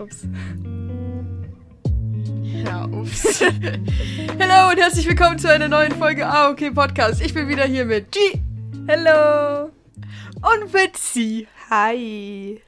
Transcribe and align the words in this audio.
Ups. 0.00 0.22
Ja, 2.42 2.84
ups. 2.86 3.40
Hallo 4.38 4.70
und 4.70 4.78
herzlich 4.80 5.06
willkommen 5.06 5.38
zu 5.38 5.50
einer 5.50 5.68
neuen 5.68 5.92
Folge 5.92 6.26
AOK 6.26 6.74
Podcast. 6.74 7.20
Ich 7.20 7.34
bin 7.34 7.48
wieder 7.48 7.64
hier 7.64 7.84
mit 7.84 8.10
G 8.12 8.18
Hallo. 8.88 9.70
und 10.34 10.72
mit 10.72 10.96
C. 10.96 11.46
Hi. 11.68 12.62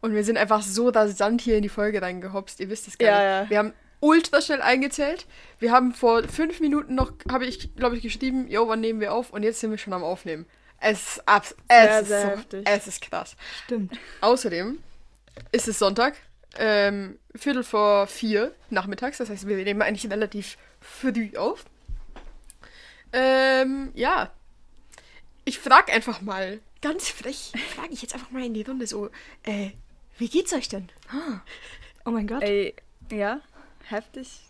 Und 0.00 0.14
wir 0.14 0.24
sind 0.24 0.36
einfach 0.36 0.62
so 0.62 0.88
rasant 0.88 1.40
hier 1.40 1.56
in 1.56 1.62
die 1.62 1.68
Folge 1.68 2.02
reingehopst. 2.02 2.60
Ihr 2.60 2.70
wisst 2.70 2.88
es 2.88 2.98
gar 2.98 3.08
Ja, 3.08 3.40
nicht. 3.40 3.44
ja. 3.44 3.50
Wir 3.50 3.58
haben 3.58 3.72
ultra 4.00 4.40
schnell 4.40 4.62
eingezählt. 4.62 5.26
Wir 5.58 5.72
haben 5.72 5.92
vor 5.92 6.22
fünf 6.24 6.60
Minuten 6.60 6.94
noch, 6.94 7.12
habe 7.30 7.46
ich, 7.46 7.74
glaube 7.76 7.96
ich, 7.96 8.02
geschrieben, 8.02 8.48
jo, 8.48 8.68
wann 8.68 8.80
nehmen 8.80 9.00
wir 9.00 9.12
auf? 9.14 9.30
Und 9.30 9.42
jetzt 9.42 9.60
sind 9.60 9.70
wir 9.70 9.78
schon 9.78 9.92
am 9.92 10.04
Aufnehmen. 10.04 10.46
Es 10.80 11.16
ist, 11.16 11.28
abs 11.28 11.56
Sehr, 11.68 11.90
es 11.90 12.02
ist, 12.02 12.08
sehr 12.08 12.36
so, 12.50 12.56
es 12.64 12.86
ist 12.86 13.00
krass. 13.02 13.36
Stimmt. 13.64 13.98
Außerdem 14.20 14.78
ist 15.50 15.66
es 15.68 15.78
Sonntag, 15.78 16.14
ähm, 16.58 17.18
Viertel 17.34 17.64
vor 17.64 18.06
vier 18.06 18.54
nachmittags. 18.70 19.18
Das 19.18 19.30
heißt, 19.30 19.46
wir 19.46 19.56
nehmen 19.56 19.82
eigentlich 19.82 20.10
relativ 20.10 20.58
früh 20.80 21.30
auf. 21.36 21.64
Ähm, 23.12 23.92
ja. 23.94 24.30
Ich 25.44 25.58
frag 25.58 25.92
einfach 25.92 26.20
mal, 26.20 26.60
ganz 26.82 27.08
frech, 27.08 27.52
frage 27.74 27.92
ich 27.92 28.02
jetzt 28.02 28.14
einfach 28.14 28.30
mal 28.30 28.44
in 28.44 28.54
die 28.54 28.62
Runde 28.62 28.86
so, 28.86 29.08
äh, 29.44 29.70
wie 30.18 30.28
geht's 30.28 30.52
euch 30.52 30.68
denn? 30.68 30.88
Oh 32.04 32.10
mein 32.10 32.26
Gott. 32.26 32.42
Ey, 32.42 32.74
ja, 33.10 33.40
heftig. 33.84 34.40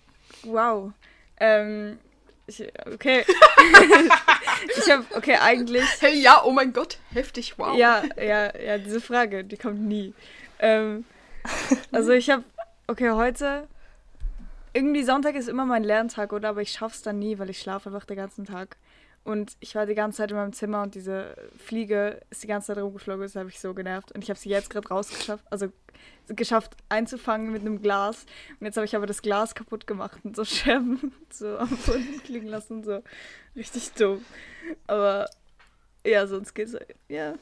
Wow. 0.43 0.93
Ähm, 1.39 1.99
ich, 2.47 2.63
okay. 2.87 3.25
ich 4.77 4.91
hab, 4.91 5.15
okay, 5.15 5.37
eigentlich. 5.37 5.85
Hey, 6.01 6.19
ja, 6.21 6.43
oh 6.45 6.51
mein 6.51 6.73
Gott, 6.73 6.99
heftig, 7.13 7.59
wow. 7.59 7.77
Ja, 7.77 8.03
ja, 8.17 8.57
ja, 8.59 8.79
diese 8.79 9.01
Frage, 9.01 9.45
die 9.45 9.57
kommt 9.57 9.81
nie. 9.81 10.15
Ähm, 10.59 11.05
also 11.93 12.13
ich 12.13 12.31
habe, 12.31 12.45
okay, 12.87 13.11
heute, 13.11 13.67
irgendwie 14.73 15.03
Sonntag 15.03 15.35
ist 15.35 15.49
immer 15.49 15.67
mein 15.67 15.85
Lerntag, 15.85 16.33
oder? 16.33 16.51
Aber 16.51 16.63
ich 16.63 16.73
schaff's 16.73 17.03
dann 17.03 17.19
nie, 17.19 17.39
weil 17.39 17.51
ich 17.51 17.61
schlafe 17.61 17.91
einfach 17.91 18.05
den 18.05 18.17
ganzen 18.17 18.45
Tag. 18.45 18.77
Und 19.25 19.57
ich 19.61 19.75
war 19.75 19.85
die 19.85 19.95
ganze 19.95 20.19
Zeit 20.19 20.31
in 20.31 20.37
meinem 20.37 20.53
Zimmer 20.53 20.83
und 20.83 20.95
diese 20.95 21.37
Fliege 21.59 22.21
ist 22.31 22.43
die 22.43 22.47
ganze 22.47 22.69
Zeit 22.69 22.83
rumgeflogen, 22.83 23.23
das 23.23 23.37
habe 23.37 23.51
ich 23.51 23.61
so 23.61 23.75
genervt. 23.75 24.13
Und 24.13 24.25
ich 24.25 24.31
habe 24.31 24.39
sie 24.39 24.49
jetzt 24.49 24.71
gerade 24.71 24.89
rausgeschafft, 24.89 25.45
also 25.51 25.69
geschafft 26.29 26.77
einzufangen 26.89 27.53
mit 27.53 27.63
einem 27.63 27.83
Glas. 27.83 28.25
Und 28.59 28.67
jetzt 28.67 28.77
habe 28.77 28.87
ich 28.87 28.97
aber 28.97 29.07
das 29.07 29.21
Glas 29.21 29.55
kaputt 29.55 29.87
gemacht 29.87 30.21
und 30.25 30.35
so 30.37 30.45
Scherben 30.47 31.13
so 31.31 31.59
am 31.59 31.69
Boden 31.69 32.21
fliegen 32.25 32.47
lassen, 32.47 32.83
so 32.85 33.03
richtig 33.55 33.93
dumm. 33.93 34.25
Aber 34.87 35.29
ja, 36.07 36.27
sonst 36.27 36.55
geht's. 36.55 36.77
Ja, 37.09 37.35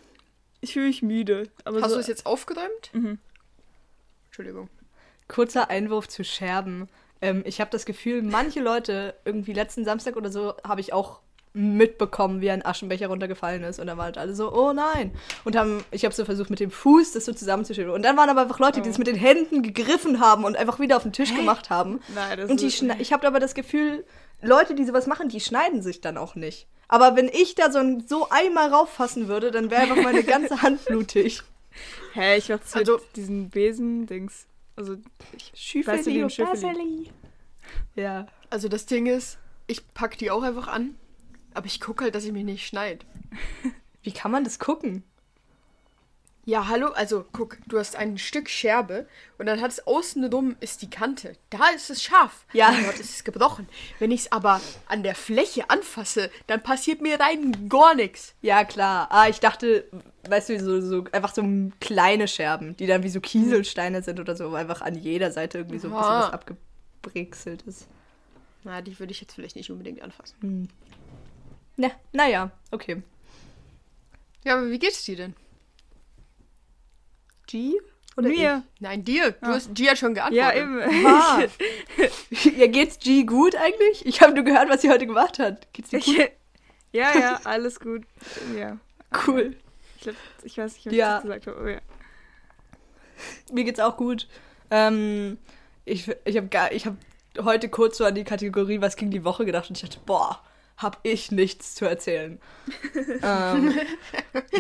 ich 0.61 0.73
fühle 0.73 0.87
mich 0.87 1.03
müde. 1.03 1.49
Aber 1.65 1.81
Hast 1.83 1.91
so, 1.91 1.97
du 1.97 2.01
es 2.01 2.07
jetzt 2.09 2.27
aufgeräumt? 2.27 2.91
Mhm. 2.93 3.19
Entschuldigung. 4.37 4.69
Kurzer 5.29 5.71
Einwurf 5.71 6.09
zu 6.09 6.23
Scherben. 6.23 6.89
Ähm, 7.23 7.43
ich 7.47 7.59
habe 7.59 7.71
das 7.71 7.87
Gefühl, 7.87 8.21
manche 8.21 8.61
Leute, 8.61 9.15
irgendwie 9.25 9.55
letzten 9.55 9.87
Samstag 9.87 10.15
oder 10.15 10.31
so, 10.31 10.53
habe 10.63 10.83
ich 10.83 10.93
auch 10.93 11.21
mitbekommen, 11.55 12.43
wie 12.43 12.51
ein 12.51 12.63
Aschenbecher 12.63 13.09
runtergefallen 13.09 13.63
ist. 13.63 13.81
Und 13.81 13.87
dann 13.87 13.97
waren 13.97 14.05
halt 14.05 14.19
alle 14.19 14.35
so, 14.35 14.53
oh 14.53 14.75
nein. 14.75 15.13
Und 15.45 15.57
haben, 15.57 15.83
ich 15.91 16.05
habe 16.05 16.15
so 16.15 16.27
versucht, 16.27 16.51
mit 16.51 16.61
dem 16.61 16.71
Fuß 16.71 17.13
das 17.13 17.25
so 17.25 17.33
zusammenzuschieben. 17.33 17.91
Und 17.91 18.03
dann 18.03 18.19
waren 18.19 18.29
aber 18.29 18.43
einfach 18.43 18.59
Leute, 18.59 18.83
die 18.83 18.91
das 18.91 18.99
mit 18.99 19.07
den 19.07 19.17
Händen 19.17 19.63
gegriffen 19.63 20.21
haben 20.21 20.45
und 20.45 20.55
einfach 20.55 20.81
wieder 20.81 20.99
auf 20.99 21.05
den 21.05 21.15
Tisch 21.15 21.35
gemacht 21.35 21.71
haben. 21.71 22.01
Nein, 22.15 22.37
das 22.37 22.51
Und 22.51 22.61
die 22.61 22.67
ich 22.99 23.13
habe 23.15 23.27
aber 23.27 23.41
das 23.41 23.55
Gefühl, 23.55 24.05
Leute, 24.43 24.75
die 24.75 24.85
sowas 24.85 25.07
machen, 25.07 25.31
die 25.31 25.41
schneiden 25.41 25.81
sich 25.81 26.03
dann 26.03 26.19
auch 26.19 26.35
nicht. 26.35 26.67
Aber 26.89 27.17
wenn 27.17 27.29
ich 27.29 27.55
da 27.55 27.73
so, 27.73 27.79
ein, 27.79 28.05
so 28.07 28.29
einmal 28.29 28.69
rauffassen 28.69 29.29
würde, 29.29 29.51
dann 29.51 29.71
wäre 29.71 29.81
einfach 29.81 30.03
meine 30.03 30.25
ganze 30.25 30.61
Hand 30.61 30.85
blutig. 30.85 31.43
Hä, 32.17 32.37
ich 32.39 32.49
mach's 32.49 32.75
Also- 32.75 32.95
mit 32.97 33.17
diesen 33.17 33.51
Besen-Dings. 33.51 34.47
Also, 34.75 34.97
ich, 35.37 35.53
weißt 35.87 36.07
du. 36.07 36.11
Ja. 37.95 38.27
Also 38.51 38.69
das 38.69 38.87
Ding 38.87 39.07
ist, 39.07 39.39
ich 39.67 39.87
pack 39.95 40.17
die 40.19 40.31
auch 40.31 40.43
einfach 40.43 40.69
an, 40.69 40.97
aber 41.55 41.67
ich 41.67 41.81
gucke 41.81 42.05
halt, 42.05 42.15
dass 42.15 42.25
ich 42.25 42.33
mich 42.33 42.45
nicht 42.45 42.67
schneid. 42.67 43.05
Wie 44.03 44.13
kann 44.13 44.31
man 44.31 44.45
das 44.45 44.59
gucken? 44.59 45.03
Ja, 46.49 46.69
hallo, 46.69 46.91
also 46.91 47.25
guck, 47.33 47.59
du 47.67 47.77
hast 47.77 47.97
ein 47.97 48.19
Stück 48.19 48.49
Scherbe 48.49 49.09
und 49.37 49.47
dann 49.47 49.61
hat 49.61 49.73
es 49.73 49.85
außenrum 49.85 50.55
ist 50.61 50.81
die 50.81 50.89
Kante. 50.89 51.33
Da 51.51 51.71
ist 51.75 51.91
es 51.91 52.05
scharf. 52.05 52.45
Ja. 52.53 52.69
Und 52.69 52.85
dort 52.87 53.01
ist 53.01 53.11
es 53.17 53.25
gebrochen. 53.25 53.69
Wenn 53.99 54.13
ich 54.13 54.21
es 54.21 54.33
aber 54.33 54.61
an 54.87 55.03
der 55.03 55.17
Fläche 55.17 55.69
anfasse, 55.71 56.31
dann 56.47 56.63
passiert 56.63 57.01
mir 57.03 57.19
rein 57.19 57.69
gar 57.69 57.97
nichts. 57.97 58.37
Ja, 58.43 58.63
klar. 58.65 59.09
Ah, 59.11 59.29
ich 59.29 59.41
dachte, 59.41 59.89
weißt 60.29 60.51
du, 60.51 60.61
so, 60.61 60.81
so 60.81 61.05
einfach 61.11 61.35
so 61.35 61.43
kleine 61.81 62.29
Scherben, 62.29 62.77
die 62.77 62.87
dann 62.87 63.03
wie 63.03 63.09
so 63.09 63.21
Kieselsteine 63.21 64.05
sind 64.05 64.21
oder 64.21 64.37
so, 64.37 64.55
einfach 64.55 64.83
an 64.83 64.95
jeder 64.95 65.33
Seite 65.33 65.59
irgendwie 65.59 65.81
so 65.81 65.89
ein 65.89 65.95
bisschen 65.95 66.07
Ah. 66.07 66.21
was 66.29 66.33
abgebrixelt 66.33 67.63
ist. 67.63 67.89
Na, 68.63 68.83
die 68.83 68.97
würde 69.01 69.11
ich 69.11 69.21
jetzt 69.21 69.35
vielleicht 69.35 69.57
nicht 69.57 69.73
unbedingt 69.73 70.01
anfassen. 70.01 70.69
Na, 71.77 71.91
naja, 72.13 72.53
okay. 72.71 73.03
Ja, 74.45 74.59
aber 74.59 74.71
wie 74.71 74.79
geht's 74.79 75.03
dir 75.05 75.17
denn? 75.17 75.35
G? 77.47 77.75
Oder 78.17 78.29
Mir. 78.31 78.63
Nein, 78.81 79.05
dir. 79.05 79.33
Du 79.33 79.47
Ah. 79.47 79.55
hast 79.55 79.75
G 79.75 79.89
hat 79.91 79.99
schon 79.99 80.15
geantwortet. 80.15 80.57
Ja, 80.57 80.61
eben. 80.63 81.07
Ah. 81.07 81.43
ich? 82.31 82.45
Ja, 82.57 82.67
geht's 82.67 82.99
G 82.99 83.25
gut 83.25 83.55
eigentlich? 83.57 84.07
Ich 84.07 84.23
habe 84.23 84.33
nur 84.35 84.45
gehört, 84.45 84.69
was 84.71 84.81
sie 84.83 84.91
heute 84.91 85.07
gemacht 85.07 85.39
hat. 85.39 85.71
Geht's 85.75 85.91
dir 85.91 85.99
gut? 86.01 86.09
Ich, 86.09 86.19
ja, 86.93 87.19
ja, 87.19 87.41
alles 87.45 87.79
gut. 87.79 88.05
Ja. 88.57 88.79
Cool. 89.27 89.55
Ich, 89.97 90.03
glaub, 90.03 90.17
ich 90.45 90.57
weiß 90.59 90.75
nicht, 90.77 90.87
was 90.87 90.95
Ja. 90.95 91.17
ich 91.19 91.23
gesagt 91.25 91.47
habe. 91.47 91.63
Oh, 91.63 91.69
ja. 91.69 91.79
Mir 93.53 93.65
geht's 93.65 93.81
auch 93.81 93.97
gut. 93.97 94.29
Ähm, 94.71 95.39
ich 95.85 96.09
ich 96.25 96.37
habe 96.37 96.49
ich 96.75 96.87
hab 96.87 96.97
heute 97.43 97.69
kurz 97.69 97.99
so 97.99 98.05
an 98.05 98.15
die 98.15 98.25
Kategorie 98.25 98.81
Was 98.81 98.97
ging 98.97 99.11
die 99.11 99.25
Woche 99.25 99.45
gedacht 99.45 99.69
und 99.71 99.77
ich 99.77 99.83
dachte, 99.89 100.01
boah, 100.05 100.43
hab 100.77 100.99
ich 101.03 101.31
nichts 101.33 101.75
zu 101.75 101.87
erzählen. 101.87 102.39
ähm, 103.23 103.75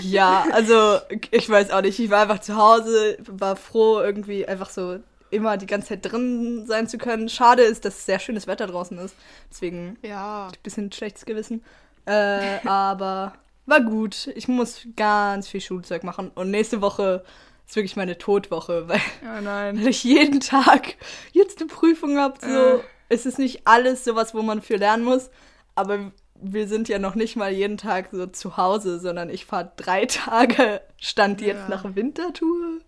ja, 0.00 0.46
also 0.52 0.98
ich 1.30 1.48
weiß 1.48 1.70
auch 1.70 1.82
nicht. 1.82 1.98
Ich 1.98 2.10
war 2.10 2.22
einfach 2.22 2.40
zu 2.40 2.56
Hause, 2.56 3.18
war 3.26 3.56
froh, 3.56 4.00
irgendwie 4.00 4.46
einfach 4.46 4.70
so 4.70 4.98
immer 5.30 5.56
die 5.56 5.66
ganze 5.66 5.88
Zeit 5.88 6.10
drin 6.10 6.64
sein 6.66 6.88
zu 6.88 6.98
können. 6.98 7.28
Schade 7.28 7.62
ist, 7.62 7.84
dass 7.84 8.06
sehr 8.06 8.18
schönes 8.18 8.46
Wetter 8.46 8.66
draußen 8.66 8.96
ist. 8.98 9.14
Deswegen 9.50 9.98
Ja. 10.02 10.46
ein 10.46 10.52
bisschen 10.62 10.90
schlechtes 10.92 11.26
Gewissen. 11.26 11.62
Äh, 12.06 12.60
aber 12.66 13.34
war 13.66 13.80
gut. 13.80 14.28
Ich 14.34 14.48
muss 14.48 14.86
ganz 14.96 15.48
viel 15.48 15.60
Schulzeug 15.60 16.04
machen. 16.04 16.30
Und 16.34 16.50
nächste 16.50 16.80
Woche 16.80 17.24
ist 17.66 17.76
wirklich 17.76 17.96
meine 17.96 18.16
Todwoche, 18.16 18.88
weil, 18.88 19.00
Oh 19.22 19.44
weil 19.44 19.88
ich 19.88 20.04
jeden 20.04 20.40
Tag 20.40 20.94
jetzt 21.32 21.60
eine 21.60 21.68
Prüfung 21.68 22.18
habe. 22.18 22.38
So. 22.40 22.78
Äh. 22.78 22.80
Es 23.08 23.26
ist 23.26 23.38
nicht 23.38 23.66
alles 23.66 24.04
sowas, 24.04 24.34
wo 24.34 24.42
man 24.42 24.62
für 24.62 24.76
lernen 24.76 25.04
muss. 25.04 25.30
Aber 25.76 26.12
wir 26.34 26.66
sind 26.68 26.88
ja 26.88 26.98
noch 26.98 27.14
nicht 27.14 27.36
mal 27.36 27.52
jeden 27.52 27.76
Tag 27.78 28.08
so 28.12 28.26
zu 28.26 28.56
Hause, 28.56 28.98
sondern 29.00 29.30
ich 29.30 29.46
fahre 29.46 29.72
drei 29.76 30.06
Tage, 30.06 30.80
stand 30.98 31.40
jetzt 31.40 31.68
Ja. 31.68 31.68
nach 31.68 31.94
Wintertour. 31.94 32.80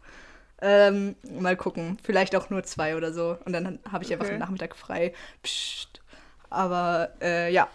Ähm, 0.60 1.14
mal 1.38 1.56
gucken. 1.56 1.98
Vielleicht 2.02 2.34
auch 2.34 2.50
nur 2.50 2.64
zwei 2.64 2.96
oder 2.96 3.12
so. 3.12 3.38
Und 3.44 3.52
dann 3.52 3.78
habe 3.90 4.02
ich 4.04 4.12
einfach 4.12 4.24
Okay. 4.26 4.34
den 4.34 4.40
Nachmittag 4.40 4.74
frei. 4.76 5.14
Psst. 5.44 6.00
Aber 6.50 7.10
äh, 7.20 7.52
ja, 7.52 7.68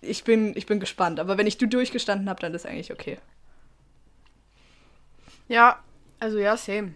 ich 0.00 0.24
bin, 0.24 0.56
ich 0.56 0.64
bin 0.66 0.80
gespannt. 0.80 1.20
Aber 1.20 1.36
wenn 1.36 1.46
ich 1.46 1.58
du 1.58 1.66
durchgestanden 1.68 2.30
habe, 2.30 2.40
dann 2.40 2.54
ist 2.54 2.64
eigentlich 2.64 2.92
okay. 2.92 3.18
Ja, 5.48 5.80
also 6.18 6.38
ja, 6.38 6.56
same. 6.56 6.94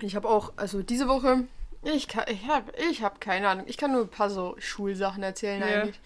Ich 0.00 0.14
habe 0.14 0.28
auch, 0.28 0.52
also 0.56 0.82
diese 0.82 1.08
Woche, 1.08 1.44
ich 1.82 2.08
kann, 2.08 2.24
ich 2.28 2.46
habe 2.46 2.72
ich 2.90 3.02
hab 3.02 3.20
keine 3.20 3.48
Ahnung. 3.48 3.64
Ich 3.68 3.76
kann 3.76 3.92
nur 3.92 4.02
ein 4.02 4.08
paar 4.08 4.30
so 4.30 4.56
Schulsachen 4.58 5.22
erzählen 5.22 5.60
Ja. 5.60 5.66
eigentlich. 5.82 6.00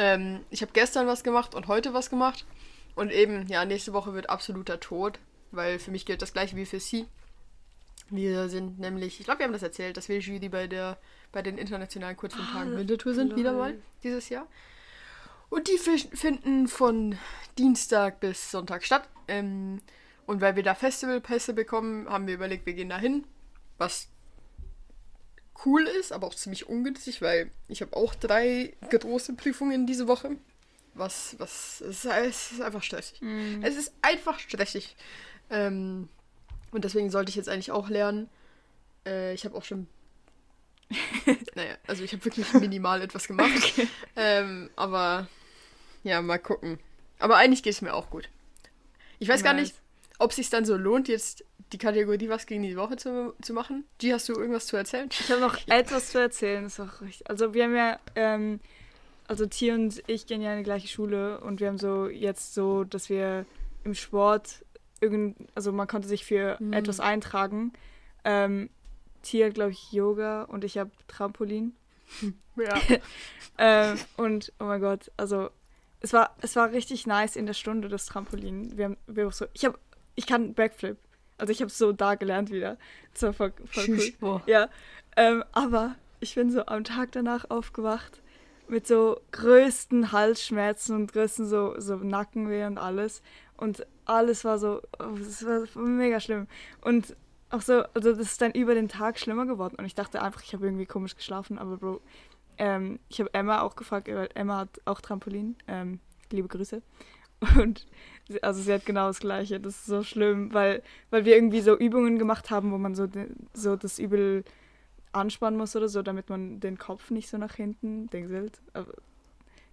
Ähm, 0.00 0.44
ich 0.50 0.62
habe 0.62 0.70
gestern 0.72 1.08
was 1.08 1.24
gemacht 1.24 1.56
und 1.56 1.66
heute 1.66 1.92
was 1.92 2.08
gemacht. 2.08 2.46
Und 2.94 3.10
eben, 3.10 3.48
ja, 3.48 3.64
nächste 3.64 3.92
Woche 3.92 4.14
wird 4.14 4.30
absoluter 4.30 4.78
Tod, 4.78 5.18
weil 5.50 5.78
für 5.80 5.90
mich 5.90 6.06
gilt 6.06 6.22
das 6.22 6.32
gleiche 6.32 6.54
wie 6.56 6.66
für 6.66 6.78
sie. 6.78 7.06
Wir 8.10 8.48
sind 8.48 8.78
nämlich, 8.78 9.18
ich 9.18 9.24
glaube, 9.24 9.40
wir 9.40 9.46
haben 9.46 9.52
das 9.52 9.62
erzählt, 9.62 9.96
dass 9.96 10.08
wir 10.08 10.18
Jury 10.20 10.48
bei 10.48 10.66
der 10.68 10.96
bei 11.30 11.42
den 11.42 11.58
internationalen 11.58 12.16
Kurzfilmtagen 12.16 12.74
Ah, 12.74 12.78
Wintertour 12.78 13.12
sind, 13.12 13.36
wieder 13.36 13.52
mal 13.52 13.74
dieses 14.02 14.30
Jahr. 14.30 14.46
Und 15.50 15.68
die 15.68 15.76
fi- 15.78 16.08
finden 16.16 16.68
von 16.68 17.18
Dienstag 17.58 18.20
bis 18.20 18.50
Sonntag 18.50 18.84
statt. 18.84 19.08
Ähm, 19.28 19.80
und 20.26 20.40
weil 20.40 20.56
wir 20.56 20.62
da 20.62 20.74
Festivalpässe 20.74 21.52
bekommen, 21.54 22.08
haben 22.08 22.26
wir 22.26 22.34
überlegt, 22.34 22.66
wir 22.66 22.72
gehen 22.74 22.88
da 22.88 22.98
hin. 22.98 23.24
Was 23.76 24.08
cool 25.64 25.86
ist, 26.00 26.12
aber 26.12 26.26
auch 26.26 26.34
ziemlich 26.34 26.68
ungünstig, 26.68 27.22
weil 27.22 27.50
ich 27.68 27.80
habe 27.80 27.96
auch 27.96 28.14
drei 28.14 28.74
große 28.88 29.34
Prüfungen 29.34 29.86
diese 29.86 30.08
Woche. 30.08 30.36
Was, 30.94 31.36
was, 31.38 31.80
es 31.80 32.04
ist, 32.04 32.60
einfach 32.60 32.82
stressig. 32.82 33.20
Mhm. 33.20 33.62
Es 33.62 33.76
ist 33.76 33.92
einfach 34.02 34.38
stressig. 34.40 34.96
Ähm, 35.50 36.08
und 36.72 36.84
deswegen 36.84 37.10
sollte 37.10 37.30
ich 37.30 37.36
jetzt 37.36 37.48
eigentlich 37.48 37.70
auch 37.70 37.88
lernen. 37.88 38.28
Äh, 39.06 39.32
ich 39.34 39.44
habe 39.44 39.56
auch 39.56 39.64
schon. 39.64 39.86
naja, 41.54 41.76
also 41.86 42.02
ich 42.02 42.12
habe 42.12 42.24
wirklich 42.24 42.52
minimal 42.54 43.02
etwas 43.02 43.26
gemacht. 43.28 43.74
Ähm, 44.20 44.68
aber 44.74 45.28
ja, 46.02 46.20
mal 46.20 46.40
gucken. 46.40 46.80
Aber 47.20 47.36
eigentlich 47.36 47.62
geht 47.62 47.74
es 47.74 47.82
mir 47.82 47.94
auch 47.94 48.10
gut. 48.10 48.28
Ich 49.20 49.28
weiß 49.28 49.44
gar 49.44 49.52
Nice. 49.52 49.68
nicht, 49.68 49.74
ob 50.18 50.30
es 50.30 50.36
sich 50.36 50.50
dann 50.50 50.64
so 50.64 50.76
lohnt, 50.76 51.06
jetzt 51.06 51.44
die 51.72 51.78
Kategorie 51.78 52.28
Was 52.28 52.46
gegen 52.46 52.62
die 52.62 52.76
Woche 52.76 52.96
zu, 52.96 53.34
zu 53.42 53.52
machen. 53.52 53.84
G, 53.98 54.12
hast 54.12 54.28
du 54.28 54.34
irgendwas 54.34 54.66
zu 54.66 54.76
erzählen? 54.76 55.08
Ich 55.10 55.30
habe 55.30 55.40
noch 55.40 55.58
etwas 55.68 56.10
zu 56.10 56.18
erzählen. 56.20 56.64
Ist 56.66 56.80
auch 56.80 57.00
richtig. 57.00 57.28
Also 57.28 57.54
wir 57.54 57.64
haben 57.64 57.76
ja, 57.76 57.98
ähm, 58.14 58.60
also 59.26 59.46
Tier 59.46 59.74
und 59.74 60.02
ich 60.06 60.26
gehen 60.26 60.40
ja 60.40 60.52
in 60.52 60.58
die 60.58 60.64
gleiche 60.64 60.88
Schule 60.88 61.40
und 61.40 61.60
wir 61.60 61.68
haben 61.68 61.78
so 61.78 62.08
jetzt 62.08 62.54
so, 62.54 62.84
dass 62.84 63.08
wir 63.10 63.44
im 63.84 63.94
Sport 63.94 64.64
irgend, 65.00 65.36
also 65.54 65.70
man 65.72 65.86
konnte 65.86 66.08
sich 66.08 66.24
für 66.24 66.56
Mhm. 66.60 66.72
etwas 66.72 67.00
eintragen. 67.00 67.72
Ähm, 68.24 68.70
Tier, 69.22 69.50
glaube 69.50 69.72
ich, 69.72 69.92
Yoga 69.92 70.44
und 70.44 70.64
ich 70.64 70.78
habe 70.78 70.90
Trampolin. 71.08 71.74
Ja. 72.56 72.76
Ähm, 73.60 73.98
und 74.16 74.52
oh 74.60 74.64
mein 74.64 74.80
Gott, 74.80 75.10
also 75.16 75.50
es 76.00 76.12
war, 76.12 76.36
es 76.42 76.54
war 76.54 76.70
richtig 76.70 77.08
nice 77.08 77.34
in 77.34 77.44
der 77.46 77.54
Stunde 77.54 77.88
das 77.88 78.06
Trampolin. 78.06 78.76
Wir 78.76 78.84
haben, 78.84 78.96
wir 79.08 79.24
haben 79.24 79.32
so, 79.32 79.46
ich 79.52 79.64
habe, 79.64 79.76
ich 80.14 80.26
kann 80.26 80.54
Backflip. 80.54 80.96
Also 81.38 81.52
ich 81.52 81.60
habe 81.60 81.70
so 81.70 81.92
da 81.92 82.16
gelernt 82.16 82.50
wieder. 82.50 82.76
Das 83.14 83.22
war 83.22 83.32
voll, 83.32 83.52
voll 83.66 83.84
cool. 83.88 84.12
Boah. 84.20 84.42
Ja, 84.46 84.68
ähm, 85.16 85.44
aber 85.52 85.94
ich 86.20 86.34
bin 86.34 86.50
so 86.50 86.66
am 86.66 86.84
Tag 86.84 87.12
danach 87.12 87.48
aufgewacht 87.50 88.20
mit 88.68 88.86
so 88.86 89.20
größten 89.32 90.12
Halsschmerzen 90.12 90.94
und 90.94 91.12
größten 91.12 91.46
so, 91.46 91.74
so 91.78 91.96
Nackenweh 91.96 92.66
und 92.66 92.78
alles. 92.78 93.22
Und 93.56 93.86
alles 94.04 94.44
war 94.44 94.58
so, 94.58 94.82
oh, 94.98 95.16
es 95.20 95.44
war 95.44 95.66
mega 95.82 96.20
schlimm. 96.20 96.46
Und 96.82 97.16
auch 97.50 97.62
so, 97.62 97.82
also 97.94 98.10
das 98.10 98.18
ist 98.18 98.42
dann 98.42 98.52
über 98.52 98.74
den 98.74 98.88
Tag 98.88 99.18
schlimmer 99.18 99.46
geworden. 99.46 99.76
Und 99.78 99.86
ich 99.86 99.94
dachte 99.94 100.22
einfach, 100.22 100.42
ich 100.42 100.52
habe 100.52 100.66
irgendwie 100.66 100.86
komisch 100.86 101.16
geschlafen. 101.16 101.58
Aber 101.58 101.78
Bro, 101.78 102.00
ähm, 102.58 102.98
ich 103.08 103.20
habe 103.20 103.32
Emma 103.32 103.62
auch 103.62 103.76
gefragt, 103.76 104.08
weil 104.08 104.28
Emma 104.34 104.58
hat 104.58 104.80
auch 104.84 105.00
Trampolin. 105.00 105.56
Ähm, 105.66 106.00
liebe 106.30 106.48
Grüße. 106.48 106.82
Und 107.56 107.86
also 108.42 108.60
sie 108.60 108.72
hat 108.72 108.86
genau 108.86 109.08
das 109.08 109.20
Gleiche. 109.20 109.60
Das 109.60 109.76
ist 109.76 109.86
so 109.86 110.02
schlimm, 110.02 110.52
weil, 110.52 110.82
weil 111.10 111.24
wir 111.24 111.34
irgendwie 111.34 111.60
so 111.60 111.76
Übungen 111.76 112.18
gemacht 112.18 112.50
haben, 112.50 112.72
wo 112.72 112.78
man 112.78 112.94
so, 112.94 113.08
so 113.54 113.76
das 113.76 113.98
übel 113.98 114.44
anspannen 115.12 115.58
muss 115.58 115.74
oder 115.74 115.88
so, 115.88 116.02
damit 116.02 116.28
man 116.28 116.60
den 116.60 116.78
Kopf 116.78 117.10
nicht 117.10 117.28
so 117.28 117.38
nach 117.38 117.54
hinten 117.54 118.08
dingselt. 118.10 118.60
Aber 118.72 118.92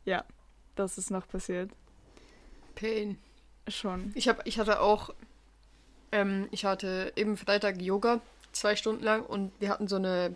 ja, 0.05 0.23
das 0.75 0.97
ist 0.97 1.11
noch 1.11 1.27
passiert. 1.27 1.71
Pain. 2.75 3.17
Schon. 3.67 4.11
Ich, 4.13 4.27
hab, 4.27 4.45
ich 4.45 4.59
hatte 4.59 4.79
auch, 4.79 5.13
ähm, 6.11 6.47
ich 6.51 6.65
hatte 6.65 7.11
eben 7.15 7.35
Freitag 7.35 7.81
Yoga, 7.81 8.21
zwei 8.51 8.75
Stunden 8.75 9.03
lang 9.03 9.25
und 9.25 9.51
wir 9.59 9.69
hatten 9.69 9.87
so 9.87 9.95
eine 9.95 10.35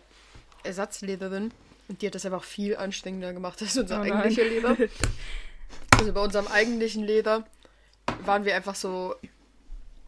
Ersatzlehrerin 0.64 1.52
und 1.88 2.02
die 2.02 2.08
hat 2.08 2.16
das 2.16 2.26
einfach 2.26 2.44
viel 2.44 2.76
anstrengender 2.76 3.32
gemacht 3.34 3.62
als 3.62 3.78
unser 3.78 4.00
Oh 4.00 4.04
eigentlicher 4.04 4.44
Lehrer. 4.44 4.78
Also 6.00 6.14
bei 6.14 6.22
unserem 6.22 6.48
eigentlichen 6.48 7.04
Lehrer 7.04 7.44
waren 8.26 8.46
wir 8.46 8.56
einfach 8.56 8.76
so, 8.76 9.16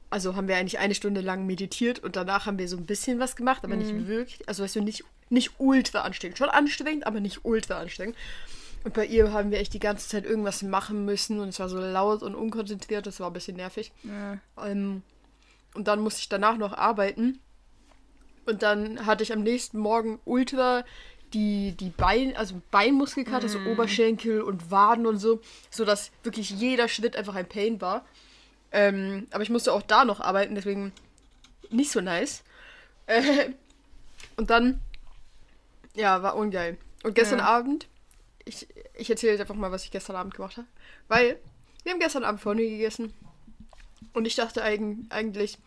also 0.09 0.35
haben 0.35 0.47
wir 0.47 0.57
eigentlich 0.57 0.79
eine 0.79 0.95
Stunde 0.95 1.21
lang 1.21 1.45
meditiert 1.45 1.99
und 1.99 2.15
danach 2.15 2.45
haben 2.45 2.57
wir 2.59 2.67
so 2.67 2.77
ein 2.77 2.85
bisschen 2.85 3.19
was 3.19 3.35
gemacht, 3.35 3.63
aber 3.63 3.75
Mhm. 3.75 3.81
nicht 3.81 4.07
wirklich, 4.07 4.47
also 4.47 4.63
weißt 4.63 4.75
du, 4.77 4.81
nicht, 4.81 5.03
nicht 5.29 5.51
ultra 5.57 6.01
anstrengend. 6.01 6.37
Schon 6.37 6.49
anstrengend, 6.49 7.05
aber 7.07 7.19
nicht 7.19 7.45
ultra 7.45 7.79
anstrengend. 7.79 8.15
Und 8.83 8.93
bei 8.95 9.05
ihr 9.05 9.31
haben 9.31 9.51
wir 9.51 9.59
echt 9.59 9.73
die 9.73 9.79
ganze 9.79 10.09
Zeit 10.09 10.25
irgendwas 10.25 10.63
machen 10.63 11.05
müssen 11.05 11.39
und 11.39 11.49
es 11.49 11.59
war 11.59 11.69
so 11.69 11.79
laut 11.79 12.23
und 12.23 12.35
unkonzentriert, 12.35 13.05
das 13.05 13.19
war 13.19 13.27
ein 13.29 13.33
bisschen 13.33 13.55
nervig. 13.55 13.91
Ja. 14.03 14.39
Ähm, 14.65 15.03
und 15.75 15.87
dann 15.87 15.99
musste 16.01 16.19
ich 16.21 16.29
danach 16.29 16.57
noch 16.57 16.73
arbeiten. 16.73 17.39
Und 18.45 18.63
dann 18.63 19.05
hatte 19.05 19.21
ich 19.23 19.31
am 19.31 19.43
nächsten 19.43 19.77
Morgen 19.77 20.19
ultra 20.25 20.83
die, 21.33 21.73
die 21.73 21.89
Bein, 21.89 22.35
also 22.35 22.61
Beinmuskelkater, 22.71 23.49
so 23.49 23.59
Oberschenkel 23.59 24.41
und 24.41 24.71
Waden 24.71 25.05
und 25.05 25.17
so, 25.17 25.41
sodass 25.69 26.11
wirklich 26.23 26.49
jeder 26.49 26.87
Schritt 26.87 27.15
einfach 27.15 27.35
ein 27.35 27.47
Pain 27.47 27.81
war. 27.81 28.05
Ähm, 28.71 29.27
aber 29.31 29.43
ich 29.43 29.49
musste 29.49 29.73
auch 29.73 29.81
da 29.81 30.05
noch 30.05 30.19
arbeiten, 30.19 30.55
deswegen 30.55 30.91
nicht 31.69 31.91
so 31.91 32.01
nice. 32.01 32.43
Äh, 33.07 33.49
und 34.37 34.49
dann, 34.49 34.79
ja, 35.95 36.23
war 36.23 36.35
ungeil. 36.35 36.77
Und 37.03 37.15
gestern 37.15 37.39
Ja. 37.39 37.45
Abend, 37.45 37.87
ich, 38.45 38.67
ich 38.95 39.09
erzähle 39.09 39.33
jetzt 39.33 39.41
einfach 39.41 39.55
mal, 39.55 39.71
was 39.71 39.83
ich 39.85 39.91
gestern 39.91 40.15
Abend 40.15 40.33
gemacht 40.35 40.57
habe. 40.57 40.67
Weil 41.07 41.39
wir 41.83 41.91
haben 41.91 41.99
gestern 41.99 42.23
Abend 42.23 42.41
Fondue 42.41 42.69
gegessen. 42.69 43.13
Und 44.13 44.25
ich 44.25 44.35
dachte 44.35 44.63
eigen, 44.63 45.07
eigentlich 45.09 45.57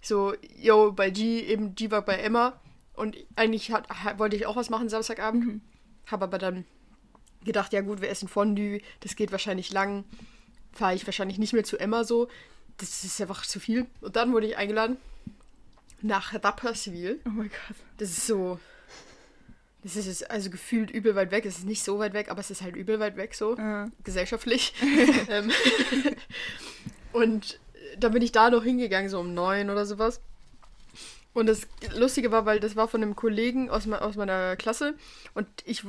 so, 0.00 0.34
yo, 0.58 0.92
bei 0.92 1.10
G, 1.10 1.40
eben 1.40 1.74
G 1.74 1.90
war 1.90 2.02
bei 2.02 2.16
Emma. 2.16 2.60
Und 2.96 3.16
eigentlich 3.36 3.70
hat, 3.72 3.88
ha- 3.90 4.18
wollte 4.18 4.36
ich 4.36 4.46
auch 4.46 4.56
was 4.56 4.70
machen 4.70 4.88
Samstagabend. 4.88 5.60
Habe 6.06 6.24
aber 6.24 6.38
dann 6.38 6.64
gedacht, 7.44 7.72
ja 7.72 7.80
gut, 7.82 8.00
wir 8.00 8.08
essen 8.08 8.28
Fondue, 8.28 8.80
das 9.00 9.16
geht 9.16 9.32
wahrscheinlich 9.32 9.72
lang. 9.72 10.04
Fahre 10.72 10.94
ich 10.94 11.06
wahrscheinlich 11.06 11.38
nicht 11.38 11.52
mehr 11.52 11.64
zu 11.64 11.78
Emma 11.78 12.04
so. 12.04 12.28
Das 12.78 13.04
ist 13.04 13.20
einfach 13.20 13.44
zu 13.46 13.60
viel. 13.60 13.86
Und 14.00 14.16
dann 14.16 14.32
wurde 14.32 14.46
ich 14.46 14.56
eingeladen 14.56 14.96
nach 16.02 16.34
Rapperswil. 16.34 17.20
Oh 17.24 17.30
mein 17.30 17.48
Gott. 17.48 17.76
Das 17.98 18.10
ist 18.10 18.26
so. 18.26 18.58
Das 19.82 19.94
ist 19.96 20.30
also 20.30 20.50
gefühlt 20.50 20.90
übel 20.90 21.14
weit 21.14 21.30
weg. 21.30 21.46
Es 21.46 21.58
ist 21.58 21.64
nicht 21.66 21.82
so 21.84 21.98
weit 22.00 22.12
weg, 22.12 22.28
aber 22.30 22.40
es 22.40 22.50
ist 22.50 22.60
halt 22.62 22.74
übel 22.76 22.98
weit 22.98 23.16
weg 23.16 23.34
so 23.34 23.56
Ja. 23.56 23.88
gesellschaftlich. 24.04 24.74
ähm, 25.28 25.50
und 27.12 27.60
dann 27.98 28.12
bin 28.12 28.22
ich 28.22 28.32
da 28.32 28.50
noch 28.50 28.64
hingegangen, 28.64 29.08
so 29.08 29.20
um 29.20 29.32
neun 29.34 29.70
oder 29.70 29.86
sowas. 29.86 30.20
Und 31.36 31.46
das 31.46 31.66
Lustige 31.94 32.30
war, 32.32 32.46
weil 32.46 32.60
das 32.60 32.76
war 32.76 32.88
von 32.88 33.02
einem 33.02 33.14
Kollegen 33.14 33.68
aus, 33.68 33.84
me- 33.84 34.00
aus 34.00 34.16
meiner 34.16 34.56
Klasse 34.56 34.94
und 35.34 35.46
ich, 35.66 35.84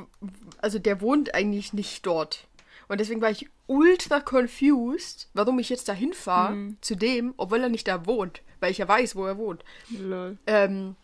also 0.57 0.77
der 0.77 0.99
wohnt 0.99 1.33
eigentlich 1.33 1.71
nicht 1.71 2.05
dort. 2.05 2.47
Und 2.89 2.99
deswegen 2.99 3.21
war 3.21 3.31
ich 3.31 3.49
ultra 3.65 4.19
confused, 4.19 5.29
warum 5.33 5.57
ich 5.59 5.69
jetzt 5.69 5.88
da 5.88 5.94
hinfahre 5.94 6.53
Mhm. 6.53 6.77
zu 6.81 6.95
dem, 6.95 7.33
obwohl 7.38 7.61
er 7.63 7.69
nicht 7.69 7.88
da 7.88 8.05
wohnt, 8.05 8.41
weil 8.59 8.71
ich 8.71 8.77
ja 8.79 8.88
weiß, 8.89 9.15
wo 9.15 9.25
er 9.25 9.38
wohnt. 9.38 9.63
Lol. 9.89 10.38
Ähm, 10.47 10.95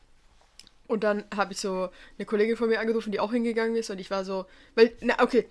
und 0.88 1.06
dann 1.06 1.24
habe 1.34 1.54
ich 1.54 1.60
so 1.60 1.90
eine 2.18 2.26
Kollegin 2.26 2.58
von 2.58 2.68
mir 2.68 2.82
angerufen, 2.82 3.14
die 3.14 3.22
auch 3.22 3.32
hingegangen 3.32 3.76
ist. 3.78 3.90
Und 3.90 4.00
ich 4.00 4.12
war 4.12 4.26
so, 4.26 4.46
weil, 4.76 4.92
na, 5.00 5.22
okay. 5.24 5.48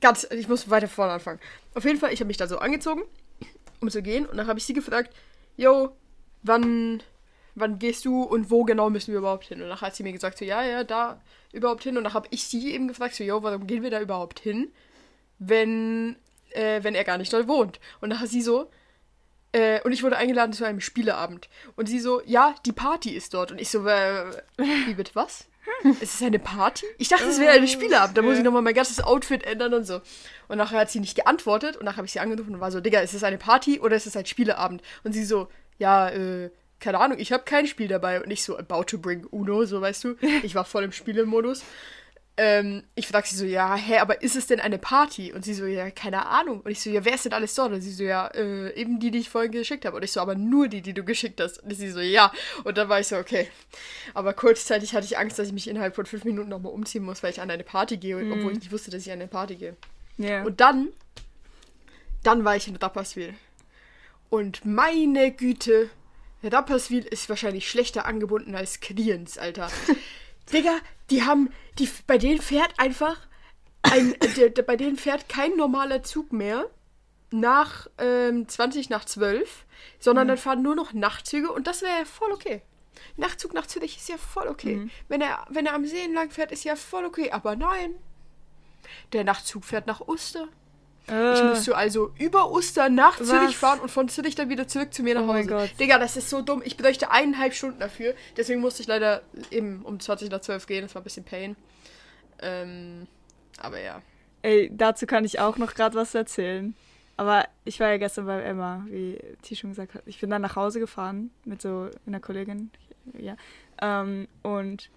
Ganz, 0.00 0.24
ich 0.30 0.46
muss 0.48 0.70
weiter 0.70 0.88
vorne 0.88 1.12
anfangen. 1.14 1.40
Auf 1.74 1.84
jeden 1.84 1.98
Fall, 1.98 2.12
ich 2.12 2.20
habe 2.20 2.28
mich 2.28 2.36
da 2.36 2.46
so 2.46 2.58
angezogen, 2.58 3.02
um 3.80 3.90
zu 3.90 4.02
gehen. 4.02 4.26
Und 4.26 4.36
dann 4.36 4.46
habe 4.46 4.58
ich 4.60 4.64
sie 4.64 4.72
gefragt, 4.72 5.12
yo, 5.56 5.94
wann, 6.42 7.02
wann 7.54 7.78
gehst 7.78 8.04
du 8.04 8.22
und 8.22 8.50
wo 8.50 8.64
genau 8.64 8.90
müssen 8.90 9.12
wir 9.12 9.18
überhaupt 9.18 9.46
hin? 9.46 9.62
Und 9.62 9.68
dann 9.68 9.80
hat 9.80 9.94
sie 9.94 10.02
mir 10.02 10.12
gesagt, 10.12 10.38
so, 10.38 10.44
ja, 10.44 10.62
ja, 10.62 10.84
da 10.84 11.20
überhaupt 11.52 11.82
hin. 11.82 11.96
Und 11.96 12.04
dann 12.04 12.14
habe 12.14 12.28
ich 12.30 12.44
sie 12.44 12.72
eben 12.72 12.88
gefragt, 12.88 13.14
so, 13.14 13.24
yo, 13.24 13.42
warum 13.42 13.66
gehen 13.66 13.82
wir 13.82 13.90
da 13.90 14.00
überhaupt 14.00 14.40
hin, 14.40 14.72
wenn, 15.38 16.16
äh, 16.50 16.82
wenn 16.82 16.94
er 16.94 17.04
gar 17.04 17.18
nicht 17.18 17.32
dort 17.32 17.48
wohnt? 17.48 17.80
Und 18.00 18.18
hat 18.18 18.28
sie 18.28 18.42
so, 18.42 18.70
äh, 19.52 19.80
und 19.82 19.92
ich 19.92 20.02
wurde 20.02 20.16
eingeladen 20.16 20.52
zu 20.52 20.64
einem 20.64 20.80
Spieleabend. 20.80 21.48
Und 21.76 21.86
sie 21.86 22.00
so, 22.00 22.22
ja, 22.24 22.54
die 22.64 22.72
Party 22.72 23.10
ist 23.10 23.34
dort. 23.34 23.50
Und 23.52 23.60
ich 23.60 23.70
so, 23.70 23.86
äh, 23.86 24.42
wie 24.56 24.94
bitte 24.94 25.14
was? 25.14 25.46
Es 26.00 26.14
ist 26.14 26.22
eine 26.22 26.38
Party? 26.38 26.84
Ich 26.98 27.08
dachte, 27.08 27.24
es 27.24 27.38
wäre 27.38 27.52
ein 27.52 27.68
Spieleabend. 27.68 28.16
Da 28.16 28.22
muss 28.22 28.38
ich 28.38 28.44
nochmal 28.44 28.62
mein 28.62 28.74
ganzes 28.74 29.00
Outfit 29.00 29.44
ändern 29.44 29.74
und 29.74 29.84
so. 29.84 30.00
Und 30.48 30.58
nachher 30.58 30.78
hat 30.78 30.90
sie 30.90 31.00
nicht 31.00 31.14
geantwortet. 31.14 31.76
Und 31.76 31.84
nachher 31.84 31.98
habe 31.98 32.06
ich 32.06 32.12
sie 32.12 32.20
angerufen 32.20 32.54
und 32.54 32.60
war 32.60 32.70
so, 32.70 32.80
Digga, 32.80 33.00
ist 33.00 33.14
es 33.14 33.24
eine 33.24 33.38
Party 33.38 33.80
oder 33.80 33.96
ist 33.96 34.06
es 34.06 34.16
ein 34.16 34.26
Spieleabend? 34.26 34.82
Und 35.04 35.12
sie 35.12 35.24
so, 35.24 35.48
ja, 35.78 36.08
äh, 36.08 36.50
keine 36.80 36.98
Ahnung, 36.98 37.18
ich 37.18 37.32
habe 37.32 37.44
kein 37.44 37.66
Spiel 37.66 37.88
dabei. 37.88 38.22
Und 38.22 38.30
ich 38.30 38.42
so, 38.42 38.58
about 38.58 38.84
to 38.84 38.98
bring 38.98 39.24
Uno, 39.26 39.64
so 39.64 39.80
weißt 39.80 40.04
du. 40.04 40.16
Ich 40.42 40.54
war 40.54 40.64
voll 40.64 40.84
im 40.84 40.92
Spielemodus. 40.92 41.62
Ähm, 42.36 42.84
ich 42.94 43.06
frag 43.06 43.26
sie 43.26 43.36
so, 43.36 43.44
ja, 43.44 43.74
hä, 43.74 43.98
aber 43.98 44.22
ist 44.22 44.34
es 44.34 44.46
denn 44.46 44.60
eine 44.60 44.78
Party? 44.78 45.30
Und 45.32 45.44
sie 45.44 45.52
so, 45.52 45.66
ja, 45.66 45.90
keine 45.90 46.24
Ahnung. 46.26 46.60
Und 46.62 46.70
ich 46.70 46.80
so, 46.80 46.88
ja, 46.88 47.04
wer 47.04 47.14
ist 47.14 47.26
denn 47.26 47.34
alles 47.34 47.54
dort? 47.54 47.72
Und 47.72 47.82
sie 47.82 47.92
so, 47.92 48.02
ja, 48.02 48.28
äh, 48.28 48.74
eben 48.80 48.98
die, 48.98 49.10
die 49.10 49.18
ich 49.18 49.28
vorhin 49.28 49.52
geschickt 49.52 49.84
habe. 49.84 49.96
Und 49.96 50.04
ich 50.04 50.12
so, 50.12 50.20
aber 50.20 50.34
nur 50.34 50.68
die, 50.68 50.80
die 50.80 50.94
du 50.94 51.04
geschickt 51.04 51.40
hast. 51.40 51.62
Und 51.62 51.74
sie 51.74 51.90
so, 51.90 52.00
ja. 52.00 52.32
Und 52.64 52.78
dann 52.78 52.88
war 52.88 52.98
ich 52.98 53.08
so, 53.08 53.16
okay. 53.16 53.48
Aber 54.14 54.32
kurzzeitig 54.32 54.94
hatte 54.94 55.04
ich 55.04 55.18
Angst, 55.18 55.38
dass 55.38 55.48
ich 55.48 55.52
mich 55.52 55.68
innerhalb 55.68 55.94
von 55.94 56.06
fünf 56.06 56.24
Minuten 56.24 56.48
nochmal 56.48 56.72
umziehen 56.72 57.04
muss, 57.04 57.22
weil 57.22 57.30
ich 57.30 57.42
an 57.42 57.50
eine 57.50 57.64
Party 57.64 57.98
gehe, 57.98 58.16
obwohl 58.16 58.52
ich 58.52 58.60
nicht 58.60 58.72
wusste, 58.72 58.90
dass 58.90 59.02
ich 59.02 59.12
an 59.12 59.20
eine 59.20 59.28
Party 59.28 59.56
gehe. 59.56 59.76
Ja. 60.16 60.42
Und 60.44 60.60
dann, 60.60 60.88
dann 62.22 62.44
war 62.44 62.56
ich 62.56 62.68
in 62.68 62.76
Rapperswil. 62.76 63.34
Und 64.30 64.64
meine 64.64 65.32
Güte, 65.32 65.90
Rapperswil 66.42 67.04
ist 67.04 67.28
wahrscheinlich 67.28 67.68
schlechter 67.68 68.06
angebunden 68.06 68.54
als 68.54 68.80
Kriens, 68.80 69.38
Alter. 69.38 69.70
Digga, 70.52 70.78
die 71.10 71.22
haben, 71.22 71.52
die, 71.78 71.88
bei 72.06 72.18
denen 72.18 72.40
fährt 72.40 72.78
einfach, 72.78 73.18
ein, 73.82 74.14
der, 74.36 74.50
der, 74.50 74.62
bei 74.62 74.76
denen 74.76 74.96
fährt 74.96 75.28
kein 75.28 75.56
normaler 75.56 76.02
Zug 76.02 76.32
mehr 76.32 76.68
nach 77.30 77.88
ähm, 77.98 78.48
20 78.48 78.90
nach 78.90 79.04
12, 79.04 79.64
sondern 79.98 80.28
dann 80.28 80.36
fahren 80.36 80.62
nur 80.62 80.74
noch 80.74 80.92
Nachtzüge 80.92 81.50
und 81.50 81.66
das 81.66 81.82
wäre 81.82 82.00
ja 82.00 82.04
voll 82.04 82.32
okay. 82.32 82.62
Nachtzug 83.16 83.54
nach 83.54 83.66
Zürich 83.66 83.96
ist 83.96 84.08
ja 84.08 84.18
voll 84.18 84.48
okay. 84.48 84.90
Wenn, 85.08 85.20
er, 85.20 85.46
wenn 85.48 85.66
er 85.66 85.74
am 85.74 85.86
See 85.86 86.02
entlang 86.02 86.30
fährt, 86.30 86.52
ist 86.52 86.64
ja 86.64 86.76
voll 86.76 87.04
okay. 87.04 87.30
Aber 87.30 87.56
nein, 87.56 87.94
der 89.12 89.24
Nachtzug 89.24 89.64
fährt 89.64 89.86
nach 89.86 90.00
Ich 91.10 91.40
Äh, 91.40 91.44
musste 91.48 91.76
also 91.76 92.12
über 92.18 92.50
Ostern 92.52 92.94
nach 92.94 93.18
Was? 93.18 93.28
Zürich 93.28 93.56
fahren 93.56 93.80
und 93.80 93.90
von 93.90 94.08
Zürich 94.08 94.36
dann 94.36 94.48
wieder 94.48 94.68
zurück 94.68 94.94
zu 94.94 95.02
mir 95.02 95.14
nach 95.14 95.22
Oh 95.22 95.26
Hause. 95.26 95.32
mein 95.38 95.46
Gott. 95.48 95.70
Digga, 95.80 95.98
das 95.98 96.16
ist 96.16 96.30
so 96.30 96.40
dumm. 96.40 96.62
Ich 96.64 96.76
bräuchte 96.76 97.10
eineinhalb 97.10 97.52
Stunden 97.54 97.80
dafür. 97.80 98.14
Deswegen 98.36 98.60
musste 98.60 98.82
ich 98.82 98.88
leider 98.88 99.22
eben 99.50 99.82
um 99.82 99.98
20 99.98 100.30
nach 100.30 100.40
12 100.40 100.66
gehen. 100.66 100.82
Das 100.82 100.94
war 100.94 101.02
ein 101.02 101.04
bisschen 101.04 101.24
Pain. 101.24 101.56
Ähm, 102.42 103.06
aber 103.60 103.80
ja. 103.80 104.02
ey, 104.42 104.70
dazu 104.72 105.06
kann 105.06 105.24
ich 105.24 105.40
auch 105.40 105.56
noch 105.56 105.74
gerade 105.74 105.96
was 105.96 106.14
erzählen. 106.14 106.74
Aber 107.16 107.44
ich 107.64 107.80
war 107.80 107.88
ja 107.88 107.98
gestern 107.98 108.24
bei 108.26 108.40
Emma, 108.40 108.84
wie 108.88 109.18
T 109.42 109.54
schon 109.54 109.70
gesagt 109.70 109.94
hat. 109.94 110.02
Ich 110.06 110.20
bin 110.20 110.30
dann 110.30 110.40
nach 110.42 110.56
Hause 110.56 110.80
gefahren 110.80 111.30
mit 111.44 111.60
so 111.60 111.90
einer 112.06 112.20
Kollegin. 112.20 112.70
Ja. 113.18 113.36
Ähm, 113.82 114.26
und 114.42 114.88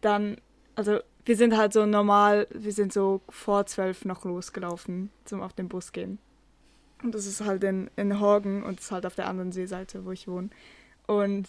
dann, 0.00 0.38
also 0.74 0.98
wir 1.24 1.36
sind 1.36 1.56
halt 1.56 1.72
so 1.72 1.86
normal, 1.86 2.46
wir 2.50 2.72
sind 2.72 2.92
so 2.92 3.22
vor 3.28 3.66
zwölf 3.66 4.04
noch 4.04 4.24
losgelaufen, 4.24 5.10
zum 5.24 5.42
auf 5.42 5.52
den 5.52 5.68
Bus 5.68 5.92
gehen. 5.92 6.18
Und 7.02 7.14
das 7.14 7.26
ist 7.26 7.42
halt 7.42 7.64
in, 7.64 7.90
in 7.96 8.20
Horgen 8.20 8.62
und 8.62 8.78
das 8.78 8.86
ist 8.86 8.92
halt 8.92 9.06
auf 9.06 9.14
der 9.14 9.28
anderen 9.28 9.52
Seeseite, 9.52 10.04
wo 10.04 10.12
ich 10.12 10.28
wohne. 10.28 10.50
Und 11.06 11.48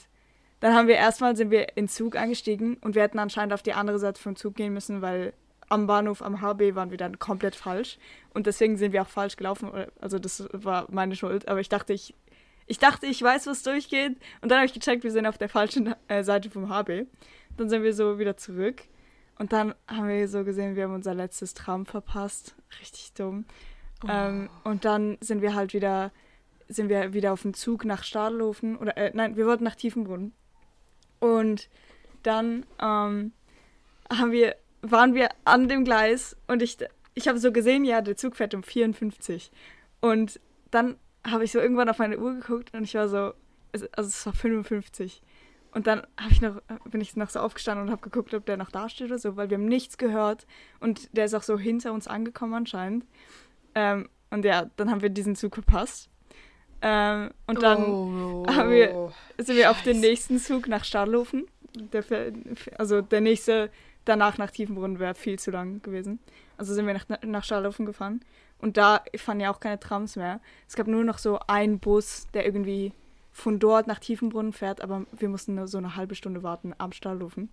dann 0.60 0.74
haben 0.74 0.88
wir 0.88 0.96
erstmal 0.96 1.36
sind 1.36 1.52
wir 1.52 1.78
in 1.78 1.88
Zug 1.88 2.16
eingestiegen 2.16 2.78
und 2.82 2.96
wir 2.96 3.04
hätten 3.04 3.20
anscheinend 3.20 3.54
auf 3.54 3.62
die 3.62 3.74
andere 3.74 4.00
Seite 4.00 4.22
vom 4.22 4.36
Zug 4.36 4.56
gehen 4.56 4.74
müssen, 4.74 5.02
weil 5.02 5.34
am 5.70 5.88
Bahnhof 5.88 6.22
am 6.22 6.42
HB 6.42 6.76
waren 6.76 6.92
wir 6.92 6.98
dann 6.98 7.20
komplett 7.20 7.56
falsch. 7.56 7.98
Und 8.34 8.48
deswegen 8.48 8.78
sind 8.78 8.94
wir 8.94 9.02
auch 9.02 9.08
falsch 9.08 9.36
gelaufen. 9.36 9.72
Also 10.00 10.20
das 10.20 10.48
war 10.52 10.88
meine 10.92 11.16
Schuld. 11.16 11.48
Aber 11.48 11.60
ich 11.60 11.70
dachte, 11.70 11.94
ich, 11.94 12.14
ich 12.68 12.80
dachte, 12.80 13.08
ich 13.08 13.22
weiß, 13.22 13.48
was 13.48 13.64
durchgeht. 13.64 14.18
Und 14.42 14.50
dann 14.50 14.60
habe 14.60 14.66
ich 14.66 14.74
gecheckt, 14.74 15.04
wir 15.04 15.12
sind 15.12 15.26
auf 15.26 15.38
der 15.38 15.50
falschen 15.50 15.96
äh, 16.08 16.24
Seite 16.24 16.50
vom 16.50 16.70
HB. 16.70 17.06
Dann 17.58 17.70
sind 17.70 17.84
wir 17.84 17.94
so 17.94 18.20
wieder 18.20 18.38
zurück. 18.38 18.84
Und 19.38 19.54
dann 19.54 19.76
haben 19.88 20.08
wir 20.08 20.28
so 20.28 20.44
gesehen, 20.44 20.76
wir 20.76 20.84
haben 20.86 20.94
unser 20.94 21.14
letztes 21.14 21.54
Tram 21.54 21.86
verpasst. 21.86 22.56
Richtig 22.80 23.14
dumm. 23.14 23.46
Oh. 24.04 24.08
Ähm, 24.10 24.50
und 24.64 24.86
dann 24.86 25.18
sind 25.22 25.42
wir 25.42 25.56
halt 25.56 25.74
wieder, 25.74 26.12
sind 26.68 26.90
wir 26.90 27.14
wieder 27.14 27.34
auf 27.34 27.42
dem 27.42 27.54
Zug 27.54 27.86
nach 27.86 28.04
Stadelhofen. 28.04 28.78
Oder 28.78 28.98
äh, 28.98 29.12
nein, 29.14 29.36
wir 29.36 29.46
wollten 29.46 29.64
nach 29.64 29.76
Tiefenbrunn. 29.76 30.34
Und 31.20 31.70
dann 32.24 32.66
ähm, 32.82 33.34
haben 34.10 34.32
wir 34.32 34.56
waren 34.92 35.16
wir 35.16 35.30
an 35.44 35.68
dem 35.68 35.84
Gleis 35.84 36.36
und 36.48 36.62
ich, 36.62 36.78
ich 37.14 37.28
habe 37.28 37.40
so 37.40 37.52
gesehen, 37.52 37.86
ja, 37.86 38.02
der 38.02 38.16
Zug 38.16 38.36
fährt 38.36 38.54
um 38.54 38.64
54. 38.64 39.52
Und 40.02 40.40
dann 40.72 40.98
habe 41.26 41.44
ich 41.44 41.52
so 41.52 41.60
irgendwann 41.60 41.90
auf 41.90 42.00
meine 42.00 42.20
Uhr 42.20 42.34
geguckt 42.34 42.74
und 42.74 42.84
ich 42.84 42.96
war 42.96 43.08
so, 43.08 43.34
also 43.72 43.88
es 43.96 44.26
war 44.26 44.34
55. 44.34 45.22
Und 45.76 45.88
dann 45.88 46.08
ich 46.32 46.42
noch, 46.42 46.62
bin 46.86 47.02
ich 47.02 47.18
noch 47.18 47.30
so 47.30 47.42
aufgestanden 47.42 47.86
und 47.86 47.92
habe 47.92 48.02
geguckt, 48.02 48.34
ob 48.34 48.46
der 48.46 48.56
noch 48.56 48.72
da 48.72 48.88
steht 48.88 49.08
oder 49.08 49.20
so, 49.20 49.36
weil 49.36 49.50
wir 49.50 49.58
haben 49.58 49.66
nichts 49.66 49.98
gehört. 49.98 50.48
Und 50.80 51.16
der 51.16 51.26
ist 51.26 51.34
auch 51.34 51.44
so 51.44 51.60
hinter 51.60 51.92
uns 51.92 52.08
angekommen 52.08 52.54
anscheinend. 52.54 53.06
Ähm, 53.76 54.08
und 54.30 54.46
ja, 54.46 54.70
dann 54.78 54.90
haben 54.90 55.02
wir 55.02 55.10
diesen 55.10 55.36
Zug 55.36 55.56
verpasst. 55.56 56.10
Ähm, 56.82 57.32
und 57.46 57.62
dann 57.62 57.84
oh, 57.84 58.46
wir, 58.48 59.12
sind 59.38 59.58
wir 59.58 59.70
auf 59.70 59.82
den 59.82 60.00
nächsten 60.00 60.40
Zug 60.40 60.70
nach 60.70 60.86
Stadelhofen. 60.86 61.46
Der, 61.76 62.06
also 62.78 63.02
der 63.02 63.20
nächste 63.20 63.70
danach 64.06 64.38
nach 64.38 64.52
Tiefenbrunn 64.52 65.00
wäre 65.00 65.14
viel 65.14 65.38
zu 65.38 65.52
lang 65.52 65.82
gewesen. 65.82 66.20
Also 66.58 66.74
sind 66.74 66.88
wir 66.88 66.94
nach, 66.94 67.06
nach 67.22 67.44
Scharlaufen 67.44 67.86
gefahren. 67.86 68.22
Und 68.60 68.78
da 68.78 69.04
fahren 69.18 69.42
ja 69.42 69.52
auch 69.52 69.60
keine 69.60 69.80
Trams 69.80 70.16
mehr. 70.16 70.40
Es 70.70 70.76
gab 70.76 70.88
nur 70.88 71.04
noch 71.04 71.18
so 71.18 71.38
einen 71.48 71.80
Bus, 71.80 72.28
der 72.34 72.46
irgendwie 72.46 72.94
von 73.36 73.60
dort 73.60 73.86
nach 73.86 74.00
Tiefenbrunn 74.00 74.54
fährt, 74.54 74.80
aber 74.80 75.06
wir 75.12 75.28
mussten 75.28 75.56
nur 75.56 75.68
so 75.68 75.78
eine 75.78 75.98
halbe 75.98 76.16
Stunde 76.16 76.42
warten 76.42 76.74
am 76.78 76.94
Stahlhofen. 76.94 77.50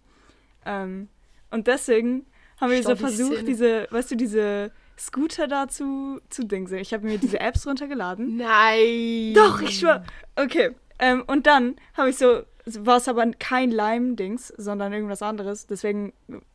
Ähm, 0.65 1.09
und 1.51 1.67
deswegen 1.67 2.25
haben 2.61 2.71
wir 2.71 2.81
Stopp, 2.81 2.99
so 2.99 3.07
versucht, 3.07 3.41
die 3.41 3.47
diese, 3.47 3.89
weißt 3.91 4.13
du, 4.13 4.17
diese 4.17 4.71
Scooter 4.97 5.49
dazu 5.49 6.21
zu 6.31 6.45
dingsen. 6.45 6.79
Ich 6.79 6.95
habe 6.95 7.05
mir 7.05 7.19
diese 7.19 7.41
Apps 7.41 7.67
runtergeladen. 7.67 8.37
Nein! 8.37 9.35
Doch, 9.35 9.61
ich 9.61 9.81
schwör. 9.81 10.05
Okay. 10.37 10.71
Ähm, 11.01 11.25
und 11.27 11.49
dann 11.49 11.75
habe 11.97 12.11
ich 12.11 12.17
so 12.17 12.45
war 12.65 12.99
es 12.99 13.09
aber 13.09 13.29
kein 13.33 13.73
Lime-Dings, 13.73 14.55
sondern 14.57 14.93
irgendwas 14.93 15.21
anderes. 15.21 15.67
Deswegen, 15.67 16.13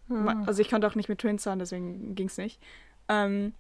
hm. 0.08 0.46
also 0.48 0.62
ich 0.62 0.70
konnte 0.70 0.88
auch 0.88 0.96
nicht 0.96 1.10
mit 1.10 1.20
Twins 1.20 1.44
sein, 1.44 1.60
deswegen 1.60 2.16
ging 2.16 2.28
es 2.28 2.38
nicht. 2.38 2.62
Ähm, 3.10 3.52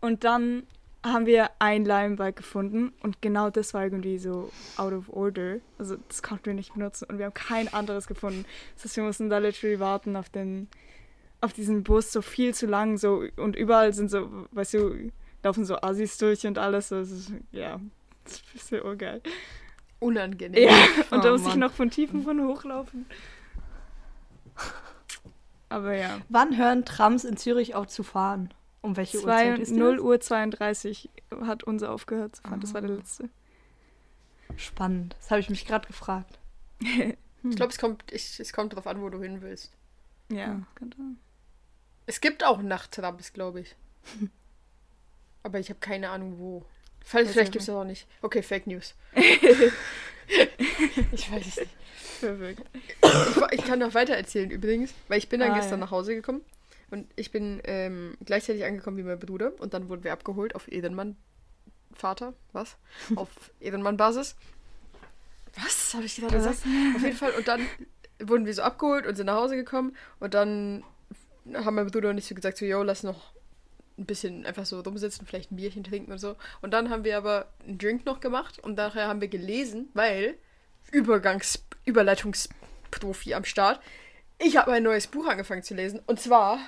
und 0.00 0.24
dann 0.24 0.62
haben 1.04 1.26
wir 1.26 1.50
ein 1.58 1.84
Lime-Bike 1.84 2.36
gefunden 2.36 2.92
und 3.02 3.22
genau 3.22 3.50
das 3.50 3.74
war 3.74 3.84
irgendwie 3.84 4.18
so 4.18 4.50
out 4.76 4.92
of 4.92 5.08
order. 5.10 5.58
Also 5.78 5.96
das 6.08 6.22
konnten 6.22 6.46
wir 6.46 6.54
nicht 6.54 6.74
benutzen 6.74 7.06
und 7.08 7.18
wir 7.18 7.26
haben 7.26 7.34
kein 7.34 7.72
anderes 7.72 8.06
gefunden. 8.06 8.44
Das 8.74 8.84
heißt, 8.84 8.96
wir 8.96 9.04
mussten 9.04 9.30
da 9.30 9.38
literally 9.38 9.78
warten 9.78 10.16
auf 10.16 10.30
den, 10.30 10.68
auf 11.40 11.52
diesen 11.52 11.84
Bus 11.84 12.10
so 12.10 12.22
viel 12.22 12.54
zu 12.54 12.66
lang 12.66 12.96
so 12.96 13.22
und 13.36 13.54
überall 13.54 13.92
sind 13.92 14.10
so, 14.10 14.46
weißt 14.52 14.74
du, 14.74 15.12
laufen 15.42 15.64
so 15.64 15.76
Assis 15.76 16.16
durch 16.18 16.46
und 16.46 16.58
alles. 16.58 16.88
Das 16.88 17.10
ist, 17.10 17.32
ja, 17.52 17.78
das 18.24 18.34
ist 18.34 18.42
ein 18.42 18.52
bisschen 18.54 18.82
urgeil 18.82 19.20
unangenehm. 20.04 20.68
Ja, 20.68 20.74
und 21.10 21.18
oh, 21.18 21.22
da 21.22 21.30
muss 21.32 21.46
ich 21.46 21.56
noch 21.56 21.72
von 21.72 21.90
Tiefen 21.90 22.22
von 22.22 22.40
hochlaufen. 22.46 23.06
Aber 25.68 25.94
ja. 25.94 26.18
Wann 26.28 26.56
hören 26.56 26.84
Trams 26.84 27.24
in 27.24 27.36
Zürich 27.36 27.74
auf 27.74 27.88
zu 27.88 28.02
fahren? 28.02 28.52
Um 28.84 28.96
welche 28.98 29.18
Zwei, 29.18 29.52
Uhrzeit 29.52 29.60
ist 29.60 29.72
0 29.72 29.98
Uhr 29.98 30.20
32 30.20 31.08
hat 31.40 31.64
unser 31.64 31.90
aufgehört 31.90 32.36
zu 32.36 32.42
fahren. 32.42 32.56
Ah. 32.56 32.60
Das 32.60 32.74
war 32.74 32.82
der 32.82 32.90
ah. 32.90 32.96
letzte. 32.96 33.30
Spannend. 34.58 35.16
Das 35.18 35.30
habe 35.30 35.40
ich 35.40 35.48
mich 35.48 35.64
gerade 35.64 35.86
gefragt. 35.86 36.38
ich 36.80 37.56
glaube, 37.56 37.72
es 37.72 37.78
kommt, 37.78 38.04
ich, 38.12 38.38
es 38.38 38.52
kommt 38.52 38.74
darauf 38.74 38.86
an, 38.86 39.00
wo 39.00 39.08
du 39.08 39.22
hin 39.22 39.40
willst. 39.40 39.72
Ja, 40.30 40.48
hm. 40.48 40.66
könnte. 40.74 40.98
Es 42.04 42.20
gibt 42.20 42.44
auch 42.44 42.60
Nachttrams, 42.60 43.32
glaube 43.32 43.60
ich. 43.60 43.74
Aber 45.42 45.58
ich 45.58 45.70
habe 45.70 45.80
keine 45.80 46.10
Ahnung, 46.10 46.38
wo. 46.38 46.66
Vielleicht, 47.02 47.30
vielleicht 47.30 47.52
gibt 47.52 47.62
es 47.62 47.68
das 47.68 47.74
auch 47.74 47.84
nicht. 47.84 48.06
Okay, 48.20 48.42
Fake 48.42 48.66
News. 48.66 48.94
ich 49.14 49.42
weiß 51.32 51.46
es 51.46 51.56
nicht. 51.56 51.70
Perfekt. 52.20 52.62
Ich, 53.00 53.60
ich, 53.60 53.64
kann 53.64 53.78
noch 53.78 53.94
weiter 53.94 54.14
erzählen 54.14 54.50
übrigens, 54.50 54.92
weil 55.08 55.16
ich 55.16 55.30
bin 55.30 55.40
dann 55.40 55.52
ah, 55.52 55.54
gestern 55.54 55.80
ja. 55.80 55.86
nach 55.86 55.90
Hause 55.90 56.14
gekommen 56.14 56.42
und 56.94 57.08
ich 57.16 57.32
bin 57.32 57.60
ähm, 57.64 58.16
gleichzeitig 58.24 58.64
angekommen 58.64 58.96
wie 58.96 59.02
mein 59.02 59.18
Bruder 59.18 59.52
und 59.58 59.74
dann 59.74 59.88
wurden 59.88 60.04
wir 60.04 60.12
abgeholt 60.12 60.54
auf 60.54 60.68
Edenmann 60.68 61.16
Vater, 61.92 62.34
was? 62.52 62.76
auf 63.16 63.28
Edenmann-Basis. 63.60 64.36
Was? 65.56 65.94
Habe 65.94 66.04
ich 66.04 66.16
gerade 66.16 66.36
gesagt? 66.36 66.58
Auf 66.94 67.02
jeden 67.02 67.16
Fall. 67.16 67.32
Und 67.32 67.48
dann 67.48 67.66
wurden 68.20 68.46
wir 68.46 68.54
so 68.54 68.62
abgeholt 68.62 69.06
und 69.06 69.16
sind 69.16 69.26
nach 69.26 69.36
Hause 69.36 69.56
gekommen 69.56 69.96
und 70.20 70.34
dann 70.34 70.84
haben 71.52 71.74
mein 71.74 71.90
Bruder 71.90 72.10
und 72.10 72.18
ich 72.18 72.26
so 72.26 72.34
gesagt, 72.36 72.58
so, 72.58 72.64
yo, 72.64 72.82
lass 72.84 73.02
noch 73.02 73.32
ein 73.98 74.06
bisschen 74.06 74.46
einfach 74.46 74.64
so 74.64 74.80
rumsitzen, 74.80 75.26
vielleicht 75.26 75.50
ein 75.50 75.56
Bierchen 75.56 75.82
trinken 75.82 76.12
und 76.12 76.18
so. 76.18 76.36
Und 76.62 76.70
dann 76.70 76.90
haben 76.90 77.02
wir 77.02 77.16
aber 77.16 77.48
einen 77.66 77.78
Drink 77.78 78.06
noch 78.06 78.20
gemacht 78.20 78.60
und 78.60 78.76
nachher 78.76 79.08
haben 79.08 79.20
wir 79.20 79.28
gelesen, 79.28 79.88
weil 79.94 80.36
Übergangs 80.92 81.64
Überleitungsprofi 81.84 83.34
am 83.34 83.44
Start. 83.44 83.80
Ich 84.38 84.56
habe 84.56 84.72
ein 84.72 84.82
neues 84.82 85.06
Buch 85.06 85.26
angefangen 85.26 85.62
zu 85.62 85.74
lesen 85.74 86.00
und 86.06 86.20
zwar 86.20 86.58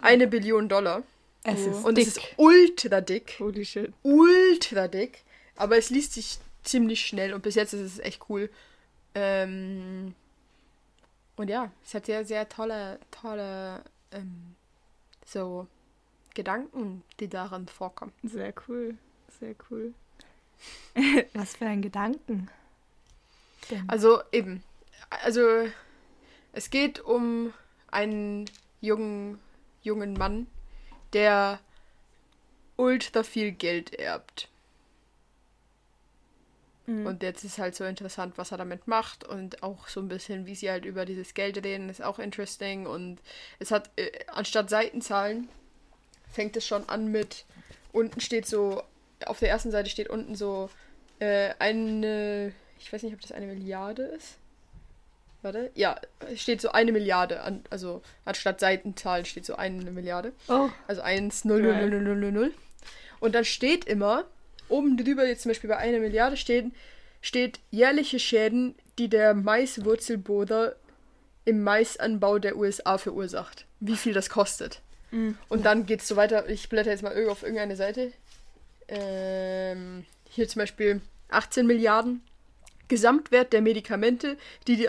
eine 0.00 0.26
Billion 0.26 0.68
Dollar. 0.68 1.02
Es 1.44 1.60
ist 1.60 1.84
und 1.84 1.96
dick. 1.96 2.06
es 2.06 2.16
ist 2.16 2.26
ultra 2.36 3.00
dick. 3.00 3.36
Holy 3.38 3.64
shit. 3.64 3.92
Ultra 4.02 4.88
dick. 4.88 5.22
Aber 5.56 5.76
es 5.76 5.90
liest 5.90 6.14
sich 6.14 6.38
ziemlich 6.62 7.06
schnell 7.06 7.32
und 7.32 7.42
bis 7.42 7.54
jetzt 7.54 7.72
ist 7.72 7.80
es 7.80 7.98
echt 7.98 8.28
cool. 8.28 8.50
Ähm, 9.14 10.14
und 11.36 11.48
ja, 11.48 11.70
es 11.84 11.94
hat 11.94 12.06
sehr, 12.06 12.24
sehr 12.24 12.48
tolle, 12.48 12.98
tolle 13.10 13.82
ähm, 14.12 14.54
so 15.24 15.66
Gedanken, 16.34 17.02
die 17.20 17.28
darin 17.28 17.66
vorkommen. 17.66 18.12
Sehr 18.22 18.52
cool. 18.68 18.96
Sehr 19.40 19.54
cool. 19.70 19.94
Was 21.34 21.56
für 21.56 21.66
ein 21.66 21.82
Gedanken. 21.82 22.48
Denn? 23.70 23.88
Also 23.88 24.20
eben. 24.32 24.62
Also 25.10 25.42
es 26.52 26.70
geht 26.70 27.00
um 27.00 27.52
einen 27.90 28.44
jungen, 28.80 29.38
jungen 29.82 30.14
Mann, 30.14 30.46
der 31.12 31.60
ultra 32.76 33.22
viel 33.22 33.52
Geld 33.52 33.94
erbt. 33.94 34.48
Mhm. 36.86 37.06
Und 37.06 37.22
jetzt 37.22 37.44
ist 37.44 37.58
halt 37.58 37.74
so 37.74 37.84
interessant, 37.84 38.38
was 38.38 38.50
er 38.50 38.58
damit 38.58 38.86
macht 38.88 39.24
und 39.24 39.62
auch 39.62 39.88
so 39.88 40.00
ein 40.00 40.08
bisschen, 40.08 40.46
wie 40.46 40.54
sie 40.54 40.70
halt 40.70 40.86
über 40.86 41.04
dieses 41.04 41.34
Geld 41.34 41.62
reden, 41.62 41.90
ist 41.90 42.02
auch 42.02 42.18
interesting. 42.18 42.86
Und 42.86 43.20
es 43.58 43.70
hat, 43.70 43.90
äh, 43.96 44.10
anstatt 44.28 44.70
Seitenzahlen, 44.70 45.48
fängt 46.32 46.56
es 46.56 46.66
schon 46.66 46.88
an 46.88 47.08
mit, 47.08 47.44
unten 47.92 48.20
steht 48.20 48.46
so, 48.46 48.82
auf 49.26 49.38
der 49.38 49.50
ersten 49.50 49.70
Seite 49.70 49.90
steht 49.90 50.08
unten 50.08 50.34
so 50.34 50.70
äh, 51.18 51.54
eine, 51.58 52.52
ich 52.78 52.92
weiß 52.92 53.02
nicht, 53.02 53.14
ob 53.14 53.20
das 53.20 53.32
eine 53.32 53.46
Milliarde 53.46 54.04
ist. 54.04 54.38
Warte, 55.42 55.70
ja, 55.74 56.00
steht 56.34 56.60
so 56.60 56.72
eine 56.72 56.90
Milliarde, 56.90 57.42
an, 57.42 57.62
also 57.70 58.02
anstatt 58.24 58.58
Seitenzahlen 58.58 59.24
steht 59.24 59.46
so 59.46 59.54
eine 59.54 59.90
Milliarde. 59.90 60.32
Oh. 60.48 60.68
Also 60.88 61.02
1, 61.02 61.44
0, 61.44 61.62
0, 61.62 61.76
0, 61.76 61.90
0, 61.90 62.00
0, 62.00 62.16
0, 62.16 62.32
0. 62.32 62.54
Und 63.20 63.34
dann 63.34 63.44
steht 63.44 63.84
immer, 63.84 64.24
oben 64.68 64.96
drüber, 64.96 65.26
jetzt 65.26 65.42
zum 65.42 65.50
Beispiel 65.50 65.70
bei 65.70 65.76
einer 65.76 66.00
Milliarde 66.00 66.36
stehen, 66.36 66.74
steht 67.20 67.60
jährliche 67.70 68.18
Schäden, 68.18 68.74
die 68.98 69.08
der 69.08 69.34
Maiswurzelbohrer 69.34 70.74
im 71.44 71.62
Maisanbau 71.62 72.38
der 72.38 72.56
USA 72.56 72.98
verursacht. 72.98 73.64
Wie 73.80 73.96
viel 73.96 74.12
das 74.12 74.30
kostet. 74.30 74.80
Mhm. 75.10 75.38
Und 75.48 75.64
dann 75.64 75.86
geht 75.86 76.00
es 76.00 76.08
so 76.08 76.16
weiter. 76.16 76.48
Ich 76.48 76.68
blätter 76.68 76.90
jetzt 76.90 77.02
mal 77.02 77.28
auf 77.28 77.42
irgendeine 77.42 77.76
Seite. 77.76 78.12
Ähm, 78.88 80.04
hier 80.28 80.48
zum 80.48 80.60
Beispiel 80.60 81.00
18 81.30 81.66
Milliarden. 81.66 82.22
Gesamtwert 82.88 83.52
der 83.52 83.60
Medikamente, 83.60 84.36
die 84.66 84.76
die 84.76 84.88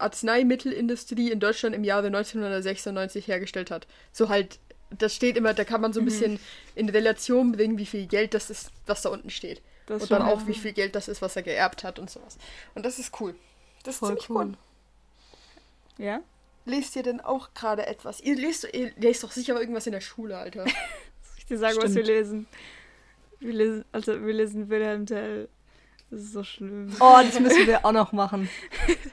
Arzneimittelindustrie 0.00 1.30
in 1.30 1.40
Deutschland 1.40 1.74
im 1.74 1.84
Jahre 1.84 2.06
1996 2.08 3.26
hergestellt 3.28 3.70
hat. 3.70 3.86
So 4.12 4.28
halt 4.28 4.58
das 4.98 5.14
steht 5.14 5.36
immer, 5.36 5.54
da 5.54 5.62
kann 5.64 5.80
man 5.80 5.92
Mhm. 5.92 5.94
so 5.94 6.00
ein 6.00 6.04
bisschen 6.04 6.40
in 6.74 6.88
Relation 6.88 7.52
bringen, 7.52 7.78
wie 7.78 7.86
viel 7.86 8.06
Geld 8.06 8.34
das 8.34 8.50
ist, 8.50 8.72
was 8.86 9.02
da 9.02 9.10
unten 9.10 9.30
steht. 9.30 9.62
Das 9.86 10.02
und 10.02 10.10
dann 10.10 10.22
auch, 10.22 10.48
wie 10.48 10.54
viel 10.54 10.72
Geld 10.72 10.96
das 10.96 11.06
ist, 11.06 11.22
was 11.22 11.36
er 11.36 11.42
geerbt 11.42 11.84
hat 11.84 12.00
und 12.00 12.10
sowas. 12.10 12.38
Und 12.74 12.84
das 12.84 12.98
ist 12.98 13.20
cool. 13.20 13.36
Das 13.84 13.94
ist 13.94 13.98
Voll 14.00 14.08
ziemlich 14.08 14.30
cool. 14.30 14.36
cool. 15.98 16.04
Ja? 16.04 16.20
Lest 16.64 16.96
ihr 16.96 17.02
denn 17.04 17.20
auch 17.20 17.54
gerade 17.54 17.86
etwas? 17.86 18.20
Ihr 18.20 18.34
lest, 18.36 18.68
ihr 18.72 18.92
lest 18.96 19.22
doch 19.22 19.30
sicher 19.30 19.58
irgendwas 19.60 19.86
in 19.86 19.92
der 19.92 20.00
Schule, 20.00 20.36
Alter. 20.36 20.64
Soll 20.64 20.74
ich 21.38 21.46
dir 21.46 21.58
sagen, 21.58 21.76
was 21.76 21.84
Stimmt. 21.92 21.96
wir 21.96 22.04
lesen? 22.04 22.46
Wir 23.38 23.52
lesen, 23.52 23.84
also 23.92 24.20
wir 24.26 24.34
lesen 24.34 24.68
Wilhelm 24.70 25.06
Tell. 25.06 25.48
Das 26.10 26.20
ist 26.20 26.32
so 26.32 26.42
schlimm. 26.42 26.88
Oh, 27.00 27.18
das 27.24 27.38
müssen 27.38 27.66
wir 27.66 27.84
auch 27.84 27.92
noch 27.92 28.12
machen. 28.12 28.48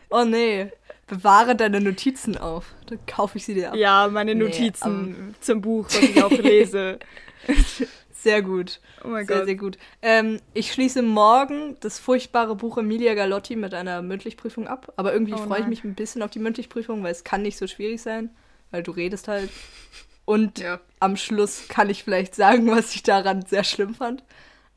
Oh 0.09 0.23
nee. 0.23 0.71
Bewahre 1.05 1.55
deine 1.55 1.79
Notizen 1.79 2.37
auf. 2.37 2.73
Dann 2.87 2.99
kaufe 3.05 3.37
ich 3.37 3.45
sie 3.45 3.53
dir 3.53 3.69
ab. 3.69 3.75
Ja, 3.75 4.07
meine 4.11 4.35
Nee, 4.35 4.43
Notizen 4.43 5.35
zum 5.39 5.61
Buch, 5.61 5.85
was 5.85 6.01
ich 6.01 6.21
auch 6.21 6.31
lese. 6.31 6.99
Sehr 8.11 8.41
gut. 8.41 8.81
Oh 9.05 9.09
mein 9.09 9.25
Sehr, 9.27 9.37
Gott. 9.37 9.45
sehr 9.45 9.55
gut. 9.55 9.77
Ähm, 10.01 10.39
ich 10.53 10.73
schließe 10.73 11.01
morgen 11.03 11.77
das 11.81 11.99
furchtbare 11.99 12.55
Buch 12.55 12.77
Emilia 12.79 13.13
Galotti 13.13 13.55
mit 13.55 13.73
einer 13.75 14.01
Mündlichprüfung 14.01 14.67
ab. 14.67 14.91
Aber 14.97 15.13
irgendwie 15.13 15.33
Oh 15.35 15.37
freue 15.37 15.61
ich 15.61 15.67
mich 15.67 15.83
ein 15.83 15.93
bisschen 15.93 16.23
auf 16.23 16.31
die 16.31 16.39
Mündlichprüfung, 16.39 17.03
weil 17.03 17.11
es 17.11 17.23
kann 17.23 17.43
nicht 17.43 17.57
so 17.57 17.67
schwierig 17.67 18.01
sein, 18.01 18.31
weil 18.71 18.81
du 18.83 18.91
redest 18.91 19.27
halt. 19.27 19.49
Und 20.25 20.59
Ja. 20.59 20.79
am 20.99 21.15
Schluss 21.15 21.67
kann 21.69 21.89
ich 21.91 22.03
vielleicht 22.03 22.33
sagen, 22.35 22.67
was 22.69 22.95
ich 22.95 23.03
daran 23.03 23.45
sehr 23.45 23.63
schlimm 23.63 23.93
fand. 23.93 24.23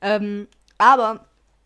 Ähm, 0.03 0.47
aber 0.79 1.25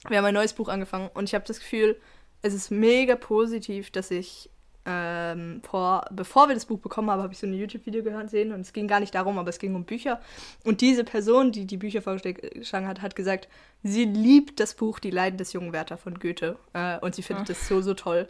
wir 0.08 0.18
haben 0.18 0.24
ein 0.24 0.34
neues 0.34 0.52
Buch 0.52 0.68
angefangen 0.68 1.10
und 1.14 1.28
ich 1.28 1.34
habe 1.34 1.44
das 1.46 1.58
Gefühl, 1.58 1.96
es 2.42 2.54
ist 2.54 2.70
mega 2.70 3.16
positiv, 3.16 3.90
dass 3.90 4.10
ich 4.10 4.50
ähm, 4.86 5.62
vor, 5.68 6.04
bevor 6.10 6.48
wir 6.48 6.54
das 6.54 6.66
Buch 6.66 6.78
bekommen 6.78 7.10
haben, 7.10 7.22
habe 7.22 7.32
ich 7.32 7.38
so 7.38 7.46
ein 7.46 7.54
YouTube-Video 7.54 8.02
gehört 8.02 8.28
sehen 8.28 8.52
und 8.52 8.60
es 8.60 8.72
ging 8.72 8.86
gar 8.86 9.00
nicht 9.00 9.14
darum, 9.14 9.38
aber 9.38 9.48
es 9.48 9.58
ging 9.58 9.74
um 9.74 9.84
Bücher. 9.84 10.20
Und 10.62 10.82
diese 10.82 11.04
Person, 11.04 11.52
die 11.52 11.64
die 11.64 11.78
Bücher 11.78 12.02
vorgeschlagen 12.02 12.86
hat, 12.86 13.00
hat 13.00 13.16
gesagt, 13.16 13.48
sie 13.82 14.04
liebt 14.04 14.60
das 14.60 14.74
Buch 14.74 14.98
Die 14.98 15.10
Leiden 15.10 15.38
des 15.38 15.54
jungen 15.54 15.72
Werther 15.72 15.96
von 15.96 16.18
Goethe 16.18 16.56
äh, 16.74 16.98
und 16.98 17.14
sie 17.14 17.22
findet 17.22 17.48
das 17.48 17.66
so, 17.66 17.80
so 17.80 17.94
toll. 17.94 18.28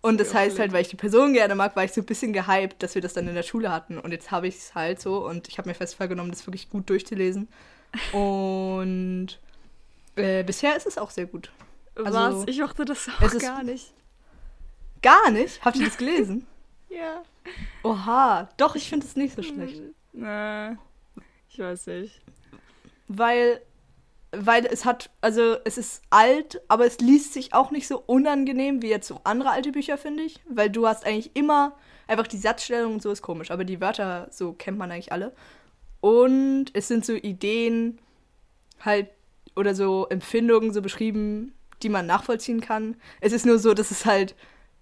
Und 0.00 0.20
das 0.20 0.34
heißt 0.34 0.58
halt, 0.58 0.72
weil 0.72 0.82
ich 0.82 0.88
die 0.88 0.96
Person 0.96 1.32
gerne 1.32 1.54
mag, 1.54 1.74
war 1.74 1.84
ich 1.84 1.92
so 1.92 2.00
ein 2.00 2.06
bisschen 2.06 2.32
gehypt, 2.32 2.82
dass 2.82 2.94
wir 2.94 3.02
das 3.02 3.12
dann 3.12 3.26
in 3.26 3.34
der 3.34 3.42
Schule 3.42 3.72
hatten. 3.72 3.98
Und 3.98 4.12
jetzt 4.12 4.30
habe 4.30 4.46
ich 4.46 4.56
es 4.56 4.74
halt 4.74 5.00
so 5.00 5.26
und 5.26 5.48
ich 5.48 5.58
habe 5.58 5.68
mir 5.68 5.74
fest 5.74 5.96
vorgenommen, 5.96 6.30
das 6.30 6.46
wirklich 6.46 6.68
gut 6.68 6.88
durchzulesen. 6.90 7.48
Und 8.12 9.38
äh, 10.16 10.42
bisher 10.42 10.76
ist 10.76 10.86
es 10.86 10.98
auch 10.98 11.10
sehr 11.10 11.26
gut. 11.26 11.50
Also, 11.94 12.12
was? 12.12 12.44
Ich 12.46 12.60
mochte 12.60 12.84
das 12.84 13.08
auch 13.08 13.38
gar 13.38 13.62
nicht. 13.62 13.92
Gar 15.02 15.30
nicht? 15.30 15.64
Habt 15.64 15.76
ihr 15.76 15.86
das 15.86 15.96
gelesen? 15.96 16.46
Ja. 16.88 17.24
Oha, 17.82 18.48
doch, 18.56 18.76
ich 18.76 18.88
finde 18.88 19.04
es 19.04 19.16
nicht 19.16 19.34
so 19.34 19.42
schlecht. 19.42 19.82
Äh, 20.14 20.72
ich 21.50 21.58
weiß 21.58 21.88
nicht. 21.88 22.22
Weil, 23.08 23.60
weil 24.30 24.66
es 24.66 24.84
hat, 24.84 25.10
also 25.20 25.56
es 25.64 25.76
ist 25.76 26.02
alt, 26.10 26.62
aber 26.68 26.86
es 26.86 26.98
liest 27.00 27.32
sich 27.32 27.52
auch 27.54 27.72
nicht 27.72 27.88
so 27.88 28.02
unangenehm 28.06 28.82
wie 28.82 28.88
jetzt 28.88 29.08
so 29.08 29.20
andere 29.24 29.50
alte 29.50 29.72
Bücher, 29.72 29.98
finde 29.98 30.22
ich. 30.22 30.40
Weil 30.48 30.70
du 30.70 30.86
hast 30.86 31.04
eigentlich 31.04 31.34
immer, 31.34 31.76
einfach 32.06 32.28
die 32.28 32.38
Satzstellung 32.38 32.94
und 32.94 33.02
so 33.02 33.10
ist 33.10 33.20
komisch, 33.20 33.50
aber 33.50 33.64
die 33.64 33.80
Wörter, 33.80 34.28
so 34.30 34.52
kennt 34.52 34.78
man 34.78 34.90
eigentlich 34.90 35.12
alle. 35.12 35.34
Und 36.00 36.66
es 36.72 36.88
sind 36.88 37.04
so 37.04 37.14
Ideen 37.14 37.98
halt 38.80 39.08
oder 39.56 39.74
so 39.74 40.06
Empfindungen 40.08 40.72
so 40.72 40.82
beschrieben, 40.82 41.54
die 41.82 41.88
man 41.88 42.06
nachvollziehen 42.06 42.60
kann. 42.60 42.96
Es 43.20 43.32
ist 43.32 43.46
nur 43.46 43.58
so, 43.58 43.74
dass 43.74 43.90
es 43.90 44.06
halt 44.06 44.34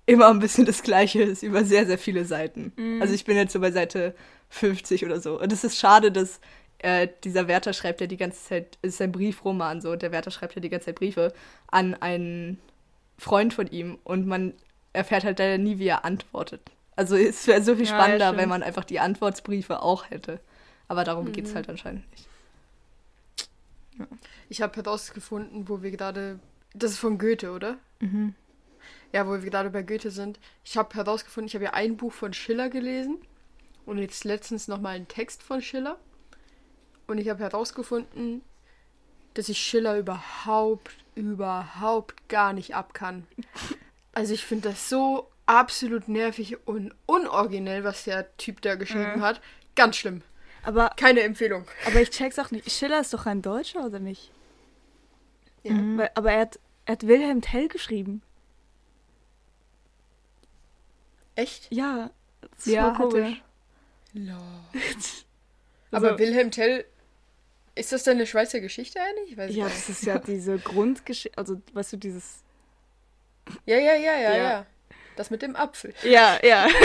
immer 0.06 0.28
ein 0.28 0.38
bisschen 0.38 0.66
das 0.66 0.82
Gleiche 0.82 1.22
ist 1.22 1.42
über 1.42 1.64
sehr, 1.64 1.86
sehr 1.86 1.98
viele 1.98 2.24
Seiten. 2.24 2.72
Also 3.00 3.14
ich 3.14 3.24
bin 3.24 3.36
jetzt 3.36 3.52
so 3.52 3.60
bei 3.60 3.70
Seite 3.70 4.14
50 4.50 5.04
oder 5.04 5.20
so. 5.20 5.40
Und 5.40 5.52
es 5.52 5.64
ist 5.64 5.78
schade, 5.78 6.12
dass 6.12 6.40
äh, 6.78 7.08
dieser 7.24 7.48
Wärter 7.48 7.72
schreibt 7.72 8.00
ja 8.02 8.06
die 8.06 8.18
ganze 8.18 8.44
Zeit, 8.44 8.78
es 8.82 8.94
ist 8.94 9.02
ein 9.02 9.12
Briefroman 9.12 9.80
so, 9.80 9.92
und 9.92 10.02
der 10.02 10.12
Wärter 10.12 10.30
schreibt 10.30 10.54
ja 10.54 10.60
die 10.60 10.68
ganze 10.68 10.86
Zeit 10.86 10.96
Briefe 10.96 11.32
an 11.68 11.94
einen 11.94 12.58
Freund 13.16 13.54
von 13.54 13.66
ihm 13.68 13.98
und 14.04 14.26
man 14.26 14.52
erfährt 14.92 15.24
halt 15.24 15.38
leider 15.38 15.56
nie, 15.58 15.78
wie 15.78 15.87
er 15.88 16.04
antwortet. 16.04 16.60
Also 16.96 17.16
es 17.16 17.46
wäre 17.46 17.62
so 17.62 17.74
viel 17.74 17.87
Ja, 17.87 17.92
ja, 17.92 17.96
spannender, 17.98 18.26
stimmt. 18.26 18.40
wenn 18.40 18.48
man 18.48 18.62
einfach 18.62 18.84
die 18.84 19.00
Antwortbriefe 19.00 19.82
auch 19.82 20.10
hätte. 20.10 20.38
Aber 20.87 21.04
darum 21.04 21.32
geht's 21.32 21.54
halt 21.54 21.68
anscheinend 21.68 22.08
nicht. 22.12 22.28
Ich 24.48 24.62
habe 24.62 24.76
herausgefunden, 24.76 25.68
wo 25.68 25.83
wir 25.83 25.90
gerade. 25.90 26.38
Das 26.74 26.92
ist 26.92 26.98
von 26.98 27.18
Goethe, 27.18 27.52
oder? 27.52 27.78
Ja, 29.12 29.26
wo 29.26 29.33
wir 29.33 29.50
gerade 29.50 29.70
bei 29.70 29.83
Goethe 29.83 30.11
sind. 30.11 30.40
Ich 30.64 30.76
habe 30.76 30.94
herausgefunden, 30.94 31.46
ich 31.48 31.54
habe 31.54 31.64
ja 31.66 31.72
ein 31.74 31.96
Buch 31.96 32.12
von 32.12 32.33
Schiller 32.33 32.68
gelesen 32.68 33.18
und 33.87 33.98
jetzt 33.98 34.24
letztens 34.24 34.66
nochmal 34.68 34.96
einen 34.96 35.09
Text 35.09 35.42
von 35.42 35.62
Schiller. 35.62 35.98
Und 37.07 37.18
ich 37.18 37.28
habe 37.28 37.42
herausgefunden, 37.42 38.42
dass 39.35 39.48
ich 39.48 39.59
Schiller 39.59 39.98
überhaupt, 39.98 40.96
überhaupt 41.14 42.28
gar 42.28 42.52
nicht 42.52 42.74
ab 42.74 42.94
kann. 42.94 43.26
Also 44.12 44.35
ich 44.35 44.44
finde 44.44 44.70
das 44.70 44.88
so 44.88 45.30
absolut 45.46 46.09
nervig 46.09 46.57
und 46.66 46.92
unoriginell, 47.07 47.85
was 47.85 48.04
der 48.04 48.37
Typ 48.37 48.62
da 48.62 48.74
geschrieben 48.74 49.16
Mhm. 49.16 49.22
hat. 49.22 49.40
Ganz 49.76 49.96
schlimm. 49.96 50.22
Aber, 50.64 50.90
Keine 50.96 51.20
Empfehlung. 51.20 51.64
aber 51.87 52.00
ich 52.00 52.11
check's 52.11 52.38
auch 52.38 52.50
nicht. 52.50 52.70
Schiller 52.70 53.00
ist 53.00 53.12
doch 53.12 53.27
ein 53.27 53.42
Deutscher, 53.42 53.85
oder 53.85 53.98
nicht? 53.98 54.31
Ja. 55.62 55.72
Weil, 55.96 56.11
aber 56.14 56.33
er 56.33 56.40
hat, 56.42 56.59
er 56.87 56.92
hat 56.92 57.07
Wilhelm 57.07 57.40
Tell 57.42 57.68
geschrieben. 57.68 58.22
Echt? 61.37 61.66
Ja. 61.70 62.11
Das 62.57 62.66
Ja, 62.66 62.88
er. 62.88 62.94
komisch. 62.94 63.42
Aber 65.90 66.09
Also- 66.11 66.18
Wilhelm 66.18 66.50
Tell, 66.50 66.85
ist 67.74 67.92
das 67.92 68.05
denn 68.05 68.16
eine 68.18 68.27
Schweizer 68.27 68.61
Geschichte 68.61 69.00
eigentlich? 69.00 69.33
Ich 69.33 69.37
weiß 69.37 69.50
es 69.50 69.57
Ja, 69.57 69.64
gar 69.64 69.72
das 69.72 69.88
nicht. 69.88 69.98
ist 69.98 70.05
ja 70.07 70.18
diese 70.18 70.59
Grundgeschichte, 70.59 71.37
also 71.38 71.61
weißt 71.72 71.94
du, 71.94 71.96
dieses... 71.96 72.42
Ja, 73.66 73.77
ja, 73.77 73.94
ja, 73.94 74.14
ja, 74.16 74.20
Ja. 74.33 74.37
ja. 74.37 74.66
Das 75.16 75.31
mit 75.31 75.42
dem 75.42 75.55
Apfel. 75.57 75.94
Ja, 76.05 76.38
ja. 76.42 76.66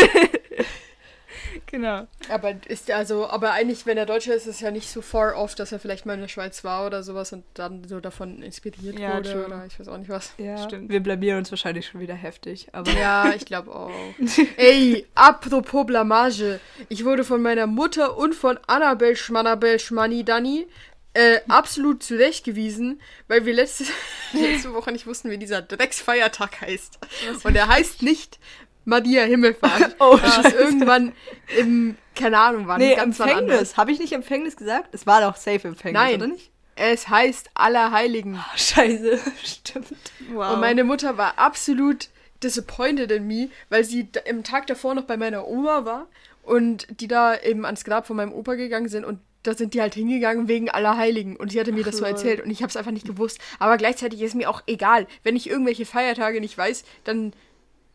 genau. 1.72 2.08
Aber 2.30 2.56
ist 2.68 2.90
also, 2.92 3.30
aber 3.30 3.52
eigentlich, 3.52 3.86
wenn 3.86 3.98
er 3.98 4.06
Deutscher 4.06 4.34
ist, 4.34 4.48
ist 4.48 4.56
es 4.56 4.60
ja 4.62 4.72
nicht 4.72 4.90
so 4.90 5.02
far 5.02 5.36
off, 5.38 5.56
dass 5.56 5.72
er 5.72 5.80
vielleicht 5.80 6.06
mal 6.06 6.14
in 6.16 6.22
der 6.22 6.28
Schweiz 6.28 6.64
war 6.64 6.86
oder 6.86 7.04
sowas 7.04 7.32
und 7.34 7.44
dann 7.54 7.88
so 7.88 8.00
davon 8.00 8.42
inspiriert 8.42 9.00
Ja, 9.00 9.16
wurde 9.18 9.32
true. 9.32 9.46
oder 9.46 9.66
ich 9.66 9.80
weiß 9.80 9.88
auch 9.88 9.98
nicht 9.98 10.10
was. 10.10 10.34
Ja, 10.38 10.58
Stimmt. 10.64 10.90
wir 10.90 11.00
blamieren 11.02 11.40
uns 11.40 11.52
wahrscheinlich 11.52 11.88
schon 11.88 12.02
wieder 12.02 12.16
heftig, 12.16 12.68
aber 12.72 12.92
Ja, 12.92 13.34
ich 13.36 13.46
glaube 13.46 13.74
auch. 13.74 13.92
Ey, 14.58 15.06
apropos 15.16 15.86
Blamage. 15.86 16.60
Ich 16.90 17.06
wurde 17.06 17.24
von 17.24 17.42
meiner 17.42 17.68
Mutter 17.68 18.18
und 18.18 18.36
von 18.36 18.60
Annabel 18.68 19.16
Schmannabel 19.16 19.80
Schmanni 19.80 20.24
Dani 20.24 20.68
äh, 21.14 21.40
absolut 21.48 22.04
zurechtgewiesen, 22.04 23.02
weil 23.28 23.46
wir 23.46 23.54
letzte, 23.54 23.84
letzte 24.34 24.74
Woche 24.74 24.92
nicht 24.92 25.08
wussten, 25.08 25.32
wie 25.32 25.38
dieser 25.40 25.62
Drecksfeiertag 25.62 26.62
heißt. 26.62 27.00
Und 27.44 27.56
er 27.56 27.68
heißt 27.68 28.04
nicht 28.04 28.40
Maria 28.86 29.24
Himmelfahrt. 29.24 29.96
Oh, 30.00 30.18
das 30.18 30.54
irgendwann 30.54 31.14
im, 31.58 31.98
keine 32.16 32.40
Ahnung, 32.40 32.68
wann. 32.68 32.80
nee, 32.80 32.96
ganz. 32.96 33.20
Empfängnis. 33.20 33.78
Habe 33.78 33.92
ich 33.92 34.00
nicht 34.00 34.14
Empfängnis 34.14 34.56
gesagt? 34.56 34.90
Es 34.94 35.06
war 35.06 35.22
doch 35.22 35.36
safe 35.36 35.68
Empfängnis, 35.68 36.02
Nein. 36.02 36.16
oder 36.16 36.28
nicht? 36.28 36.52
Es 36.76 37.10
heißt 37.10 37.50
Allerheiligen. 37.56 38.36
Oh, 38.36 38.58
scheiße, 38.58 39.20
stimmt. 39.44 39.88
Wow. 40.32 40.54
Und 40.54 40.62
meine 40.62 40.86
Mutter 40.86 41.18
war 41.18 41.38
absolut 41.38 42.08
disappointed 42.42 43.12
in 43.12 43.28
me, 43.28 43.50
weil 43.68 43.84
sie 43.84 44.08
im 44.26 44.44
Tag 44.44 44.68
davor 44.68 44.96
noch 44.96 45.04
bei 45.04 45.18
meiner 45.18 45.46
Oma 45.48 45.84
war 45.84 46.08
und 46.44 46.88
die 47.02 47.10
da 47.10 47.38
eben 47.38 47.66
ans 47.66 47.84
Grab 47.84 48.08
von 48.08 48.16
meinem 48.16 48.32
Opa 48.32 48.56
gegangen 48.56 48.88
sind 48.88 49.04
und 49.04 49.20
da 49.44 49.54
sind 49.54 49.74
die 49.74 49.82
halt 49.82 49.94
hingegangen 49.94 50.48
wegen 50.48 50.70
Allerheiligen 50.70 51.36
und 51.36 51.52
sie 51.52 51.60
hatte 51.60 51.72
mir 51.72 51.84
das 51.84 51.98
so 51.98 52.06
erzählt 52.06 52.42
und 52.42 52.50
ich 52.52 52.62
habe 52.62 52.70
es 52.70 52.78
einfach 52.78 52.92
nicht 52.92 53.06
gewusst. 53.08 53.40
Aber 53.58 53.78
gleichzeitig 53.78 54.22
ist 54.22 54.36
mir 54.36 54.50
auch 54.50 54.64
egal, 54.68 55.08
wenn 55.24 55.36
ich 55.36 55.50
irgendwelche 55.50 55.86
Feiertage 55.86 56.40
nicht 56.42 56.58
weiß, 56.58 56.84
dann 57.04 57.34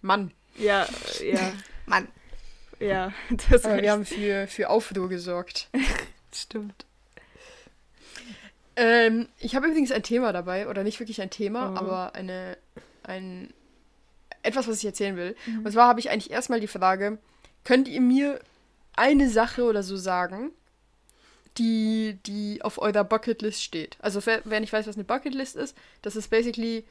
Mann. 0.02 0.32
Ja, 0.56 0.86
ja, 1.22 1.52
Mann, 1.86 2.08
ja. 2.80 3.12
Das 3.50 3.64
Aber 3.64 3.82
wir 3.82 3.90
haben 3.92 4.06
für, 4.06 4.46
für 4.46 4.70
Aufruhr 4.70 5.08
gesorgt. 5.08 5.68
stimmt. 6.34 6.84
Ähm, 8.76 9.28
ich 9.38 9.54
habe 9.54 9.68
übrigens 9.68 9.92
ein 9.92 10.02
Thema 10.02 10.32
dabei, 10.32 10.68
oder 10.68 10.82
nicht 10.82 10.98
wirklich 11.00 11.20
ein 11.22 11.30
Thema, 11.30 11.72
Oh. 11.72 11.78
aber 11.78 12.14
eine, 12.14 12.56
ein, 13.04 13.52
etwas, 14.42 14.66
was 14.66 14.78
ich 14.78 14.84
erzählen 14.84 15.16
will. 15.16 15.36
Und 15.46 15.70
zwar 15.72 15.88
habe 15.88 16.00
ich 16.00 16.10
eigentlich 16.10 16.30
erstmal 16.32 16.60
die 16.60 16.66
Frage, 16.66 17.18
könnt 17.62 17.86
ihr 17.88 18.00
mir 18.00 18.40
eine 18.96 19.28
Sache 19.28 19.64
oder 19.64 19.82
so 19.82 19.96
sagen, 19.96 20.50
die, 21.58 22.18
die 22.26 22.62
auf 22.62 22.78
eurer 22.78 23.04
Bucketlist 23.04 23.62
steht? 23.62 23.96
Also 24.00 24.24
wer, 24.26 24.40
wer 24.44 24.58
nicht 24.60 24.72
weiß, 24.72 24.86
was 24.88 24.96
eine 24.96 25.04
Bucketlist 25.04 25.54
ist, 25.56 25.76
das 26.02 26.16
ist 26.16 26.28
basically, 26.28 26.84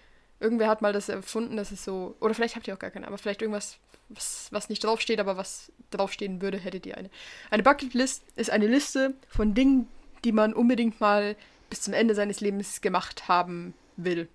irgendwer 0.43 0.67
hat 0.67 0.82
mal 0.84 0.93
das 0.93 1.10
erfunden, 1.10 1.58
das 1.58 1.71
ist 1.71 1.84
so, 1.84 2.15
oder 2.19 2.34
vielleicht 2.36 2.56
habt 2.56 2.67
ihr 2.67 2.73
auch 2.75 2.79
gar 2.79 2.91
keine, 2.91 3.08
aber 3.08 3.17
vielleicht 3.17 3.41
irgendwas, 3.41 3.77
was, 4.10 4.47
was 4.51 4.69
nicht 4.69 4.84
draufsteht, 4.84 5.19
aber 5.19 5.38
was 5.38 5.71
draufstehen 5.89 6.41
würde, 6.41 6.58
hättet 6.60 6.86
ihr 6.86 6.97
eine. 6.97 7.10
Eine 7.49 7.63
Bucketlist 7.63 8.23
ist 8.36 8.49
eine 8.51 8.67
Liste 8.67 9.15
von 9.29 9.53
Dingen, 9.56 9.88
die 10.23 10.32
man 10.32 10.53
unbedingt 10.53 10.99
mal 11.01 11.36
bis 11.69 11.82
zum 11.82 11.93
Ende 11.93 12.13
seines 12.13 12.39
Lebens 12.41 12.82
gemacht 12.82 13.27
haben 13.27 13.73
will. 13.97 14.27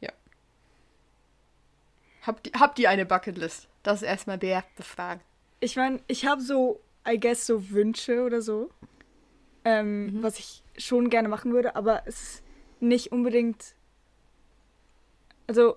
Ja. 0.00 0.10
Habt, 2.22 2.46
ihr- 2.46 2.60
habt 2.60 2.78
ihr 2.78 2.90
eine 2.90 3.06
Bucketlist? 3.06 3.68
Das 3.82 4.02
ist 4.02 4.08
erstmal 4.08 4.38
die 4.38 4.46
erste 4.48 4.82
Frage. 4.82 5.20
Ich 5.60 5.76
meine, 5.76 6.00
ich 6.06 6.26
habe 6.26 6.40
so 6.42 6.80
I 7.06 7.20
guess, 7.20 7.46
so 7.46 7.70
Wünsche 7.70 8.22
oder 8.24 8.40
so. 8.40 8.70
Ähm, 9.64 10.06
Mhm. 10.18 10.22
Was 10.22 10.38
ich 10.38 10.62
schon 10.78 11.10
gerne 11.10 11.28
machen 11.28 11.52
würde, 11.52 11.76
aber 11.76 12.02
es 12.06 12.22
ist 12.22 12.42
nicht 12.80 13.12
unbedingt. 13.12 13.74
Also, 15.46 15.76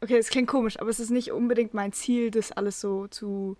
okay, 0.00 0.16
es 0.16 0.30
klingt 0.30 0.48
komisch, 0.48 0.78
aber 0.80 0.90
es 0.90 1.00
ist 1.00 1.10
nicht 1.10 1.32
unbedingt 1.32 1.74
mein 1.74 1.92
Ziel, 1.92 2.30
das 2.30 2.52
alles 2.52 2.80
so 2.80 3.06
zu, 3.08 3.56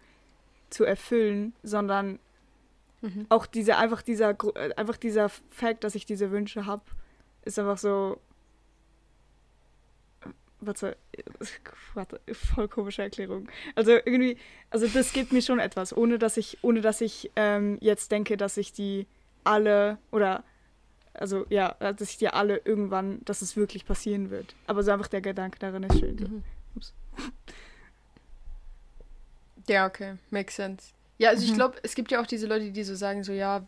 zu 0.71 0.85
erfüllen, 0.85 1.55
sondern 1.63 2.19
Mhm. 3.03 3.27
auch 3.31 3.47
diese, 3.47 3.77
einfach 3.77 4.01
dieser, 4.01 4.31
äh, 4.55 4.73
einfach 4.77 4.97
dieser 4.97 5.29
Fakt, 5.29 5.83
dass 5.85 5.97
ich 5.97 6.07
diese 6.07 6.31
Wünsche 6.31 6.67
habe, 6.67 6.83
ist 7.45 7.59
einfach 7.59 7.79
so. 7.79 8.21
Warte, 10.61 10.97
warte, 11.95 12.21
voll 12.33 12.69
komische 12.69 13.03
Erklärung. 13.03 13.49
Also 13.75 13.91
irgendwie, 13.91 14.39
also 14.71 14.87
das 14.87 15.13
gibt 15.13 15.33
mir 15.33 15.43
schon 15.43 15.59
etwas, 15.59 15.97
ohne 15.97 16.19
dass 16.21 16.37
ich, 16.37 16.59
ohne 16.63 16.81
dass 16.81 17.01
ich 17.01 17.33
ähm, 17.35 17.79
jetzt 17.81 18.13
denke, 18.13 18.37
dass 18.37 18.57
ich 18.57 18.73
die 18.73 19.09
alle 19.43 19.99
oder 20.13 20.45
also 21.15 21.47
ja, 21.51 21.75
dass 21.81 22.11
ich 22.11 22.17
die 22.19 22.29
alle 22.29 22.59
irgendwann, 22.65 23.21
dass 23.25 23.43
es 23.43 23.57
wirklich 23.57 23.85
passieren 23.85 24.31
wird. 24.31 24.55
Aber 24.67 24.83
so 24.83 24.91
einfach 24.91 25.09
der 25.09 25.21
Gedanke 25.21 25.59
darin 25.59 25.83
ist 25.85 25.99
schön. 25.99 26.17
Mhm. 26.17 26.43
Ups. 26.75 26.93
Ja, 29.69 29.87
okay, 29.87 30.15
makes 30.31 30.57
sense. 30.57 30.89
Ja, 31.19 31.29
also 31.31 31.45
ich 31.45 31.53
Mhm. 31.53 31.57
glaube, 31.57 31.79
es 31.83 31.95
gibt 31.95 32.11
ja 32.11 32.21
auch 32.21 32.27
diese 32.27 32.47
Leute, 32.47 32.71
die 32.73 32.83
so 32.85 32.95
sagen, 32.95 33.23
so 33.23 33.33
ja, 33.33 33.65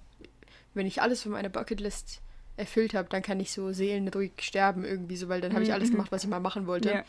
wenn 0.74 0.86
ich 0.86 1.00
alles 1.02 1.22
von 1.22 1.32
meiner 1.32 1.48
Bucketlist 1.50 2.20
erfüllt 2.56 2.94
habe, 2.94 3.08
dann 3.08 3.22
kann 3.22 3.38
ich 3.40 3.52
so 3.52 3.72
seelenruhig 3.72 4.32
sterben 4.40 4.84
irgendwie 4.84 5.16
so, 5.16 5.28
weil 5.28 5.40
dann 5.40 5.52
habe 5.52 5.62
ich 5.62 5.72
alles 5.72 5.88
Mhm. 5.88 5.92
gemacht, 5.92 6.12
was 6.12 6.24
ich 6.24 6.30
mal 6.30 6.40
machen 6.40 6.66
wollte. 6.66 6.90
Ja. 6.90 7.04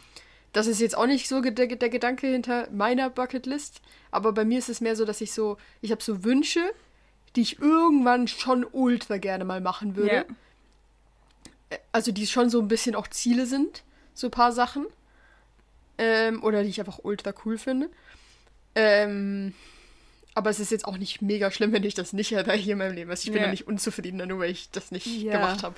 Das 0.54 0.68
ist 0.68 0.80
jetzt 0.80 0.98
auch 0.98 1.08
nicht 1.08 1.28
so 1.28 1.42
der, 1.42 1.52
der 1.68 1.90
Gedanke 1.90 2.28
hinter 2.28 2.70
meiner 2.72 3.10
Bucketlist, 3.10 3.82
aber 4.12 4.32
bei 4.34 4.46
mir 4.46 4.60
ist 4.60 4.70
es 4.70 4.82
mehr 4.82 4.96
so, 4.96 5.04
dass 5.06 5.20
ich 5.22 5.34
so, 5.34 5.58
ich 5.82 5.92
habe 5.92 6.02
so 6.04 6.24
Wünsche, 6.24 6.62
die 7.36 7.42
ich 7.42 7.60
irgendwann 7.60 8.28
schon 8.28 8.66
ultra 8.72 9.18
gerne 9.18 9.46
mal 9.46 9.62
machen 9.62 9.96
würde. 9.96 10.26
Ja. 11.72 11.78
Also 11.92 12.12
die 12.12 12.28
schon 12.28 12.50
so 12.50 12.60
ein 12.62 12.68
bisschen 12.68 12.96
auch 12.96 13.08
Ziele 13.08 13.46
sind, 13.46 13.84
so 14.14 14.28
ein 14.28 14.32
paar 14.32 14.52
Sachen. 14.52 14.86
Ähm, 15.98 16.44
oder 16.44 16.64
die 16.64 16.70
ich 16.70 16.80
einfach 16.80 17.00
ultra 17.04 17.34
cool 17.46 17.58
finde. 17.58 17.90
Ähm, 18.76 19.54
aber 20.34 20.50
es 20.50 20.60
ist 20.60 20.72
jetzt 20.72 20.86
auch 20.86 20.98
nicht 20.98 21.22
mega 21.22 21.50
schlimm, 21.52 21.72
wenn 21.72 21.84
ich 21.84 21.94
das 21.94 22.12
nicht 22.12 22.34
erreiche 22.34 22.72
in 22.72 22.78
meinem 22.78 22.94
Leben. 22.94 23.10
Also 23.10 23.22
ich 23.24 23.32
bin 23.32 23.40
Ja. 23.42 23.46
ja 23.46 23.52
nicht 23.52 23.68
unzufriedener, 23.68 24.26
nur 24.26 24.40
weil 24.40 24.52
ich 24.52 24.70
das 24.72 24.92
nicht 24.92 25.08
Ja. 25.08 25.32
gemacht 25.34 25.64
habe. 25.64 25.76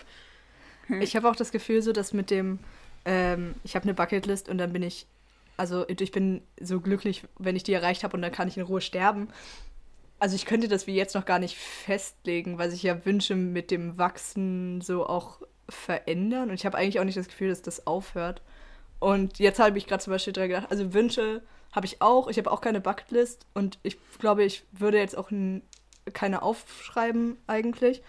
Ich 1.01 1.15
habe 1.15 1.29
auch 1.29 1.35
das 1.35 1.51
Gefühl, 1.51 1.81
so 1.81 1.91
dass 1.91 2.13
mit 2.13 2.31
dem, 2.31 2.59
ähm, 3.05 3.53
ich 3.63 3.75
habe 3.75 3.83
eine 3.83 3.93
Bucketlist 3.93 4.49
und 4.49 4.57
dann 4.57 4.73
bin 4.73 4.81
ich, 4.83 5.05
also 5.57 5.85
ich 5.87 6.11
bin 6.11 6.41
so 6.59 6.79
glücklich, 6.79 7.23
wenn 7.37 7.55
ich 7.55 7.63
die 7.63 7.73
erreicht 7.73 8.03
habe 8.03 8.15
und 8.15 8.21
dann 8.21 8.31
kann 8.31 8.47
ich 8.47 8.57
in 8.57 8.63
Ruhe 8.63 8.81
sterben. 8.81 9.27
Also 10.19 10.35
ich 10.35 10.45
könnte 10.45 10.67
das 10.67 10.87
wie 10.87 10.95
jetzt 10.95 11.13
noch 11.13 11.25
gar 11.25 11.39
nicht 11.39 11.57
festlegen, 11.57 12.57
weil 12.57 12.71
sich 12.71 12.83
ja 12.83 13.05
Wünsche 13.05 13.35
mit 13.35 13.69
dem 13.69 13.97
Wachsen 13.97 14.81
so 14.81 15.05
auch 15.05 15.41
verändern. 15.69 16.49
Und 16.49 16.55
ich 16.55 16.65
habe 16.65 16.77
eigentlich 16.77 16.99
auch 16.99 17.03
nicht 17.03 17.17
das 17.17 17.27
Gefühl, 17.27 17.49
dass 17.49 17.61
das 17.61 17.85
aufhört. 17.85 18.41
Und 18.99 19.37
jetzt 19.37 19.59
habe 19.59 19.77
ich 19.77 19.85
gerade 19.85 20.03
zum 20.03 20.11
Beispiel 20.11 20.33
dran 20.33 20.47
gedacht, 20.47 20.71
also 20.71 20.93
Wünsche 20.93 21.43
habe 21.71 21.85
ich 21.85 22.01
auch. 22.01 22.27
Ich 22.29 22.37
habe 22.39 22.51
auch 22.51 22.61
keine 22.61 22.81
Bucketlist 22.81 23.45
und 23.53 23.77
ich 23.83 23.97
glaube, 24.17 24.43
ich 24.43 24.63
würde 24.71 24.97
jetzt 24.97 25.17
auch 25.17 25.29
keine 26.13 26.41
aufschreiben 26.41 27.37
eigentlich. 27.45 28.01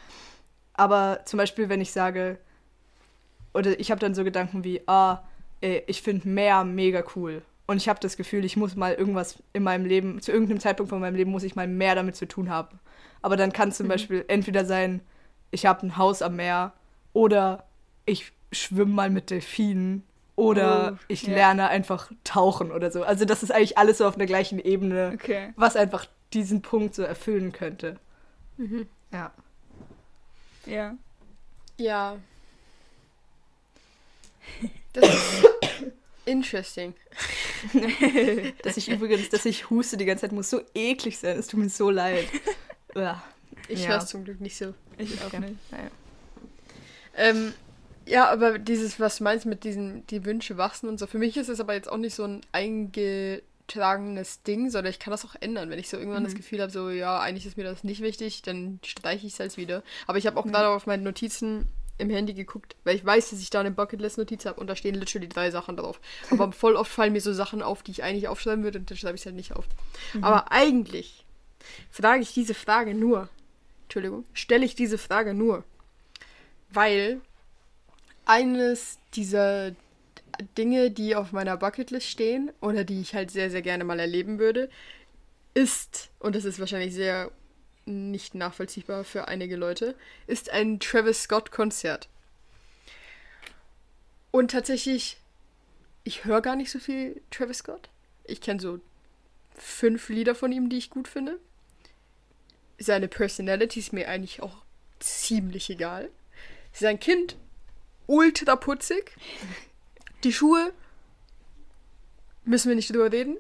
Aber 0.73 1.21
zum 1.27 1.37
Beispiel, 1.37 1.69
wenn 1.69 1.81
ich 1.81 1.93
sage, 1.93 2.39
oder 3.53 3.79
ich 3.79 3.91
habe 3.91 4.01
dann 4.01 4.15
so 4.15 4.25
Gedanken 4.25 4.65
wie, 4.65 4.81
ah, 4.87 5.23
ich 5.61 6.03
finde 6.03 6.29
mehr 6.29 6.65
mega 6.65 7.03
cool. 7.17 7.43
Und 7.69 7.77
ich 7.77 7.89
habe 7.89 8.01
das 8.01 8.17
Gefühl, 8.17 8.45
ich 8.45 8.57
muss 8.57 8.75
mal 8.77 8.95
irgendwas 8.95 9.43
in 9.53 9.63
meinem 9.63 9.85
Leben, 9.85 10.21
zu 10.23 10.33
irgendeinem 10.33 10.59
Zeitpunkt 10.59 10.89
von 10.91 11.01
meinem 11.01 11.15
Leben 11.15 11.31
muss 11.31 11.43
ich 11.45 11.55
mal 11.55 11.69
mehr 11.69 11.95
damit 11.95 12.17
zu 12.17 12.27
tun 12.27 12.49
haben. 12.51 12.81
Aber 13.23 13.37
dann 13.37 13.53
kann 13.53 13.69
es 13.69 13.77
zum 13.77 13.87
Mhm. 13.87 13.91
Beispiel 13.91 14.25
entweder 14.29 14.65
sein, 14.65 15.03
ich 15.51 15.67
habe 15.67 15.87
ein 15.87 15.97
Haus 15.99 16.23
am 16.23 16.37
Meer 16.37 16.73
oder 17.13 17.65
ich 18.07 18.33
schwimme 18.53 18.93
mal 18.95 19.11
mit 19.11 19.29
Delfinen 19.31 20.03
oder 20.35 20.93
Oh, 20.95 20.99
ich 21.09 21.25
ja. 21.25 21.35
lerne 21.35 21.69
einfach 21.69 22.11
tauchen 22.25 22.73
oder 22.73 22.91
so. 22.91 23.03
Also 23.03 23.25
das 23.27 23.43
ist 23.43 23.51
eigentlich 23.53 23.77
alles 23.77 23.99
so 23.99 24.07
auf 24.07 24.15
einer 24.17 24.27
gleichen 24.27 24.59
Ebene, 24.61 25.11
Okay. 25.15 25.53
was 25.57 25.77
einfach 25.77 26.07
diesen 26.33 26.63
Punkt 26.63 26.95
so 26.95 27.03
erfüllen 27.03 27.53
könnte. 27.53 27.97
Mhm. 28.57 28.87
Ja. 29.13 29.31
Ja. 30.65 30.97
Ja. 31.77 32.17
Das 34.95 35.05
ist 35.07 35.45
interesting. 36.29 36.95
Dass 38.63 38.77
ich 38.77 38.89
übrigens, 38.89 39.29
dass 39.31 39.45
ich 39.45 39.71
huste 39.71 39.97
die 39.97 40.05
ganze 40.05 40.23
Zeit, 40.23 40.33
muss 40.33 40.51
so 40.51 40.61
eklig 40.75 41.19
sein. 41.19 41.39
Es 41.39 41.47
tut 41.49 41.61
mir 41.61 41.69
so 41.69 41.91
leid. 41.91 42.27
Ja. 42.95 43.23
Ich 43.69 43.83
Ja. 43.83 43.91
höre 43.91 43.99
es 43.99 44.07
zum 44.07 44.25
Glück 44.25 44.41
nicht 44.41 44.57
so. 44.57 44.75
Ich 44.97 45.21
auch 45.23 45.33
Ja. 45.33 45.41
nicht. 45.41 45.55
Naja. 45.71 45.91
Ähm, 47.15 47.53
ja, 48.07 48.29
aber 48.31 48.59
dieses, 48.59 48.99
was 48.99 49.19
du 49.19 49.25
meinst 49.25 49.45
mit 49.45 49.63
diesen, 49.63 50.07
die 50.07 50.25
Wünsche 50.25 50.57
wachsen 50.57 50.89
und 50.89 50.99
so, 50.99 51.07
für 51.07 51.19
mich 51.19 51.37
ist 51.37 51.49
es 51.49 51.61
aber 51.61 51.75
jetzt 51.75 51.91
auch 51.93 51.99
nicht 51.99 52.15
so 52.15 52.25
ein 52.25 52.41
eingetragenes 52.53 54.43
Ding, 54.43 54.71
sondern 54.71 54.91
ich 54.91 54.99
kann 54.99 55.11
das 55.11 55.25
auch 55.27 55.35
ändern. 55.41 55.69
Wenn 55.71 55.79
ich 55.79 55.89
so 55.91 55.99
irgendwann 55.99 56.25
das 56.25 56.33
Mhm. 56.33 56.39
Gefühl 56.39 56.63
habe, 56.63 56.73
so, 56.73 56.89
ja, 56.91 57.21
eigentlich 57.21 57.45
ist 57.47 57.57
mir 57.59 57.65
das 57.65 57.85
nicht 57.85 58.01
wichtig, 58.01 58.43
dann 58.43 58.81
streiche 58.85 59.27
ich 59.27 59.35
es 59.35 59.41
halt 59.41 59.57
wieder. 59.59 59.83
Aber 60.07 60.17
ich 60.19 60.27
habe 60.27 60.39
auch 60.39 60.47
Mhm. 60.47 60.53
gerade 60.53 60.69
auf 60.71 60.87
meine 60.87 61.03
Notizen 61.03 61.67
im 61.99 62.11
Handy 62.11 62.33
geguckt, 62.33 62.77
weil 62.85 62.97
ich 62.97 63.05
weiß, 63.05 63.31
dass 63.31 63.41
ich 63.41 63.51
da 63.51 63.61
eine 63.61 63.71
Bucketlist-Notiz 63.71 64.47
habe 64.47 64.61
und 64.61 64.69
da 64.69 64.77
stehen 64.77 64.95
literally 64.95 65.29
drei 65.29 65.51
Sachen 65.51 65.77
drauf. 65.77 66.01
Aber 66.31 66.53
voll 66.53 66.77
oft 66.77 66.91
fallen 66.91 67.13
mir 67.13 67.21
so 67.21 67.33
Sachen 67.33 67.63
auf, 67.63 67.83
die 67.83 67.91
ich 67.91 68.03
eigentlich 68.03 68.29
aufschreiben 68.29 68.65
würde 68.65 68.79
und 68.79 68.91
dann 68.91 68.97
schreibe 68.97 69.17
ich 69.17 69.23
es 69.23 69.27
halt 69.27 69.37
nicht 69.37 69.55
auf. 69.55 69.67
Mhm. 70.15 70.25
Aber 70.25 70.53
eigentlich 70.53 71.25
frage 71.91 72.23
ich 72.23 72.33
diese 72.33 72.55
Frage 72.55 72.95
nur, 72.95 73.29
Entschuldigung, 73.85 74.25
stelle 74.33 74.65
ich 74.65 74.75
diese 74.75 74.99
Frage 74.99 75.35
nur, 75.35 75.65
weil 76.71 77.21
eines 78.25 78.99
dieser 79.15 79.73
Dinge, 80.57 80.91
die 80.91 81.17
auf 81.17 81.33
meiner 81.33 81.57
Bucketlist 81.57 82.07
stehen 82.07 82.53
oder 82.61 82.85
die 82.85 83.01
ich 83.01 83.15
halt 83.15 83.31
sehr, 83.31 83.51
sehr 83.51 83.63
gerne 83.63 83.85
mal 83.85 83.99
erleben 83.99 84.39
würde, 84.39 84.69
ist, 85.55 86.11
und 86.21 86.37
das 86.37 86.45
ist 86.45 86.61
wahrscheinlich 86.61 86.95
sehr 86.95 87.33
nicht 87.89 88.35
nachvollziehbar 88.35 89.05
für 89.05 89.29
einige 89.29 89.57
Leute, 89.57 89.95
ist 90.27 90.51
ein 90.51 90.81
Travis 90.81 91.23
Scott-Konzert. 91.23 92.09
Und 94.31 94.51
tatsächlich, 94.51 95.17
ich 96.05 96.25
höre 96.25 96.41
gar 96.43 96.57
nicht 96.57 96.71
so 96.71 96.79
viel 96.79 97.21
Travis 97.31 97.59
Scott. 97.59 97.89
Ich 98.25 98.41
kenne 98.41 98.61
so 98.61 98.81
fünf 99.57 100.09
Lieder 100.09 100.35
von 100.35 100.53
ihm, 100.53 100.69
die 100.69 100.79
ich 100.79 100.91
gut 100.91 101.09
finde. 101.09 101.39
Seine 102.79 103.09
Personality 103.09 103.81
ist 103.81 103.93
mir 103.93 104.09
eigentlich 104.09 104.43
auch 104.43 104.63
ziemlich 105.01 105.71
egal. 105.71 106.11
Sein 106.73 107.01
Kind, 107.01 107.37
ultra 108.07 108.57
putzig. 108.57 109.13
Die 110.25 110.33
Schuhe, 110.33 110.73
müssen 112.45 112.69
wir 112.69 112.77
nicht 112.77 112.91
drüber 112.91 113.13
reden. 113.13 113.39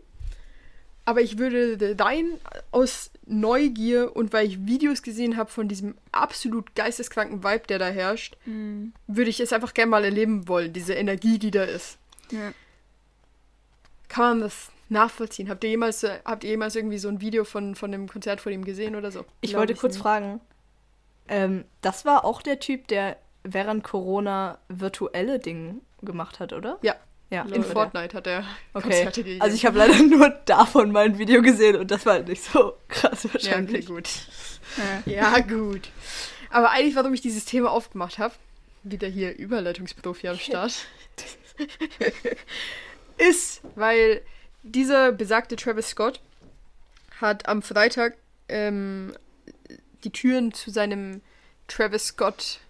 Aber 1.08 1.22
ich 1.22 1.38
würde 1.38 1.96
rein 1.98 2.38
aus 2.70 3.10
Neugier 3.24 4.14
und 4.14 4.34
weil 4.34 4.46
ich 4.46 4.66
Videos 4.66 5.00
gesehen 5.02 5.38
habe 5.38 5.50
von 5.50 5.66
diesem 5.66 5.96
absolut 6.12 6.74
geisteskranken 6.74 7.42
Vibe, 7.42 7.66
der 7.66 7.78
da 7.78 7.88
herrscht, 7.88 8.36
Mhm. 8.44 8.92
würde 9.06 9.30
ich 9.30 9.40
es 9.40 9.54
einfach 9.54 9.72
gerne 9.72 9.88
mal 9.90 10.04
erleben 10.04 10.48
wollen, 10.48 10.74
diese 10.74 10.92
Energie, 10.92 11.38
die 11.38 11.50
da 11.50 11.64
ist. 11.64 11.96
Ja. 12.30 12.52
Kann 14.08 14.24
man 14.38 14.40
das 14.42 14.70
nachvollziehen? 14.90 15.48
Habt 15.48 15.64
ihr 15.64 15.70
jemals, 15.70 16.02
äh, 16.02 16.18
habt 16.26 16.44
ihr 16.44 16.50
jemals 16.50 16.76
irgendwie 16.76 16.98
so 16.98 17.08
ein 17.08 17.22
Video 17.22 17.44
von, 17.44 17.74
von 17.74 17.90
dem 17.90 18.06
Konzert 18.06 18.42
von 18.42 18.52
ihm 18.52 18.66
gesehen 18.66 18.94
oder 18.94 19.10
so? 19.10 19.24
Ich 19.40 19.50
Glaub 19.52 19.60
wollte 19.60 19.72
ich 19.72 19.78
kurz 19.78 19.94
nicht. 19.94 20.02
fragen, 20.02 20.40
ähm, 21.28 21.64
das 21.80 22.04
war 22.04 22.26
auch 22.26 22.42
der 22.42 22.60
Typ, 22.60 22.86
der 22.88 23.16
während 23.44 23.82
Corona 23.82 24.58
virtuelle 24.68 25.38
Dinge 25.38 25.76
gemacht 26.02 26.38
hat, 26.38 26.52
oder? 26.52 26.78
Ja. 26.82 26.96
Ja, 27.30 27.42
In. 27.42 27.62
Fortnite 27.62 28.16
hat 28.16 28.26
er 28.26 28.44
Okay. 28.72 28.88
Konzerte 28.88 29.22
gegeben. 29.22 29.42
Also 29.42 29.54
ich 29.54 29.66
habe 29.66 29.76
leider 29.78 30.02
nur 30.02 30.30
davon 30.46 30.92
mal 30.92 31.04
ein 31.04 31.18
Video 31.18 31.42
gesehen 31.42 31.76
und 31.76 31.90
das 31.90 32.06
war 32.06 32.14
halt 32.14 32.28
nicht 32.28 32.42
so 32.42 32.74
krass 32.88 33.24
Ja, 33.24 33.30
okay, 33.30 33.34
wahrscheinlich. 33.34 33.86
gut. 33.86 34.08
Ja. 35.06 35.12
Ja, 35.12 35.38
gut. 35.40 35.90
Aber 36.50 36.70
eigentlich, 36.70 36.96
warum 36.96 37.12
ich 37.12 37.20
dieses 37.20 37.44
Thema 37.44 37.70
aufgemacht 37.70 38.18
habe, 38.18 38.34
wieder 38.82 39.08
hier 39.08 39.36
Überleitungsprofi 39.36 40.28
am 40.28 40.38
Start, 40.38 40.86
ist, 43.18 43.60
weil 43.74 44.22
dieser 44.62 45.12
besagte 45.12 45.56
Travis 45.56 45.88
Scott 45.88 46.20
hat 47.20 47.48
am 47.48 47.62
Freitag 47.62 48.16
ähm, 48.48 49.14
die 50.04 50.10
Türen 50.10 50.52
zu 50.54 50.70
seinem 50.70 51.20
Travis 51.66 52.06
Scott 52.06 52.60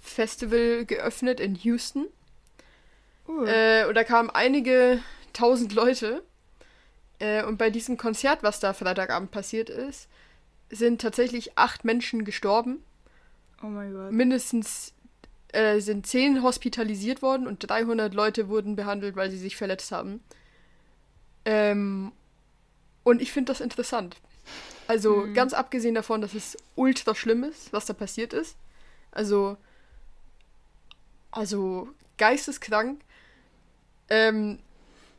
Festival 0.00 0.84
geöffnet 0.84 1.40
in 1.40 1.54
Houston. 1.54 2.06
Uh. 3.26 3.44
Äh, 3.46 3.86
und 3.86 3.94
da 3.94 4.04
kamen 4.04 4.30
einige 4.30 5.00
tausend 5.32 5.72
Leute. 5.72 6.22
Äh, 7.18 7.44
und 7.44 7.56
bei 7.58 7.70
diesem 7.70 7.96
Konzert, 7.96 8.42
was 8.42 8.60
da 8.60 8.72
Freitagabend 8.72 9.30
passiert 9.30 9.70
ist, 9.70 10.08
sind 10.70 11.00
tatsächlich 11.00 11.56
acht 11.56 11.84
Menschen 11.84 12.24
gestorben. 12.24 12.82
oh 13.62 13.66
mein 13.66 13.92
Gott. 13.92 14.12
Mindestens 14.12 14.92
äh, 15.52 15.78
sind 15.80 16.06
zehn 16.06 16.42
hospitalisiert 16.42 17.22
worden 17.22 17.46
und 17.46 17.60
300 17.68 18.12
Leute 18.12 18.48
wurden 18.48 18.74
behandelt, 18.76 19.14
weil 19.16 19.30
sie 19.30 19.38
sich 19.38 19.56
verletzt 19.56 19.92
haben. 19.92 20.20
Ähm, 21.44 22.12
und 23.04 23.22
ich 23.22 23.32
finde 23.32 23.52
das 23.52 23.60
interessant. 23.60 24.16
Also 24.88 25.16
Mhm. 25.16 25.34
ganz 25.34 25.52
abgesehen 25.54 25.94
davon, 25.94 26.20
dass 26.20 26.34
es 26.34 26.56
ultra 26.74 27.14
schlimm 27.14 27.44
ist, 27.44 27.72
was 27.72 27.86
da 27.86 27.92
passiert 27.94 28.32
ist. 28.32 28.56
Also, 29.12 29.56
also 31.30 31.88
geisteskrank. 32.18 33.00
Ähm, 34.08 34.58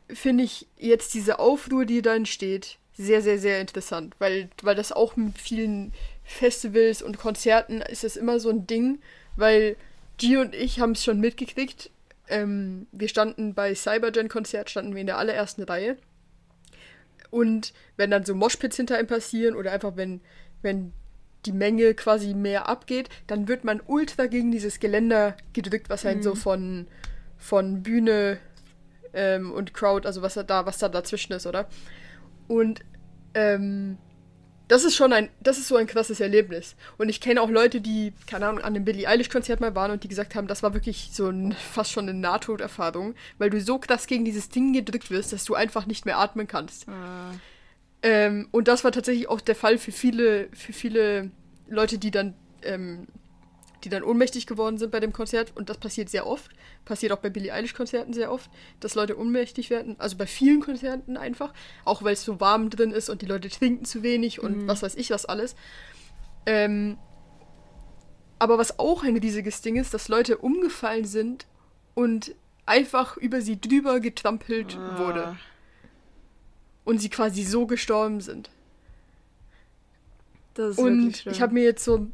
finde 0.08 0.44
ich 0.44 0.66
jetzt 0.76 1.14
diese 1.14 1.38
Aufruhr, 1.38 1.84
die 1.84 2.02
da 2.02 2.14
entsteht, 2.14 2.78
sehr, 2.96 3.20
sehr, 3.20 3.38
sehr 3.38 3.60
interessant, 3.60 4.14
weil, 4.18 4.48
weil 4.62 4.74
das 4.74 4.92
auch 4.92 5.16
mit 5.16 5.38
vielen 5.38 5.92
Festivals 6.24 7.02
und 7.02 7.18
Konzerten 7.18 7.82
ist 7.82 8.04
das 8.04 8.16
immer 8.16 8.40
so 8.40 8.50
ein 8.50 8.66
Ding, 8.66 9.00
weil 9.36 9.76
G 10.18 10.36
und 10.38 10.54
ich 10.54 10.80
haben 10.80 10.92
es 10.92 11.04
schon 11.04 11.20
mitgekriegt. 11.20 11.90
Ähm, 12.28 12.86
wir 12.92 13.08
standen 13.08 13.54
bei 13.54 13.74
Cybergen-Konzert, 13.74 14.70
standen 14.70 14.94
wir 14.94 15.00
in 15.00 15.06
der 15.06 15.18
allerersten 15.18 15.62
Reihe. 15.62 15.96
Und 17.30 17.74
wenn 17.96 18.10
dann 18.10 18.24
so 18.24 18.34
Moshpits 18.34 18.76
hinter 18.76 18.98
ihm 18.98 19.06
passieren 19.06 19.56
oder 19.56 19.72
einfach 19.72 19.96
wenn, 19.96 20.20
wenn 20.62 20.92
die 21.44 21.52
Menge 21.52 21.94
quasi 21.94 22.34
mehr 22.34 22.68
abgeht, 22.68 23.08
dann 23.26 23.46
wird 23.46 23.62
man 23.62 23.80
ultra 23.86 24.26
gegen 24.26 24.50
dieses 24.50 24.80
Geländer 24.80 25.36
gedrückt, 25.52 25.90
was 25.90 26.04
halt 26.04 26.24
so 26.24 26.34
von, 26.34 26.86
von 27.36 27.82
Bühne 27.82 28.38
ähm, 29.16 29.50
und 29.50 29.74
Crowd, 29.74 30.06
also 30.06 30.22
was 30.22 30.34
da, 30.34 30.66
was 30.66 30.78
da 30.78 30.88
dazwischen 30.88 31.32
ist, 31.32 31.46
oder? 31.46 31.66
Und 32.46 32.82
ähm, 33.34 33.98
das 34.68 34.84
ist 34.84 34.96
schon 34.96 35.12
ein, 35.12 35.28
das 35.40 35.58
ist 35.58 35.68
so 35.68 35.76
ein 35.76 35.86
krasses 35.86 36.20
Erlebnis. 36.20 36.74
Und 36.98 37.08
ich 37.08 37.20
kenne 37.20 37.40
auch 37.40 37.48
Leute, 37.48 37.80
die, 37.80 38.12
keine 38.26 38.46
Ahnung, 38.46 38.58
an 38.58 38.74
einem 38.74 38.84
Billie 38.84 39.08
Eilish-Konzert 39.08 39.60
mal 39.60 39.74
waren 39.74 39.92
und 39.92 40.02
die 40.02 40.08
gesagt 40.08 40.34
haben, 40.34 40.48
das 40.48 40.62
war 40.62 40.74
wirklich 40.74 41.10
so 41.12 41.28
ein, 41.28 41.52
fast 41.72 41.92
schon 41.92 42.08
eine 42.08 42.18
Nahtoderfahrung, 42.18 43.14
weil 43.38 43.50
du 43.50 43.60
so 43.60 43.78
krass 43.78 44.06
gegen 44.06 44.24
dieses 44.24 44.48
Ding 44.48 44.72
gedrückt 44.72 45.10
wirst, 45.10 45.32
dass 45.32 45.44
du 45.44 45.54
einfach 45.54 45.86
nicht 45.86 46.04
mehr 46.04 46.18
atmen 46.18 46.46
kannst. 46.46 46.86
Ähm, 48.02 48.48
und 48.50 48.68
das 48.68 48.84
war 48.84 48.92
tatsächlich 48.92 49.28
auch 49.28 49.40
der 49.40 49.56
Fall 49.56 49.78
für 49.78 49.92
viele, 49.92 50.48
für 50.52 50.72
viele 50.72 51.30
Leute, 51.68 51.98
die 51.98 52.10
dann, 52.10 52.34
ähm, 52.62 53.06
die 53.84 53.88
dann 53.88 54.02
ohnmächtig 54.02 54.46
geworden 54.46 54.78
sind 54.78 54.90
bei 54.90 55.00
dem 55.00 55.12
Konzert. 55.12 55.52
Und 55.54 55.68
das 55.68 55.78
passiert 55.78 56.08
sehr 56.08 56.26
oft. 56.26 56.50
Passiert 56.84 57.12
auch 57.12 57.18
bei 57.18 57.30
Billie 57.30 57.52
Eilish-Konzerten 57.52 58.12
sehr 58.12 58.32
oft, 58.32 58.50
dass 58.80 58.94
Leute 58.94 59.18
ohnmächtig 59.18 59.70
werden. 59.70 59.96
Also 59.98 60.16
bei 60.16 60.26
vielen 60.26 60.60
Konzerten 60.60 61.16
einfach. 61.16 61.52
Auch 61.84 62.02
weil 62.02 62.14
es 62.14 62.24
so 62.24 62.40
warm 62.40 62.70
drin 62.70 62.90
ist 62.90 63.08
und 63.08 63.22
die 63.22 63.26
Leute 63.26 63.48
trinken 63.48 63.84
zu 63.84 64.02
wenig 64.02 64.40
und 64.40 64.66
was 64.66 64.82
weiß 64.82 64.94
ich 64.96 65.10
was 65.10 65.26
alles. 65.26 65.56
Ähm, 66.46 66.98
aber 68.38 68.58
was 68.58 68.78
auch 68.78 69.02
ein 69.02 69.16
riesiges 69.16 69.62
Ding 69.62 69.76
ist, 69.76 69.94
dass 69.94 70.08
Leute 70.08 70.38
umgefallen 70.38 71.04
sind 71.04 71.46
und 71.94 72.34
einfach 72.66 73.16
über 73.16 73.40
sie 73.40 73.60
drüber 73.60 74.00
getrampelt 74.00 74.76
wurde. 74.96 75.36
Und 76.84 77.00
sie 77.00 77.08
quasi 77.08 77.42
so 77.42 77.66
gestorben 77.66 78.20
sind. 78.20 78.50
Das 80.54 80.72
ist 80.72 80.78
wirklich 80.78 81.04
Und 81.04 81.16
schlimm. 81.16 81.34
ich 81.34 81.42
habe 81.42 81.54
mir 81.54 81.64
jetzt 81.64 81.84
so, 81.84 82.06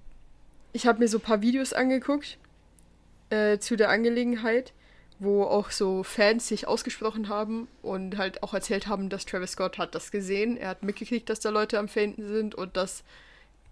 ich 0.72 0.86
habe 0.86 0.98
mir 0.98 1.08
so 1.08 1.18
ein 1.18 1.22
paar 1.22 1.42
Videos 1.42 1.72
angeguckt 1.72 2.38
äh, 3.30 3.58
zu 3.58 3.76
der 3.76 3.90
Angelegenheit, 3.90 4.72
wo 5.18 5.44
auch 5.44 5.70
so 5.70 6.02
Fans 6.02 6.48
sich 6.48 6.66
ausgesprochen 6.66 7.28
haben 7.28 7.68
und 7.82 8.18
halt 8.18 8.42
auch 8.42 8.54
erzählt 8.54 8.86
haben, 8.86 9.08
dass 9.08 9.24
Travis 9.24 9.52
Scott 9.52 9.78
hat 9.78 9.94
das 9.94 10.10
gesehen. 10.10 10.56
Er 10.56 10.68
hat 10.68 10.82
mitgekriegt, 10.82 11.28
dass 11.30 11.40
da 11.40 11.50
Leute 11.50 11.78
am 11.78 11.88
Fainten 11.88 12.26
sind 12.26 12.54
und 12.54 12.76
dass 12.76 13.04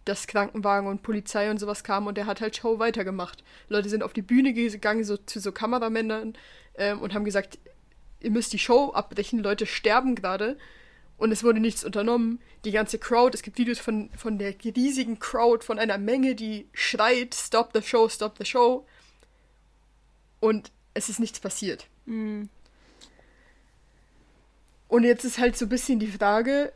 das 0.04 0.26
Krankenwagen 0.26 0.88
und 0.88 1.02
Polizei 1.02 1.50
und 1.50 1.58
sowas 1.58 1.84
kam 1.84 2.06
und 2.06 2.16
er 2.16 2.26
hat 2.26 2.40
halt 2.40 2.56
Show 2.56 2.78
weitergemacht. 2.78 3.42
Leute 3.68 3.88
sind 3.88 4.02
auf 4.02 4.12
die 4.12 4.22
Bühne 4.22 4.52
gegangen, 4.52 5.04
so 5.04 5.16
zu 5.16 5.40
so 5.40 5.52
Kameramännern 5.52 6.34
ähm, 6.76 7.00
und 7.00 7.14
haben 7.14 7.24
gesagt, 7.24 7.58
ihr 8.20 8.30
müsst 8.30 8.52
die 8.52 8.58
Show 8.58 8.92
abbrechen, 8.92 9.40
Leute 9.40 9.66
sterben 9.66 10.14
gerade. 10.14 10.56
Und 11.20 11.33
es 11.33 11.44
wurde 11.44 11.61
nichts 11.61 11.85
unternommen. 11.85 12.40
Die 12.64 12.70
ganze 12.70 12.98
Crowd, 12.98 13.37
es 13.37 13.42
gibt 13.42 13.59
Videos 13.59 13.78
von, 13.78 14.09
von 14.16 14.38
der 14.38 14.54
riesigen 14.64 15.18
Crowd, 15.18 15.62
von 15.62 15.78
einer 15.78 15.98
Menge, 15.98 16.35
die 16.35 16.66
schreit, 16.72 17.35
stop 17.35 17.72
the 17.74 17.83
show, 17.83 18.09
stop 18.09 18.38
the 18.38 18.46
show. 18.46 18.87
Und 20.40 20.72
es 20.94 21.11
ist 21.11 21.20
nichts 21.20 21.38
passiert. 21.38 21.88
Mhm. 22.06 22.48
Und 24.88 25.04
jetzt 25.04 25.24
ist 25.24 25.38
halt 25.38 25.59
so 25.59 25.66
ein 25.66 25.68
bisschen 25.68 26.00
die 26.00 26.11
Frage, 26.11 26.72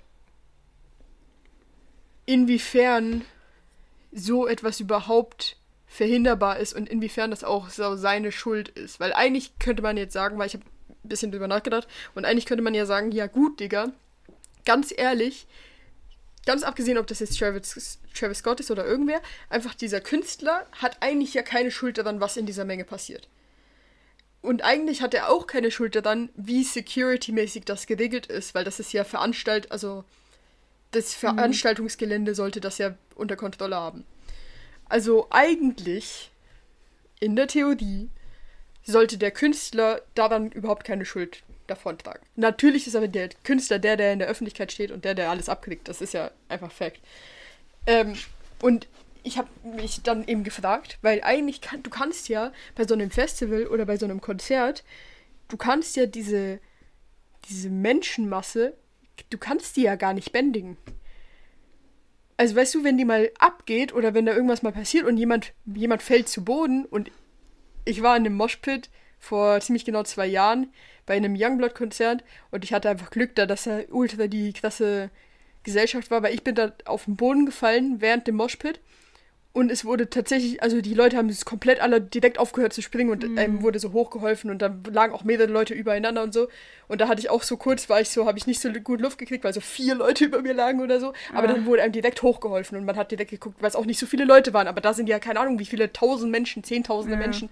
inwiefern 2.27 3.25
so 4.13 4.47
etwas 4.47 4.79
überhaupt 4.79 5.57
verhinderbar 5.87 6.59
ist 6.59 6.75
und 6.75 6.87
inwiefern 6.91 7.31
das 7.31 7.45
auch 7.45 7.71
so 7.71 7.97
seine 7.97 8.31
Schuld 8.31 8.69
ist. 8.69 9.01
Weil 9.01 9.15
eigentlich 9.15 9.59
könnte 9.59 9.83
man 9.83 9.97
jetzt 9.97 10.13
sagen, 10.13 10.39
weil 10.39 10.49
ich 10.49 10.55
habe 10.55 10.67
ein 10.67 11.09
bisschen 11.09 11.33
drüber 11.33 11.49
nachgedacht, 11.49 11.89
und 12.15 12.27
eigentlich 12.27 12.45
könnte 12.45 12.63
man 12.63 12.75
ja 12.75 12.85
sagen, 12.85 13.11
ja 13.11 13.27
gut, 13.27 13.59
Digga, 13.59 13.91
ganz 14.65 14.93
ehrlich, 14.97 15.47
ganz 16.47 16.63
abgesehen, 16.63 16.99
ob 16.99 17.07
das 17.07 17.21
jetzt 17.21 17.39
Travis, 17.39 17.99
Travis 18.15 18.39
Scott 18.39 18.61
ist 18.61 18.71
oder 18.71 18.85
irgendwer, 18.85 19.21
einfach 19.49 19.75
dieser 19.75 20.01
Künstler 20.01 20.67
hat 20.73 20.99
eigentlich 21.01 21.35
ja 21.35 21.43
keine 21.43 21.71
Schuld 21.71 21.99
daran, 21.99 22.21
was 22.21 22.37
in 22.37 22.47
dieser 22.47 22.65
Menge 22.65 22.85
passiert. 22.85 23.29
Und 24.43 24.63
eigentlich 24.63 25.01
hat 25.01 25.15
er 25.15 25.31
auch 25.31 25.47
keine 25.47 25.71
Schuld 25.71 25.97
daran, 25.97 26.29
wie 26.37 26.65
security-mäßig 26.65 27.65
das 27.65 27.87
geregelt 27.87 28.27
ist, 28.27 28.55
weil 28.55 28.65
das 28.65 28.79
ist 28.79 28.93
ja 28.93 29.05
Veranstalt, 29.05 29.73
also 29.73 30.05
das 30.91 31.15
Veranstaltungsgelände 31.15 32.35
sollte 32.35 32.61
das 32.61 32.79
ja 32.79 32.95
unter 33.15 33.37
Kontrolle 33.37 33.77
haben. 33.77 34.05
Also 34.87 35.29
eigentlich, 35.31 36.31
in 37.21 37.37
der 37.37 37.49
Theorie, 37.49 38.11
sollte 38.85 39.17
der 39.17 39.31
Künstler 39.31 40.03
daran 40.15 40.53
überhaupt 40.53 40.85
keine 40.85 41.07
Schuld 41.07 41.43
davontragen. 41.67 42.23
Natürlich 42.37 42.87
ist 42.87 42.97
aber 42.97 43.09
der 43.09 43.31
Künstler 43.43 43.79
der, 43.79 43.97
der 43.97 44.13
in 44.13 44.19
der 44.19 44.29
Öffentlichkeit 44.29 44.73
steht 44.73 44.91
und 44.91 45.05
der, 45.05 45.15
der 45.15 45.31
alles 45.31 45.49
abkriegt. 45.49 45.89
Das 45.89 46.01
ist 46.01 46.15
ja 46.15 46.31
einfach 46.49 46.71
Fakt. 46.71 47.01
Ähm, 47.87 48.15
und 48.61 48.89
ich 49.23 49.39
habe 49.39 49.49
mich 49.63 50.03
dann 50.03 50.27
eben 50.27 50.45
gefragt, 50.45 50.99
weil 51.03 51.23
eigentlich 51.23 51.61
kann, 51.61 51.83
du 51.83 51.91
kannst 51.91 52.29
ja 52.29 52.53
bei 52.75 52.87
so 52.87 52.95
einem 52.95 53.11
Festival 53.11 53.67
oder 53.67 53.87
bei 53.87 53.97
so 53.97 54.05
einem 54.05 54.21
Konzert, 54.21 54.85
du 55.49 55.57
kannst 55.57 55.97
ja 55.97 56.07
diese, 56.07 56.61
diese 57.49 57.71
Menschenmasse, 57.71 58.77
du 59.31 59.39
kannst 59.39 59.77
die 59.77 59.83
ja 59.83 59.97
gar 59.97 60.13
nicht 60.13 60.33
bändigen. 60.33 60.77
Also 62.37 62.57
weißt 62.57 62.75
du, 62.75 62.85
wenn 62.85 62.99
die 62.99 63.05
mal 63.05 63.31
abgeht 63.39 63.95
oder 63.95 64.13
wenn 64.13 64.27
da 64.27 64.35
irgendwas 64.35 64.63
mal 64.63 64.73
passiert 64.73 65.07
und 65.07 65.17
jemand, 65.17 65.55
jemand 65.65 66.03
fällt 66.03 66.29
zu 66.29 66.45
Boden 66.45 66.85
und 66.85 67.11
ich 67.85 68.03
war 68.03 68.17
in 68.17 68.27
einem 68.27 68.37
Moshpit 68.37 68.91
vor 69.25 69.61
ziemlich 69.61 69.85
genau 69.85 70.03
zwei 70.03 70.27
Jahren 70.27 70.69
bei 71.07 71.15
einem 71.15 71.35
Youngblood-Konzert 71.37 72.23
und 72.51 72.65
ich 72.65 72.73
hatte 72.73 72.89
einfach 72.89 73.11
Glück 73.11 73.35
da, 73.35 73.47
dass 73.47 73.67
er 73.67 73.85
ultra 73.91 74.27
die 74.27 74.53
krasse 74.53 75.11
Gesellschaft 75.63 76.11
war, 76.11 76.23
weil 76.23 76.35
ich 76.35 76.45
bin 76.45 76.55
da 76.55 76.73
auf 76.85 77.07
den 77.07 77.17
Boden 77.17 77.47
gefallen 77.47 78.01
während 78.01 78.27
dem 78.27 78.37
Moshpit 78.37 78.81
und 79.55 79.71
es 79.71 79.85
wurde 79.85 80.11
tatsächlich, 80.11 80.65
also 80.65 80.81
die 80.81 80.95
Leute 80.95 81.17
haben 81.17 81.29
es 81.29 81.45
komplett 81.45 81.81
alle 81.81 82.01
direkt 82.01 82.41
aufgehört 82.41 82.73
zu 82.73 82.83
springen 82.83 83.11
und 83.11 83.39
einem 83.39 83.63
wurde 83.63 83.79
so 83.79 83.93
hochgeholfen 83.93 84.51
und 84.51 84.61
dann 84.61 84.83
lagen 84.91 85.15
auch 85.15 85.23
mehrere 85.23 85.47
Leute 85.47 85.75
übereinander 85.75 86.25
und 86.25 86.35
so. 86.35 86.49
Und 86.89 87.01
da 87.01 87.07
hatte 87.07 87.21
ich 87.21 87.31
auch 87.31 87.45
so 87.45 87.57
kurz, 87.57 87.89
war 87.89 88.01
ich 88.01 88.09
so, 88.11 88.27
habe 88.27 88.37
ich 88.37 88.49
nicht 88.49 88.61
so 88.61 88.69
gut 88.73 89.01
Luft 89.01 89.17
gekriegt, 89.17 89.45
weil 89.45 89.55
so 89.55 89.61
vier 89.61 89.95
Leute 89.95 90.25
über 90.25 90.43
mir 90.43 90.55
lagen 90.55 90.81
oder 90.81 90.99
so. 90.99 91.13
Aber 91.33 91.47
dann 91.47 91.67
wurde 91.67 91.83
einem 91.83 91.93
direkt 91.93 92.23
hochgeholfen 92.23 92.77
und 92.77 92.85
man 92.85 92.97
hat 92.97 93.13
direkt 93.13 93.31
geguckt, 93.31 93.63
weil 93.63 93.69
es 93.69 93.77
auch 93.77 93.87
nicht 93.87 94.01
so 94.01 94.07
viele 94.07 94.25
Leute 94.25 94.53
waren. 94.53 94.67
Aber 94.67 94.81
da 94.81 94.93
sind 94.93 95.09
ja 95.09 95.21
keine 95.21 95.39
Ahnung, 95.39 95.61
wie 95.61 95.67
viele 95.67 95.93
tausend 95.93 96.33
Menschen, 96.33 96.65
zehntausende 96.65 97.15
Ja. 97.15 97.23
Menschen. 97.23 97.49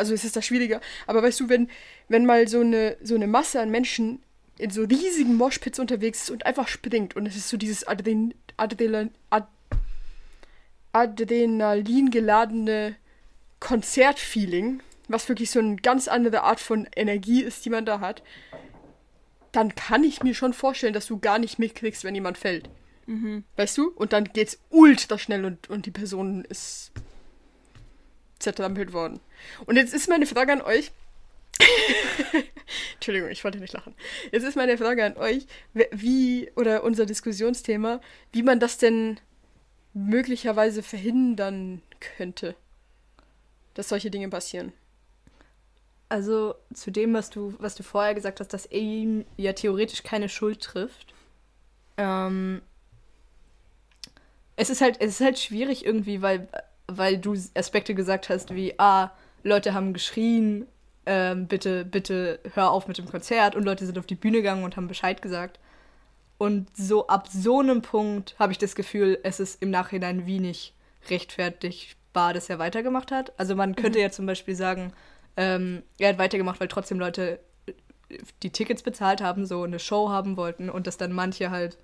Also 0.00 0.14
es 0.14 0.24
ist 0.24 0.34
da 0.34 0.42
schwieriger. 0.42 0.80
Aber 1.06 1.22
weißt 1.22 1.38
du, 1.40 1.48
wenn, 1.48 1.68
wenn 2.08 2.26
mal 2.26 2.48
so 2.48 2.60
eine, 2.60 2.96
so 3.02 3.14
eine 3.14 3.26
Masse 3.26 3.60
an 3.60 3.70
Menschen 3.70 4.22
in 4.58 4.70
so 4.70 4.82
riesigen 4.82 5.36
Moshpits 5.36 5.78
unterwegs 5.78 6.22
ist 6.22 6.30
und 6.30 6.46
einfach 6.46 6.68
springt 6.68 7.16
und 7.16 7.26
es 7.26 7.36
ist 7.36 7.48
so 7.48 7.56
dieses 7.56 7.86
Adren 7.86 8.34
Adrenalin, 8.56 9.10
Ad 9.30 9.46
Adrenalin 10.92 12.10
geladene 12.10 12.96
Konzertfeeling, 13.60 14.82
was 15.08 15.28
wirklich 15.28 15.50
so 15.50 15.60
eine 15.60 15.76
ganz 15.76 16.08
andere 16.08 16.42
Art 16.42 16.60
von 16.60 16.88
Energie 16.96 17.42
ist, 17.42 17.64
die 17.64 17.70
man 17.70 17.84
da 17.84 18.00
hat, 18.00 18.22
dann 19.52 19.74
kann 19.74 20.04
ich 20.04 20.22
mir 20.22 20.34
schon 20.34 20.52
vorstellen, 20.52 20.94
dass 20.94 21.06
du 21.06 21.18
gar 21.18 21.38
nicht 21.38 21.58
mitkriegst, 21.58 22.04
wenn 22.04 22.14
jemand 22.14 22.38
fällt. 22.38 22.68
Weißt 23.56 23.76
du? 23.78 23.88
Und 23.90 24.12
dann 24.12 24.24
geht's 24.24 24.58
ultra 24.70 25.18
schnell 25.18 25.44
und, 25.44 25.68
und 25.68 25.86
die 25.86 25.90
Person 25.90 26.44
ist 26.44 26.92
zertrampelt 28.38 28.92
worden. 28.92 29.20
Und 29.66 29.76
jetzt 29.76 29.94
ist 29.94 30.08
meine 30.08 30.26
Frage 30.26 30.52
an 30.52 30.62
euch. 30.62 30.92
Entschuldigung, 32.94 33.30
ich 33.30 33.44
wollte 33.44 33.58
nicht 33.58 33.72
lachen. 33.72 33.94
Jetzt 34.32 34.44
ist 34.44 34.56
meine 34.56 34.78
Frage 34.78 35.04
an 35.04 35.16
euch, 35.16 35.46
wie, 35.92 36.50
oder 36.56 36.84
unser 36.84 37.06
Diskussionsthema, 37.06 38.00
wie 38.32 38.42
man 38.42 38.60
das 38.60 38.78
denn 38.78 39.18
möglicherweise 39.92 40.82
verhindern 40.82 41.82
könnte, 42.16 42.54
dass 43.74 43.88
solche 43.88 44.10
Dinge 44.10 44.28
passieren. 44.28 44.72
Also 46.08 46.54
zu 46.74 46.90
dem, 46.90 47.14
was 47.14 47.30
du, 47.30 47.54
was 47.58 47.74
du 47.74 47.82
vorher 47.82 48.14
gesagt 48.14 48.40
hast, 48.40 48.52
dass 48.52 48.66
er 48.66 48.80
ihm 48.80 49.24
ja 49.36 49.52
theoretisch 49.52 50.02
keine 50.02 50.28
Schuld 50.28 50.60
trifft. 50.60 51.14
Ähm, 51.96 52.62
es 54.56 54.70
ist 54.70 54.80
halt, 54.80 55.00
es 55.00 55.20
ist 55.20 55.24
halt 55.24 55.38
schwierig 55.38 55.86
irgendwie, 55.86 56.20
weil, 56.20 56.48
weil 56.86 57.18
du 57.18 57.36
Aspekte 57.54 57.94
gesagt 57.94 58.28
hast, 58.28 58.54
wie, 58.54 58.74
ah, 58.78 59.12
Leute 59.42 59.74
haben 59.74 59.92
geschrien, 59.92 60.66
ähm, 61.06 61.46
bitte, 61.46 61.84
bitte 61.84 62.40
hör 62.54 62.70
auf 62.70 62.86
mit 62.88 62.98
dem 62.98 63.06
Konzert 63.06 63.56
und 63.56 63.64
Leute 63.64 63.86
sind 63.86 63.98
auf 63.98 64.06
die 64.06 64.14
Bühne 64.14 64.38
gegangen 64.38 64.64
und 64.64 64.76
haben 64.76 64.88
Bescheid 64.88 65.22
gesagt. 65.22 65.58
Und 66.38 66.74
so 66.76 67.06
ab 67.08 67.28
so 67.30 67.60
einem 67.60 67.82
Punkt 67.82 68.34
habe 68.38 68.52
ich 68.52 68.58
das 68.58 68.74
Gefühl, 68.74 69.18
es 69.22 69.40
ist 69.40 69.62
im 69.62 69.70
Nachhinein 69.70 70.26
wenig 70.26 70.74
rechtfertigbar, 71.10 72.32
dass 72.34 72.48
er 72.50 72.58
weitergemacht 72.58 73.10
hat. 73.12 73.38
Also 73.38 73.54
man 73.54 73.76
könnte 73.76 73.98
Mhm. 73.98 74.04
ja 74.04 74.10
zum 74.10 74.26
Beispiel 74.26 74.54
sagen, 74.54 74.92
ähm, 75.36 75.82
er 75.98 76.10
hat 76.10 76.18
weitergemacht, 76.18 76.60
weil 76.60 76.68
trotzdem 76.68 76.98
Leute 76.98 77.40
äh, 77.66 77.72
die 78.42 78.50
Tickets 78.50 78.82
bezahlt 78.82 79.20
haben, 79.22 79.46
so 79.46 79.62
eine 79.62 79.78
Show 79.78 80.08
haben 80.10 80.36
wollten 80.36 80.70
und 80.70 80.86
dass 80.86 80.96
dann 80.96 81.12
manche 81.12 81.50
halt, 81.50 81.78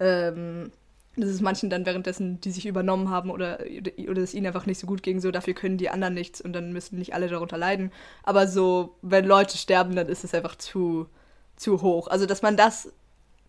ähm, 0.00 0.70
dass 1.16 1.30
es 1.30 1.40
manchen 1.40 1.70
dann 1.70 1.86
währenddessen, 1.86 2.40
die 2.40 2.50
sich 2.50 2.66
übernommen 2.66 3.10
haben 3.10 3.30
oder, 3.30 3.60
oder 4.08 4.22
es 4.22 4.34
ihnen 4.34 4.46
einfach 4.46 4.66
nicht 4.66 4.80
so 4.80 4.86
gut 4.86 5.02
ging, 5.02 5.20
so 5.20 5.30
dafür 5.30 5.54
können 5.54 5.78
die 5.78 5.90
anderen 5.90 6.14
nichts 6.14 6.40
und 6.40 6.52
dann 6.52 6.72
müssen 6.72 6.98
nicht 6.98 7.14
alle 7.14 7.28
darunter 7.28 7.56
leiden. 7.58 7.92
Aber 8.22 8.48
so, 8.48 8.96
wenn 9.02 9.24
Leute 9.24 9.56
sterben, 9.56 9.94
dann 9.96 10.08
ist 10.08 10.24
es 10.24 10.34
einfach 10.34 10.56
zu, 10.56 11.06
zu 11.56 11.82
hoch. 11.82 12.08
Also, 12.08 12.26
dass 12.26 12.42
man 12.42 12.56
das 12.56 12.92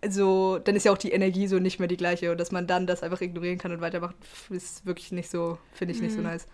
so, 0.07 0.59
dann 0.59 0.75
ist 0.75 0.85
ja 0.85 0.91
auch 0.91 0.97
die 0.97 1.11
Energie 1.11 1.47
so 1.47 1.57
nicht 1.59 1.79
mehr 1.79 1.87
die 1.87 1.97
gleiche 1.97 2.31
und 2.31 2.39
dass 2.39 2.51
man 2.51 2.67
dann 2.67 2.85
das 2.87 3.01
einfach 3.03 3.21
ignorieren 3.21 3.57
kann 3.57 3.71
und 3.71 3.81
weitermacht, 3.81 4.15
ist 4.49 4.85
wirklich 4.85 5.11
nicht 5.11 5.29
so, 5.31 5.57
finde 5.73 5.93
ich 5.93 6.01
nicht 6.01 6.13
so 6.13 6.21
Mhm. 6.21 6.27
nice. 6.27 6.45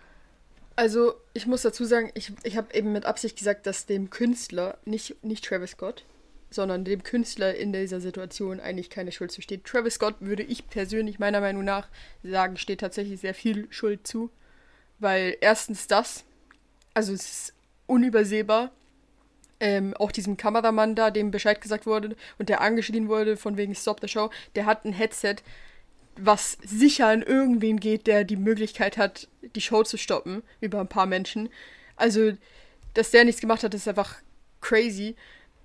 Also, 0.74 1.14
ich 1.34 1.46
muss 1.46 1.62
dazu 1.62 1.84
sagen, 1.84 2.10
ich, 2.14 2.32
ich 2.44 2.56
habe 2.56 2.74
eben 2.74 2.92
mit 2.92 3.04
Absicht 3.04 3.36
gesagt, 3.36 3.66
dass 3.66 3.84
dem 3.84 4.08
Künstler, 4.08 4.78
nicht, 4.86 5.22
nicht 5.22 5.44
Travis 5.44 5.72
Scott, 5.72 6.04
sondern 6.52 6.84
dem 6.84 7.02
Künstler 7.02 7.54
in 7.54 7.72
dieser 7.72 8.00
Situation 8.00 8.60
eigentlich 8.60 8.90
keine 8.90 9.12
Schuld 9.12 9.32
zusteht. 9.32 9.64
Travis 9.64 9.94
Scott 9.94 10.16
würde 10.20 10.42
ich 10.42 10.68
persönlich 10.68 11.18
meiner 11.18 11.40
Meinung 11.40 11.64
nach 11.64 11.88
sagen, 12.22 12.56
steht 12.56 12.80
tatsächlich 12.80 13.20
sehr 13.20 13.34
viel 13.34 13.66
Schuld 13.70 14.06
zu. 14.06 14.30
Weil 14.98 15.36
erstens 15.40 15.86
das, 15.86 16.24
also 16.94 17.12
es 17.12 17.22
ist 17.22 17.54
unübersehbar, 17.86 18.70
ähm, 19.60 19.94
auch 19.94 20.12
diesem 20.12 20.36
Kameramann 20.36 20.94
da, 20.94 21.10
dem 21.10 21.30
Bescheid 21.30 21.60
gesagt 21.60 21.86
wurde 21.86 22.16
und 22.38 22.48
der 22.48 22.60
angeschrien 22.60 23.08
wurde 23.08 23.36
von 23.36 23.56
wegen 23.56 23.74
Stop 23.74 24.00
the 24.00 24.08
Show, 24.08 24.30
der 24.54 24.66
hat 24.66 24.84
ein 24.84 24.92
Headset, 24.92 25.36
was 26.16 26.58
sicher 26.64 27.08
an 27.08 27.22
irgendwen 27.22 27.80
geht, 27.80 28.06
der 28.06 28.24
die 28.24 28.36
Möglichkeit 28.36 28.98
hat, 28.98 29.28
die 29.54 29.60
Show 29.60 29.82
zu 29.82 29.96
stoppen, 29.96 30.42
über 30.60 30.80
ein 30.80 30.88
paar 30.88 31.06
Menschen. 31.06 31.48
Also, 31.96 32.32
dass 32.94 33.10
der 33.10 33.24
nichts 33.24 33.40
gemacht 33.40 33.62
hat, 33.62 33.72
ist 33.74 33.88
einfach 33.88 34.16
crazy. 34.60 35.16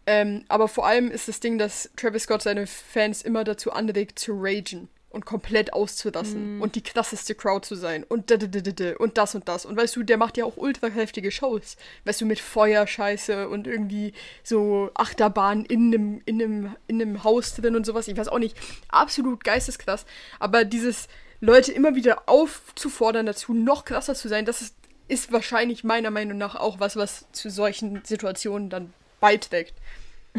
Ähm, 0.07 0.45
aber 0.47 0.69
vor 0.69 0.87
allem 0.87 1.11
ist 1.11 1.27
das 1.27 1.41
Ding, 1.41 1.57
dass 1.57 1.89
Travis 1.97 2.23
Scott 2.23 2.41
seine 2.41 2.65
Fans 2.65 3.21
immer 3.21 3.43
dazu 3.43 3.71
anregt, 3.73 4.17
zu 4.17 4.31
ragen 4.39 4.87
und 5.09 5.25
komplett 5.25 5.73
auszulassen 5.73 6.61
und 6.61 6.75
die 6.75 6.83
krasseste 6.83 7.33
Crowd 7.35 7.65
zu 7.65 7.75
sein 7.75 8.03
und 8.03 8.31
da, 8.31 8.37
da, 8.37 8.47
da, 8.47 8.59
da, 8.59 8.71
da, 8.71 8.95
und 8.97 9.17
das 9.17 9.35
und 9.35 9.47
das. 9.49 9.65
Und 9.65 9.75
weißt 9.75 9.95
du, 9.95 10.03
der 10.03 10.17
macht 10.17 10.37
ja 10.37 10.45
auch 10.45 10.55
ultra 10.55 10.87
heftige 10.87 11.31
Shows. 11.31 11.75
Weißt 12.05 12.21
du, 12.21 12.25
mit 12.25 12.39
Feuerscheiße 12.39 13.49
und 13.49 13.67
irgendwie 13.67 14.13
so 14.43 14.91
Achterbahn 14.93 15.65
in 15.65 15.93
einem, 15.93 16.21
in 16.25 16.41
einem, 16.41 16.75
in 16.87 17.01
einem 17.01 17.23
Haus 17.23 17.55
drin 17.55 17.75
und 17.75 17.85
sowas. 17.85 18.07
Ich 18.07 18.17
weiß 18.17 18.29
auch 18.29 18.39
nicht. 18.39 18.55
Absolut 18.89 19.43
geisteskrass. 19.43 20.05
Aber 20.39 20.63
dieses 20.63 21.07
Leute 21.41 21.71
immer 21.71 21.95
wieder 21.95 22.29
aufzufordern 22.29 23.25
dazu, 23.25 23.53
noch 23.53 23.85
krasser 23.85 24.15
zu 24.15 24.27
sein, 24.27 24.45
das 24.45 24.61
ist, 24.61 24.75
ist 25.07 25.31
wahrscheinlich 25.31 25.83
meiner 25.83 26.11
Meinung 26.11 26.37
nach 26.37 26.55
auch 26.55 26.79
was, 26.79 26.95
was 26.95 27.25
zu 27.31 27.49
solchen 27.49 28.03
Situationen 28.05 28.69
dann 28.69 28.93
beiträgt. 29.19 29.73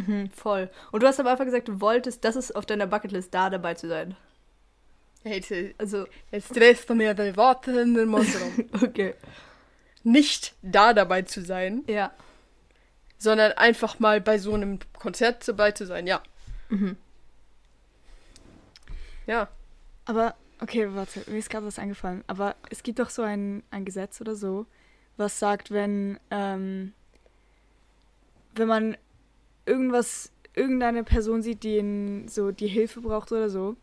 Mhm, 0.06 0.30
voll. 0.30 0.70
Und 0.92 1.02
du 1.02 1.06
hast 1.06 1.18
aber 1.18 1.30
einfach 1.30 1.44
gesagt, 1.44 1.68
du 1.68 1.80
wolltest, 1.80 2.24
das 2.24 2.36
ist 2.36 2.54
auf 2.54 2.66
deiner 2.66 2.86
Bucketlist, 2.86 3.32
da 3.34 3.50
dabei 3.50 3.74
zu 3.74 3.88
sein. 3.88 4.16
Hey, 5.24 5.36
jetzt, 5.40 5.52
Also, 5.80 6.06
jetzt 6.30 6.54
drehst 6.54 6.88
du 6.88 6.94
mir 6.94 7.14
die 7.14 7.36
Worte 7.36 7.72
in 7.80 7.94
den 7.94 8.08
Mund 8.08 8.28
rum. 8.40 8.64
okay. 8.82 9.14
Nicht 10.04 10.54
da 10.62 10.92
dabei 10.94 11.22
zu 11.22 11.42
sein, 11.42 11.82
Ja. 11.88 12.12
sondern 13.18 13.52
einfach 13.52 13.98
mal 13.98 14.20
bei 14.20 14.38
so 14.38 14.54
einem 14.54 14.78
Konzert 14.98 15.46
dabei 15.48 15.72
zu 15.72 15.86
sein, 15.86 16.06
ja. 16.06 16.22
Mhm. 16.68 16.96
Ja. 19.26 19.48
Aber, 20.04 20.36
okay, 20.60 20.88
warte, 20.94 21.28
mir 21.30 21.38
ist 21.38 21.50
gerade 21.50 21.66
was 21.66 21.78
eingefallen. 21.78 22.22
Aber 22.28 22.54
es 22.70 22.82
gibt 22.82 22.98
doch 23.00 23.10
so 23.10 23.22
ein, 23.22 23.62
ein 23.70 23.84
Gesetz 23.84 24.20
oder 24.20 24.34
so, 24.36 24.66
was 25.16 25.38
sagt, 25.38 25.70
wenn, 25.72 26.18
ähm, 26.30 26.92
wenn 28.54 28.68
man 28.68 28.96
irgendwas, 29.68 30.32
irgendeine 30.54 31.04
Person 31.04 31.42
sieht, 31.42 31.62
die 31.62 31.78
in, 31.78 32.26
so 32.28 32.50
die 32.50 32.66
Hilfe 32.66 33.00
braucht 33.00 33.30
oder 33.32 33.48
so. 33.50 33.76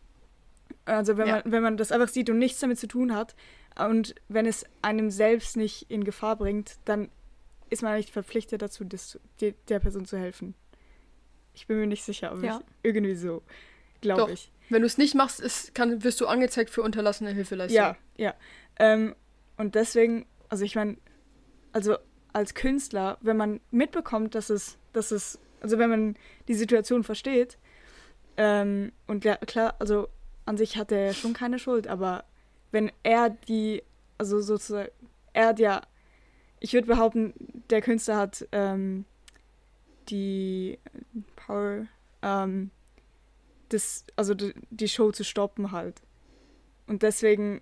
Also 0.84 1.16
wenn 1.16 1.28
Ja. 1.28 1.34
man, 1.44 1.52
wenn 1.52 1.62
man 1.62 1.76
das 1.76 1.92
einfach 1.92 2.08
sieht 2.08 2.28
und 2.30 2.38
nichts 2.38 2.60
damit 2.60 2.78
zu 2.78 2.86
tun 2.88 3.14
hat 3.14 3.34
und 3.78 4.14
wenn 4.28 4.46
es 4.46 4.64
einem 4.82 5.10
selbst 5.10 5.56
nicht 5.56 5.90
in 5.90 6.04
Gefahr 6.04 6.36
bringt, 6.36 6.76
dann 6.84 7.08
ist 7.70 7.82
man 7.82 7.96
nicht 7.96 8.10
verpflichtet 8.10 8.62
dazu, 8.62 8.84
das, 8.84 9.18
die, 9.40 9.54
der 9.68 9.80
Person 9.80 10.04
zu 10.04 10.18
helfen. 10.18 10.54
Ich 11.54 11.66
bin 11.66 11.78
mir 11.80 11.86
nicht 11.86 12.04
sicher, 12.04 12.30
aber 12.30 12.42
Ja. 12.44 12.60
irgendwie 12.82 13.14
so, 13.16 13.42
glaube 14.00 14.32
ich. 14.32 14.52
Wenn 14.68 14.82
du 14.82 14.86
es 14.86 14.98
nicht 14.98 15.14
machst, 15.14 15.40
ist, 15.40 15.74
kann, 15.74 16.04
wirst 16.04 16.20
du 16.20 16.26
angezeigt 16.26 16.70
für 16.70 16.82
unterlassene 16.82 17.30
Hilfeleistung. 17.30 17.76
Ja, 17.76 17.96
ja. 18.16 18.34
Ähm, 18.78 19.14
und 19.56 19.74
deswegen, 19.74 20.26
also 20.48 20.64
ich 20.64 20.74
meine, 20.74 20.96
also 21.72 21.96
als 22.32 22.54
Künstler, 22.54 23.16
wenn 23.22 23.36
man 23.36 23.60
mitbekommt, 23.70 24.34
dass 24.34 24.50
es, 24.50 24.76
dass 24.92 25.10
es, 25.10 25.38
also 25.66 25.78
wenn 25.78 25.90
man 25.90 26.16
die 26.46 26.54
Situation 26.54 27.02
versteht, 27.02 27.58
ähm, 28.36 28.92
und 29.08 29.24
ja, 29.24 29.34
klar, 29.36 29.74
also 29.80 30.08
an 30.44 30.56
sich 30.56 30.76
hat 30.76 30.92
er 30.92 31.12
schon 31.12 31.32
keine 31.32 31.58
Schuld, 31.58 31.88
aber 31.88 32.24
wenn 32.70 32.92
er 33.02 33.30
die, 33.30 33.82
also 34.16 34.40
sozusagen, 34.40 34.90
er 35.32 35.48
hat 35.48 35.58
ja, 35.58 35.82
ich 36.60 36.72
würde 36.72 36.86
behaupten, 36.86 37.34
der 37.68 37.82
Künstler 37.82 38.16
hat 38.16 38.46
ähm, 38.52 39.06
die 40.08 40.78
Power, 41.34 41.88
ähm, 42.22 42.70
das, 43.70 44.04
also 44.14 44.34
die, 44.34 44.88
Show 44.88 45.10
zu 45.10 45.24
stoppen 45.24 45.72
halt. 45.72 46.00
Und 46.86 47.02
deswegen 47.02 47.60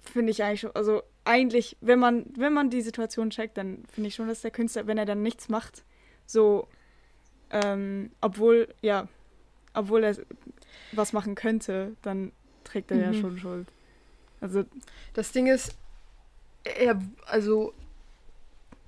finde 0.00 0.32
ich 0.32 0.42
eigentlich 0.42 0.60
schon, 0.60 0.76
also 0.76 1.02
eigentlich, 1.24 1.78
wenn 1.80 1.98
man, 1.98 2.26
wenn 2.36 2.52
man 2.52 2.68
die 2.68 2.82
Situation 2.82 3.30
checkt, 3.30 3.56
dann 3.56 3.84
finde 3.90 4.08
ich 4.08 4.14
schon, 4.14 4.28
dass 4.28 4.42
der 4.42 4.50
Künstler, 4.50 4.86
wenn 4.86 4.98
er 4.98 5.06
dann 5.06 5.22
nichts 5.22 5.48
macht, 5.48 5.84
so, 6.26 6.68
ähm, 7.50 8.10
obwohl, 8.20 8.68
ja, 8.82 9.08
obwohl 9.74 10.04
er 10.04 10.16
was 10.92 11.12
machen 11.12 11.34
könnte, 11.34 11.96
dann 12.02 12.32
trägt 12.64 12.90
er 12.90 12.98
ja 12.98 13.12
Mhm. 13.12 13.20
schon 13.20 13.38
Schuld. 13.38 13.68
Also, 14.40 14.64
Das 15.14 15.32
Ding 15.32 15.46
ist, 15.46 15.76
er, 16.64 17.00
also, 17.26 17.72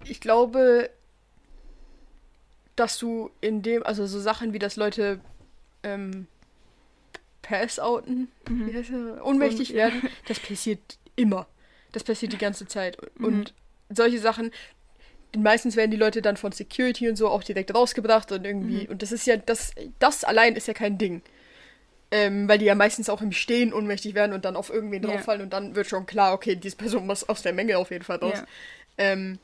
ich 0.04 0.20
glaube, 0.20 0.90
dass 2.74 2.98
du 2.98 3.30
in 3.40 3.62
dem, 3.62 3.82
also 3.84 4.06
so 4.06 4.20
Sachen 4.20 4.52
wie, 4.52 4.58
dass 4.58 4.76
Leute 4.76 5.20
ähm, 5.82 6.26
Pass-outen, 7.42 8.28
mhm. 8.48 8.66
wie 8.66 8.74
heißt 8.76 8.90
das? 8.90 9.22
ohnmächtig 9.22 9.70
ja. 9.70 9.76
werden, 9.76 10.02
das 10.26 10.40
passiert 10.40 10.98
immer. 11.14 11.46
Das 11.92 12.04
passiert 12.04 12.32
die 12.32 12.38
ganze 12.38 12.66
Zeit. 12.66 12.98
Mhm. 13.18 13.24
Und 13.24 13.54
solche 13.88 14.18
Sachen, 14.18 14.50
meistens 15.42 15.76
werden 15.76 15.90
die 15.90 15.96
Leute 15.96 16.22
dann 16.22 16.36
von 16.36 16.52
Security 16.52 17.08
und 17.08 17.16
so 17.16 17.28
auch 17.28 17.42
direkt 17.44 17.74
rausgebracht 17.74 18.32
und 18.32 18.44
irgendwie, 18.44 18.84
Mhm. 18.84 18.90
und 18.90 19.02
das 19.02 19.12
ist 19.12 19.26
ja, 19.26 19.36
das, 19.36 19.72
das 19.98 20.24
allein 20.24 20.56
ist 20.56 20.68
ja 20.68 20.74
kein 20.74 20.98
Ding. 20.98 21.22
Ähm, 22.12 22.46
weil 22.48 22.58
die 22.58 22.66
ja 22.66 22.76
meistens 22.76 23.08
auch 23.08 23.20
im 23.20 23.32
Stehen 23.32 23.72
ohnmächtig 23.72 24.14
werden 24.14 24.32
und 24.32 24.44
dann 24.44 24.54
auf 24.54 24.70
irgendwen 24.70 25.02
Ja. 25.02 25.10
drauffallen 25.10 25.42
und 25.42 25.52
dann 25.52 25.74
wird 25.74 25.88
schon 25.88 26.06
klar, 26.06 26.32
okay, 26.34 26.54
diese 26.54 26.76
Person 26.76 27.04
muss 27.06 27.28
aus 27.28 27.42
der 27.42 27.52
Menge 27.52 27.78
auf 27.78 27.90
jeden 27.90 28.04
Fall 28.04 28.18
raus. 28.18 28.38
Ja. 28.38 28.46
Ähm, 28.98 29.38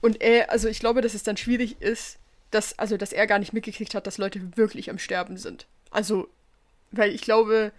und 0.00 0.20
er, 0.20 0.50
also 0.50 0.68
ich 0.68 0.80
glaube, 0.80 1.00
dass 1.02 1.14
es 1.14 1.22
dann 1.22 1.36
schwierig 1.36 1.80
ist, 1.80 2.18
dass, 2.50 2.76
also 2.80 2.96
dass 2.96 3.12
er 3.12 3.28
gar 3.28 3.38
nicht 3.38 3.52
mitgekriegt 3.52 3.94
hat, 3.94 4.06
dass 4.08 4.18
Leute 4.18 4.40
wirklich 4.56 4.90
am 4.90 4.98
Sterben 4.98 5.36
sind. 5.36 5.66
Also, 5.92 6.28
weil 6.90 7.14
ich 7.14 7.22
glaube, 7.22 7.70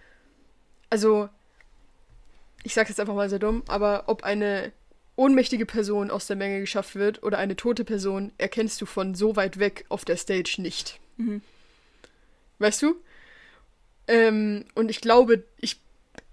also, 0.88 1.28
ich 2.62 2.72
sag's 2.72 2.88
jetzt 2.88 3.00
einfach 3.00 3.14
mal 3.14 3.28
so 3.28 3.36
dumm, 3.38 3.62
aber 3.68 4.04
ob 4.06 4.24
eine 4.24 4.72
ohnmächtige 5.16 5.66
Person 5.66 6.10
aus 6.10 6.26
der 6.26 6.36
Menge 6.36 6.60
geschafft 6.60 6.96
wird 6.96 7.22
oder 7.22 7.38
eine 7.38 7.56
tote 7.56 7.84
Person, 7.84 8.32
erkennst 8.38 8.80
du 8.80 8.86
von 8.86 9.14
so 9.14 9.36
weit 9.36 9.58
weg 9.58 9.84
auf 9.88 10.04
der 10.04 10.16
Stage 10.16 10.56
nicht. 10.58 10.98
Mhm. 11.16 11.40
Weißt 12.58 12.82
du? 12.82 12.96
Ähm, 14.08 14.64
und 14.74 14.90
ich 14.90 15.00
glaube, 15.00 15.44
ich, 15.60 15.80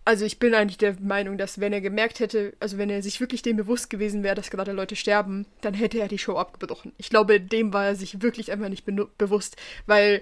also 0.03 0.25
ich 0.25 0.39
bin 0.39 0.53
eigentlich 0.53 0.77
der 0.77 0.99
Meinung, 0.99 1.37
dass 1.37 1.59
wenn 1.59 1.73
er 1.73 1.81
gemerkt 1.81 2.19
hätte, 2.19 2.53
also 2.59 2.77
wenn 2.77 2.89
er 2.89 3.03
sich 3.03 3.19
wirklich 3.19 3.43
dem 3.43 3.57
bewusst 3.57 3.89
gewesen 3.89 4.23
wäre, 4.23 4.35
dass 4.35 4.49
gerade 4.49 4.71
Leute 4.71 4.95
sterben, 4.95 5.45
dann 5.61 5.73
hätte 5.73 5.99
er 5.99 6.07
die 6.07 6.17
Show 6.17 6.37
abgebrochen. 6.37 6.91
Ich 6.97 7.09
glaube, 7.09 7.39
dem 7.39 7.73
war 7.73 7.85
er 7.85 7.95
sich 7.95 8.21
wirklich 8.21 8.51
einfach 8.51 8.69
nicht 8.69 8.85
bewusst, 9.17 9.57
weil, 9.85 10.21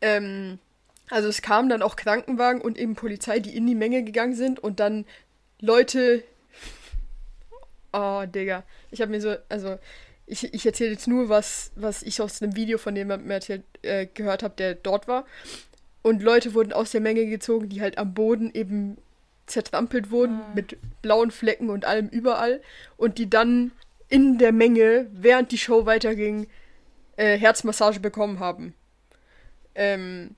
ähm, 0.00 0.58
also 1.08 1.28
es 1.28 1.42
kamen 1.42 1.68
dann 1.68 1.82
auch 1.82 1.96
Krankenwagen 1.96 2.60
und 2.60 2.78
eben 2.78 2.94
Polizei, 2.94 3.38
die 3.38 3.56
in 3.56 3.66
die 3.66 3.74
Menge 3.74 4.02
gegangen 4.02 4.34
sind 4.34 4.58
und 4.58 4.80
dann 4.80 5.06
Leute. 5.60 6.24
Oh, 7.92 8.24
Digga. 8.26 8.64
Ich 8.90 9.00
habe 9.00 9.10
mir 9.10 9.20
so, 9.20 9.34
also 9.48 9.78
ich, 10.26 10.52
ich 10.54 10.64
erzähle 10.64 10.92
jetzt 10.92 11.08
nur, 11.08 11.28
was, 11.28 11.72
was 11.74 12.02
ich 12.02 12.20
aus 12.22 12.40
einem 12.40 12.54
Video 12.54 12.78
von 12.78 12.94
jemandem 12.94 13.30
erzählt, 13.30 13.64
äh, 13.82 14.06
gehört 14.06 14.42
habe, 14.42 14.54
der 14.56 14.74
dort 14.74 15.08
war. 15.08 15.24
Und 16.02 16.22
Leute 16.22 16.54
wurden 16.54 16.72
aus 16.72 16.92
der 16.92 17.00
Menge 17.00 17.26
gezogen, 17.26 17.68
die 17.68 17.80
halt 17.80 17.98
am 17.98 18.14
Boden 18.14 18.50
eben 18.54 18.96
zertrampelt 19.46 20.10
wurden, 20.10 20.40
Ah. 20.40 20.52
mit 20.54 20.76
blauen 21.02 21.30
Flecken 21.30 21.68
und 21.70 21.84
allem 21.84 22.08
überall. 22.08 22.62
Und 22.96 23.18
die 23.18 23.28
dann 23.28 23.72
in 24.08 24.38
der 24.38 24.52
Menge, 24.52 25.08
während 25.12 25.50
die 25.52 25.58
Show 25.58 25.84
weiterging, 25.86 26.46
äh, 27.16 27.36
Herzmassage 27.36 28.00
bekommen 28.00 28.38
haben. 28.40 28.74
ähm, 29.76 30.34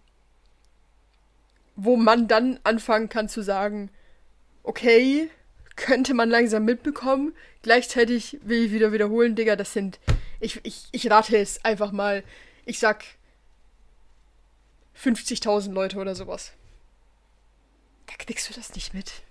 wo 1.75 1.97
man 1.97 2.29
dann 2.29 2.61
anfangen 2.65 3.09
kann 3.09 3.29
zu 3.31 3.43
sagen, 3.43 3.91
okay, 4.63 5.31
könnte 5.77 6.15
man 6.15 6.31
langsam 6.31 6.65
mitbekommen. 6.65 7.35
Gleichzeitig 7.63 8.39
will 8.43 8.67
ich 8.67 8.73
wieder 8.73 8.93
wiederholen, 8.93 9.35
Digga, 9.35 9.57
das 9.57 9.73
sind, 9.73 9.99
ich, 10.41 10.61
ich, 10.65 10.85
ich 10.93 11.11
rate 11.11 11.37
es 11.37 11.65
einfach 11.65 11.93
mal, 11.93 12.25
ich 12.65 12.79
sag 12.79 13.05
50.000 14.97 15.73
Leute 15.73 15.99
oder 15.99 16.15
sowas. 16.15 16.53
Da 18.07 18.15
kriegst 18.19 18.49
du 18.49 18.55
das 18.55 18.75
nicht 18.75 18.95
mit. 18.95 19.23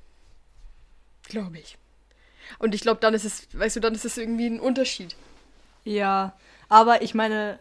Glaube 1.24 1.60
ich. 1.60 1.78
Und 2.60 2.76
ich 2.76 2.82
glaube, 2.82 3.00
dann 3.00 3.14
ist 3.14 3.26
es, 3.26 3.48
weißt 3.54 3.78
du, 3.78 3.80
dann 3.80 3.96
ist 3.96 4.06
es 4.06 4.18
irgendwie 4.18 4.48
ein 4.48 4.60
Unterschied. 4.60 5.16
Ja, 5.84 6.38
aber 6.70 7.02
ich 7.02 7.14
meine, 7.14 7.60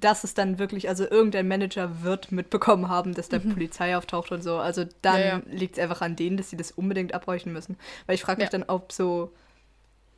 dass 0.00 0.24
es 0.24 0.34
dann 0.34 0.58
wirklich, 0.58 0.88
also 0.88 1.08
irgendein 1.08 1.48
Manager 1.48 2.02
wird 2.02 2.32
mitbekommen 2.32 2.88
haben, 2.88 3.14
dass 3.14 3.28
da 3.28 3.38
Mhm. 3.38 3.54
Polizei 3.54 3.96
auftaucht 3.96 4.32
und 4.32 4.42
so. 4.42 4.56
Also 4.56 4.84
dann 5.02 5.20
Ja, 5.20 5.26
ja. 5.26 5.42
liegt 5.46 5.78
es 5.78 5.82
einfach 5.82 6.00
an 6.02 6.16
denen, 6.16 6.36
dass 6.36 6.50
sie 6.50 6.56
das 6.56 6.72
unbedingt 6.72 7.14
abbrechen 7.14 7.52
müssen. 7.52 7.76
Weil 8.06 8.16
ich 8.16 8.22
frage 8.22 8.40
mich 8.42 8.52
Ja. 8.52 8.58
dann, 8.58 8.68
ob 8.68 8.92
so, 8.92 9.32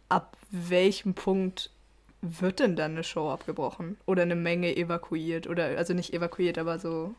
ab 0.09 0.37
welchem 0.51 1.15
Punkt 1.15 1.71
wird 2.23 2.59
denn 2.61 2.75
dann 2.77 2.93
eine 2.93 3.05
Show 3.05 3.31
abgebrochen? 3.31 3.97
Oder 4.07 4.23
eine 4.23 4.35
Menge 4.37 4.75
evakuiert? 4.77 5.47
Oder, 5.47 5.77
also 5.79 5.95
nicht 5.95 6.13
evakuiert, 6.13 6.59
aber 6.59 6.79
so 6.79 7.15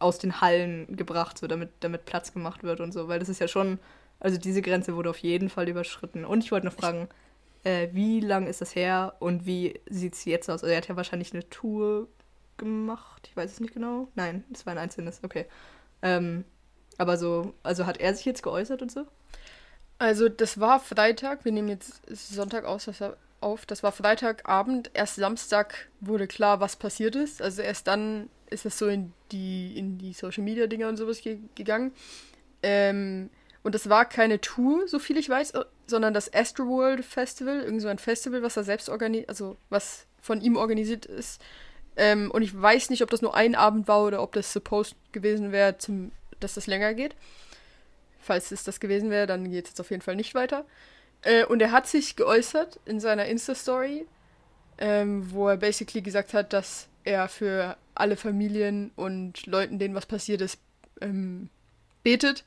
aus 0.00 0.18
den 0.18 0.40
Hallen 0.40 0.96
gebracht, 0.96 1.38
so 1.38 1.46
damit, 1.46 1.70
damit 1.80 2.04
Platz 2.06 2.32
gemacht 2.32 2.62
wird 2.62 2.80
und 2.80 2.92
so. 2.92 3.08
Weil 3.08 3.18
das 3.20 3.28
ist 3.28 3.40
ja 3.40 3.48
schon, 3.48 3.78
also 4.20 4.38
diese 4.38 4.62
Grenze 4.62 4.96
wurde 4.96 5.10
auf 5.10 5.18
jeden 5.18 5.48
Fall 5.50 5.68
überschritten. 5.68 6.24
Und 6.24 6.42
ich 6.44 6.50
wollte 6.50 6.66
noch 6.66 6.72
fragen, 6.74 7.08
äh, 7.68 7.88
wie 7.92 8.20
lang 8.20 8.46
ist 8.46 8.60
das 8.62 8.74
her 8.74 9.14
und 9.18 9.44
wie 9.44 9.80
sieht 9.90 10.14
es 10.14 10.24
jetzt 10.24 10.48
aus? 10.48 10.62
Also 10.62 10.72
er 10.72 10.78
hat 10.78 10.88
ja 10.88 10.96
wahrscheinlich 10.96 11.34
eine 11.34 11.48
Tour 11.50 12.08
gemacht, 12.56 13.28
ich 13.28 13.36
weiß 13.36 13.52
es 13.52 13.60
nicht 13.60 13.74
genau. 13.74 14.08
Nein, 14.14 14.44
es 14.52 14.64
war 14.64 14.72
ein 14.72 14.78
einzelnes, 14.78 15.20
okay. 15.22 15.46
Ähm, 16.00 16.44
aber 16.96 17.18
so, 17.18 17.54
also 17.62 17.86
hat 17.86 17.98
er 17.98 18.14
sich 18.14 18.24
jetzt 18.24 18.42
geäußert 18.42 18.80
und 18.80 18.90
so? 18.90 19.06
Also, 19.98 20.28
das 20.28 20.60
war 20.60 20.78
Freitag. 20.78 21.44
Wir 21.44 21.50
nehmen 21.50 21.68
jetzt 21.68 22.02
Sonntag 22.08 22.64
aus, 22.64 22.84
das 22.84 23.02
auf. 23.40 23.66
Das 23.66 23.82
war 23.82 23.90
Freitagabend. 23.90 24.90
Erst 24.94 25.16
Samstag 25.16 25.88
wurde 26.00 26.28
klar, 26.28 26.60
was 26.60 26.76
passiert 26.76 27.16
ist. 27.16 27.42
Also, 27.42 27.62
erst 27.62 27.88
dann 27.88 28.30
ist 28.48 28.64
es 28.64 28.78
so 28.78 28.86
in 28.86 29.12
die, 29.32 29.76
in 29.76 29.98
die 29.98 30.12
Social 30.12 30.44
Media 30.44 30.68
Dinger 30.68 30.88
und 30.88 30.96
sowas 30.96 31.20
ge 31.20 31.40
gegangen. 31.56 31.92
Ähm, 32.62 33.30
und 33.68 33.74
das 33.74 33.90
war 33.90 34.06
keine 34.06 34.40
Tour, 34.40 34.88
so 34.88 34.98
viel 34.98 35.18
ich 35.18 35.28
weiß, 35.28 35.50
äh, 35.50 35.64
sondern 35.86 36.14
das 36.14 36.32
Astroworld 36.32 37.04
Festival. 37.04 37.60
Irgend 37.60 37.82
so 37.82 37.88
ein 37.88 37.98
Festival, 37.98 38.42
was 38.42 38.56
er 38.56 38.64
selbst 38.64 38.88
organisiert, 38.88 39.28
also 39.28 39.58
was 39.68 40.06
von 40.22 40.40
ihm 40.40 40.56
organisiert 40.56 41.04
ist. 41.04 41.38
Ähm, 41.94 42.30
und 42.30 42.40
ich 42.40 42.58
weiß 42.58 42.88
nicht, 42.88 43.02
ob 43.02 43.10
das 43.10 43.20
nur 43.20 43.34
ein 43.34 43.54
Abend 43.54 43.86
war 43.86 44.06
oder 44.06 44.22
ob 44.22 44.32
das 44.32 44.54
supposed 44.54 44.96
gewesen 45.12 45.52
wäre, 45.52 45.76
dass 46.40 46.54
das 46.54 46.66
länger 46.66 46.94
geht. 46.94 47.14
Falls 48.20 48.52
es 48.52 48.64
das 48.64 48.80
gewesen 48.80 49.10
wäre, 49.10 49.26
dann 49.26 49.50
geht 49.50 49.66
es 49.66 49.72
jetzt 49.72 49.80
auf 49.82 49.90
jeden 49.90 50.00
Fall 50.00 50.16
nicht 50.16 50.34
weiter. 50.34 50.64
Äh, 51.20 51.44
und 51.44 51.60
er 51.60 51.70
hat 51.70 51.86
sich 51.86 52.16
geäußert 52.16 52.80
in 52.86 53.00
seiner 53.00 53.26
Insta-Story, 53.26 54.06
ähm, 54.78 55.30
wo 55.30 55.46
er 55.46 55.58
basically 55.58 56.00
gesagt 56.00 56.32
hat, 56.32 56.54
dass 56.54 56.88
er 57.04 57.28
für 57.28 57.76
alle 57.94 58.16
Familien 58.16 58.92
und 58.96 59.44
Leuten, 59.44 59.78
denen 59.78 59.94
was 59.94 60.06
passiert 60.06 60.40
ist, 60.40 60.58
ähm, 61.02 61.50
betet 62.02 62.46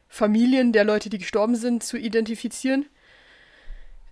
Familien 0.08 0.72
der 0.72 0.84
Leute, 0.84 1.10
die 1.10 1.18
gestorben 1.18 1.56
sind, 1.56 1.82
zu 1.82 1.98
identifizieren 1.98 2.86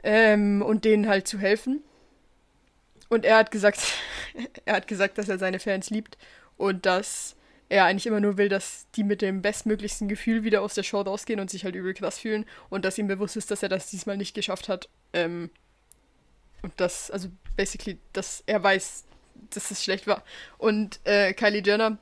ähm, 0.03 0.63
und 0.63 0.85
denen 0.85 1.09
halt 1.09 1.29
zu 1.29 1.39
helfen. 1.39 1.83
Und 3.09 3.25
er 3.25 3.39
hat 3.39 3.51
gesagt, 3.51 3.81
er 4.65 4.77
hat 4.77 4.89
gesagt, 4.89 5.19
dass 5.19 5.29
er 5.29 5.39
seine 5.39 5.59
Fans 5.59 5.91
liebt 5.91 6.17
und 6.57 6.87
dass 6.87 7.36
er 7.69 7.85
eigentlich 7.85 8.07
immer 8.07 8.21
nur 8.21 8.37
will, 8.37 8.49
dass 8.49 8.87
die 8.95 9.05
mit 9.05 9.23
dem 9.23 9.43
bestmöglichsten 9.43 10.09
Gefühl 10.09 10.45
wieder 10.45 10.63
aus 10.63 10.75
der 10.75 10.83
Show 10.83 11.01
rausgehen 11.01 11.41
und 11.41 11.51
sich 11.51 11.65
halt 11.65 11.75
übel 11.75 11.95
krass 11.95 12.19
fühlen 12.19 12.45
und 12.69 12.85
dass 12.85 12.99
ihm 12.99 13.09
bewusst 13.09 13.37
ist, 13.37 13.51
dass 13.51 13.63
er 13.63 13.69
das 13.69 13.91
diesmal 13.91 14.17
nicht 14.17 14.35
geschafft 14.35 14.69
hat. 14.69 14.89
Ähm, 15.13 15.51
und 16.63 16.73
dass, 16.81 17.11
also 17.11 17.29
basically, 17.57 17.99
dass 18.13 18.43
er 18.47 18.63
weiß, 18.63 19.05
dass 19.51 19.71
es 19.71 19.83
schlecht 19.83 20.07
war. 20.07 20.23
Und 20.59 21.01
äh, 21.05 21.33
Kylie 21.33 21.63
Jenner, 21.65 21.99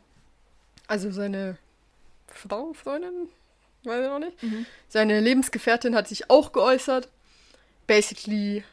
also 0.87 1.11
seine 1.11 1.59
Frau, 2.29 2.73
Freundin, 2.73 3.29
weiß 3.85 4.05
ich 4.05 4.11
noch 4.11 4.19
nicht, 4.19 4.37
seine 4.89 5.21
Lebensgefährtin 5.21 5.95
hat 5.95 6.09
sich 6.09 6.31
auch 6.31 6.53
geäußert. 6.53 7.09
Basically 7.87 8.65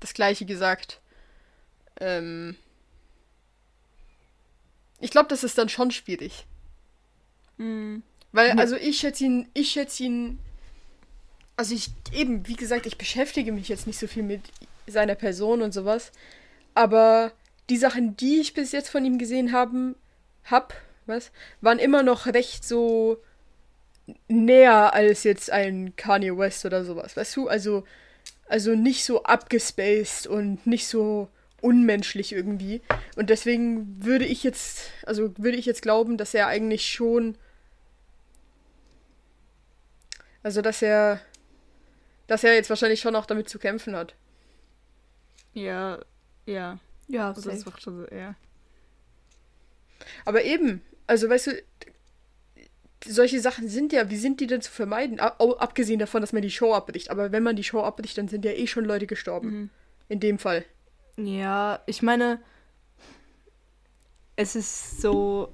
das 0.00 0.14
gleiche 0.14 0.44
gesagt. 0.44 1.00
Ähm, 2.00 2.56
ich 5.00 5.10
glaube, 5.10 5.28
das 5.28 5.44
ist 5.44 5.58
dann 5.58 5.68
schon 5.68 5.90
schwierig. 5.90 6.46
Mhm. 7.56 8.02
Weil, 8.32 8.52
also 8.58 8.76
ich 8.76 8.98
schätze 8.98 9.24
ihn, 9.24 9.48
ich 9.54 9.70
schätze 9.70 10.04
ihn. 10.04 10.38
Also 11.56 11.74
ich, 11.74 11.90
eben, 12.12 12.46
wie 12.46 12.56
gesagt, 12.56 12.86
ich 12.86 12.98
beschäftige 12.98 13.52
mich 13.52 13.68
jetzt 13.68 13.86
nicht 13.86 13.98
so 13.98 14.06
viel 14.06 14.22
mit 14.22 14.42
seiner 14.86 15.14
Person 15.14 15.62
und 15.62 15.72
sowas. 15.72 16.12
Aber 16.74 17.32
die 17.68 17.76
Sachen, 17.76 18.16
die 18.16 18.40
ich 18.40 18.54
bis 18.54 18.72
jetzt 18.72 18.90
von 18.90 19.04
ihm 19.04 19.18
gesehen 19.18 19.52
haben, 19.52 19.96
hab, 20.44 20.74
was, 21.06 21.32
waren 21.60 21.78
immer 21.78 22.02
noch 22.02 22.26
recht 22.26 22.64
so 22.64 23.18
näher 24.28 24.94
als 24.94 25.24
jetzt 25.24 25.50
ein 25.50 25.96
Kanye 25.96 26.36
West 26.36 26.64
oder 26.64 26.84
sowas, 26.84 27.16
weißt 27.16 27.36
du? 27.36 27.48
Also, 27.48 27.84
also 28.48 28.74
nicht 28.74 29.04
so 29.04 29.24
abgespaced 29.24 30.26
und 30.26 30.66
nicht 30.66 30.86
so 30.86 31.28
unmenschlich 31.60 32.32
irgendwie. 32.32 32.82
Und 33.16 33.30
deswegen 33.30 34.04
würde 34.04 34.24
ich 34.24 34.44
jetzt, 34.44 34.90
also 35.04 35.32
würde 35.38 35.56
ich 35.56 35.66
jetzt 35.66 35.82
glauben, 35.82 36.16
dass 36.16 36.34
er 36.34 36.46
eigentlich 36.46 36.90
schon, 36.90 37.36
also 40.42 40.62
dass 40.62 40.82
er, 40.82 41.20
dass 42.26 42.44
er 42.44 42.54
jetzt 42.54 42.70
wahrscheinlich 42.70 43.00
schon 43.00 43.16
auch 43.16 43.26
damit 43.26 43.48
zu 43.48 43.58
kämpfen 43.58 43.96
hat. 43.96 44.14
Ja, 45.54 45.98
ja. 46.46 46.78
Ja, 47.08 47.28
Also 47.30 47.50
das 47.50 47.64
macht 47.64 47.82
schon 47.82 47.96
so, 47.96 48.14
ja. 48.14 48.34
Aber 50.24 50.44
eben, 50.44 50.82
also 51.06 51.28
weißt 51.28 51.48
du, 51.48 51.62
solche 53.06 53.40
Sachen 53.40 53.68
sind 53.68 53.92
ja, 53.92 54.10
wie 54.10 54.16
sind 54.16 54.40
die 54.40 54.46
denn 54.46 54.60
zu 54.60 54.70
vermeiden? 54.70 55.20
Abgesehen 55.20 55.98
davon, 55.98 56.20
dass 56.20 56.32
man 56.32 56.42
die 56.42 56.50
Show 56.50 56.74
abbricht. 56.74 57.10
Aber 57.10 57.32
wenn 57.32 57.42
man 57.42 57.56
die 57.56 57.64
Show 57.64 57.80
abbricht, 57.80 58.18
dann 58.18 58.28
sind 58.28 58.44
ja 58.44 58.52
eh 58.52 58.66
schon 58.66 58.84
Leute 58.84 59.06
gestorben. 59.06 59.48
Mhm. 59.48 59.70
In 60.08 60.20
dem 60.20 60.38
Fall. 60.38 60.64
Ja, 61.18 61.80
ich 61.86 62.00
meine, 62.02 62.40
es 64.36 64.54
ist 64.54 65.00
so, 65.00 65.52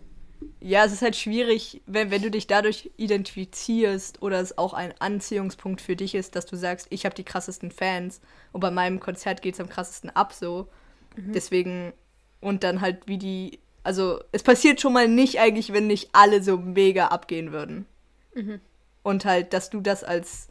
ja, 0.60 0.84
es 0.84 0.92
ist 0.92 1.02
halt 1.02 1.16
schwierig, 1.16 1.80
wenn, 1.86 2.10
wenn 2.10 2.20
du 2.20 2.30
dich 2.30 2.46
dadurch 2.46 2.90
identifizierst 2.98 4.20
oder 4.20 4.40
es 4.40 4.58
auch 4.58 4.74
ein 4.74 4.92
Anziehungspunkt 4.98 5.80
für 5.80 5.96
dich 5.96 6.14
ist, 6.14 6.36
dass 6.36 6.44
du 6.44 6.56
sagst, 6.56 6.86
ich 6.90 7.06
habe 7.06 7.14
die 7.14 7.24
krassesten 7.24 7.70
Fans 7.70 8.20
und 8.52 8.60
bei 8.60 8.70
meinem 8.70 9.00
Konzert 9.00 9.40
geht 9.40 9.54
es 9.54 9.60
am 9.60 9.70
krassesten 9.70 10.10
ab 10.10 10.32
so. 10.34 10.68
Deswegen, 11.16 11.92
und 12.40 12.64
dann 12.64 12.80
halt 12.80 13.06
wie 13.06 13.18
die, 13.18 13.60
also 13.84 14.20
es 14.32 14.42
passiert 14.42 14.80
schon 14.80 14.92
mal 14.92 15.08
nicht 15.08 15.38
eigentlich, 15.40 15.72
wenn 15.72 15.86
nicht 15.86 16.10
alle 16.12 16.42
so 16.42 16.58
mega 16.58 17.06
abgehen 17.06 17.52
würden. 17.52 17.86
Mhm. 18.34 18.60
Und 19.02 19.24
halt, 19.24 19.52
dass 19.52 19.70
du 19.70 19.80
das 19.80 20.02
als, 20.02 20.48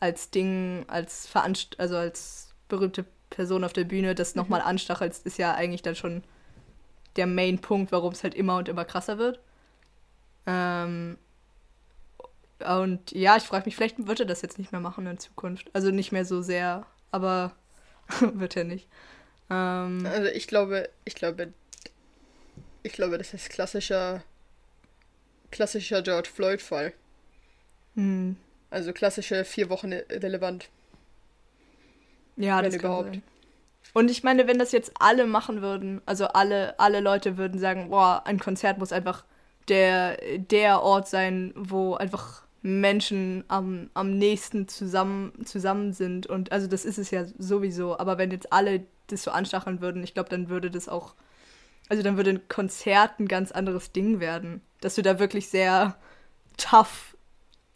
als 0.00 0.30
Ding, 0.30 0.84
als 0.88 1.26
Veranst 1.26 1.78
also 1.78 1.96
als 1.96 2.52
berühmte 2.68 3.04
Person 3.34 3.64
auf 3.64 3.72
der 3.74 3.84
Bühne 3.84 4.14
das 4.14 4.34
nochmal 4.36 4.62
anstachelst, 4.62 5.26
ist 5.26 5.38
ja 5.38 5.54
eigentlich 5.54 5.82
dann 5.82 5.96
schon 5.96 6.24
der 7.16 7.26
Main-Punkt, 7.26 7.92
warum 7.92 8.12
es 8.12 8.22
halt 8.24 8.34
immer 8.34 8.58
und 8.58 8.68
immer 8.68 8.84
krasser 8.84 9.18
wird. 9.18 9.40
Ähm, 10.46 11.18
und 12.66 13.10
ja, 13.12 13.36
ich 13.36 13.42
frage 13.44 13.66
mich, 13.66 13.76
vielleicht 13.76 14.06
wird 14.06 14.20
er 14.20 14.26
das 14.26 14.42
jetzt 14.42 14.58
nicht 14.58 14.72
mehr 14.72 14.80
machen 14.80 15.06
in 15.06 15.18
Zukunft. 15.18 15.70
Also 15.74 15.90
nicht 15.90 16.12
mehr 16.12 16.24
so 16.24 16.40
sehr, 16.42 16.86
aber 17.10 17.52
wird 18.20 18.56
er 18.56 18.64
nicht. 18.64 18.88
Ähm, 19.50 20.06
Also 20.06 20.28
ich 20.30 20.46
glaube, 20.46 20.88
ich 21.04 21.14
glaube, 21.14 21.52
ich 22.84 22.92
glaube, 22.92 23.18
das 23.18 23.34
ist 23.34 23.50
klassischer, 23.50 24.22
klassischer 25.50 26.02
George 26.02 26.28
Floyd-Fall. 26.28 26.92
hm, 27.96 28.36
Also 28.68 28.92
klassische 28.92 29.42
vier 29.46 29.70
Wochen 29.70 29.94
relevant. 29.94 30.68
Ja, 32.36 32.58
Wenn 32.58 32.64
das 32.64 32.74
überhaupt. 32.76 33.08
sein. 33.10 33.22
Und 33.92 34.10
ich 34.10 34.24
meine, 34.24 34.48
wenn 34.48 34.58
das 34.58 34.72
jetzt 34.72 34.92
alle 34.98 35.26
machen 35.26 35.62
würden, 35.62 36.00
also 36.04 36.26
alle, 36.26 36.78
alle 36.80 37.00
Leute 37.00 37.36
würden 37.36 37.60
sagen, 37.60 37.90
boah, 37.90 38.22
ein 38.24 38.40
Konzert 38.40 38.78
muss 38.78 38.92
einfach 38.92 39.24
der, 39.68 40.18
der 40.38 40.82
Ort 40.82 41.08
sein, 41.08 41.52
wo 41.54 41.94
einfach 41.94 42.42
Menschen 42.62 43.44
am, 43.48 43.90
am 43.94 44.18
nächsten 44.18 44.68
zusammen, 44.68 45.32
zusammen 45.44 45.92
sind. 45.92 46.26
Und 46.26 46.50
also 46.50 46.66
das 46.66 46.84
ist 46.84 46.98
es 46.98 47.10
ja 47.10 47.24
sowieso. 47.38 47.98
Aber 47.98 48.18
wenn 48.18 48.30
jetzt 48.30 48.52
alle 48.52 48.84
das 49.06 49.22
so 49.22 49.30
anstacheln 49.30 49.80
würden, 49.80 50.02
ich 50.02 50.14
glaube, 50.14 50.30
dann 50.30 50.48
würde 50.48 50.70
das 50.70 50.88
auch 50.88 51.14
Also 51.88 52.02
dann 52.02 52.16
würde 52.16 52.30
ein 52.30 52.48
Konzert 52.48 53.20
ein 53.20 53.28
ganz 53.28 53.52
anderes 53.52 53.92
Ding 53.92 54.18
werden. 54.18 54.60
Dass 54.80 54.96
du 54.96 55.02
da 55.02 55.18
wirklich 55.18 55.50
sehr 55.50 55.96
tough 56.56 57.16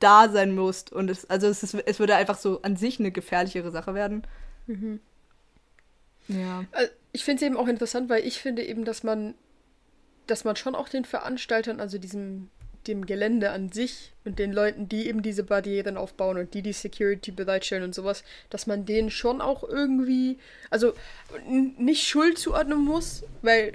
da 0.00 0.28
sein 0.28 0.54
musst. 0.54 0.92
Und 0.92 1.10
es, 1.10 1.28
also 1.30 1.46
es, 1.48 1.62
ist, 1.62 1.74
es 1.74 1.98
würde 2.00 2.16
einfach 2.16 2.38
so 2.38 2.62
an 2.62 2.76
sich 2.76 2.98
eine 2.98 3.12
gefährlichere 3.12 3.70
Sache 3.70 3.94
werden. 3.94 4.22
Mhm. 4.68 5.00
Ja. 6.28 6.64
Äh, 6.72 6.88
Ich 7.12 7.24
finde 7.24 7.42
es 7.42 7.46
eben 7.46 7.56
auch 7.56 7.68
interessant, 7.68 8.08
weil 8.10 8.24
ich 8.26 8.38
finde 8.38 8.64
eben, 8.64 8.84
dass 8.84 9.02
man, 9.02 9.34
dass 10.26 10.44
man 10.44 10.56
schon 10.56 10.74
auch 10.74 10.88
den 10.88 11.04
Veranstaltern, 11.04 11.80
also 11.80 11.98
diesem, 11.98 12.50
dem 12.86 13.06
Gelände 13.06 13.50
an 13.50 13.72
sich 13.72 14.12
und 14.24 14.38
den 14.38 14.52
Leuten, 14.52 14.88
die 14.88 15.08
eben 15.08 15.22
diese 15.22 15.42
Barrieren 15.42 15.96
aufbauen 15.96 16.38
und 16.38 16.54
die 16.54 16.62
die 16.62 16.72
Security 16.74 17.32
bereitstellen 17.32 17.82
und 17.84 17.94
sowas, 17.94 18.24
dass 18.50 18.66
man 18.66 18.84
denen 18.86 19.10
schon 19.10 19.40
auch 19.40 19.64
irgendwie, 19.64 20.38
also 20.70 20.92
nicht 21.78 22.06
Schuld 22.06 22.38
zuordnen 22.38 22.78
muss, 22.84 23.24
weil, 23.42 23.72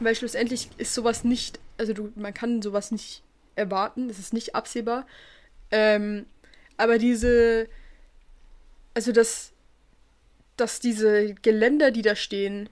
weil 0.00 0.14
schlussendlich 0.14 0.70
ist 0.78 0.94
sowas 0.94 1.24
nicht, 1.24 1.58
also 1.76 1.92
du, 1.92 2.12
man 2.16 2.34
kann 2.34 2.62
sowas 2.62 2.92
nicht 2.92 3.22
erwarten, 3.56 4.08
es 4.10 4.18
ist 4.20 4.32
nicht 4.32 4.54
absehbar. 4.54 5.06
Ähm, 5.72 6.26
aber 6.76 6.98
diese, 6.98 7.68
also 8.94 9.12
das, 9.12 9.52
dass 10.56 10.80
diese 10.80 11.34
Geländer, 11.34 11.90
die 11.90 12.02
da 12.02 12.16
stehen, 12.16 12.68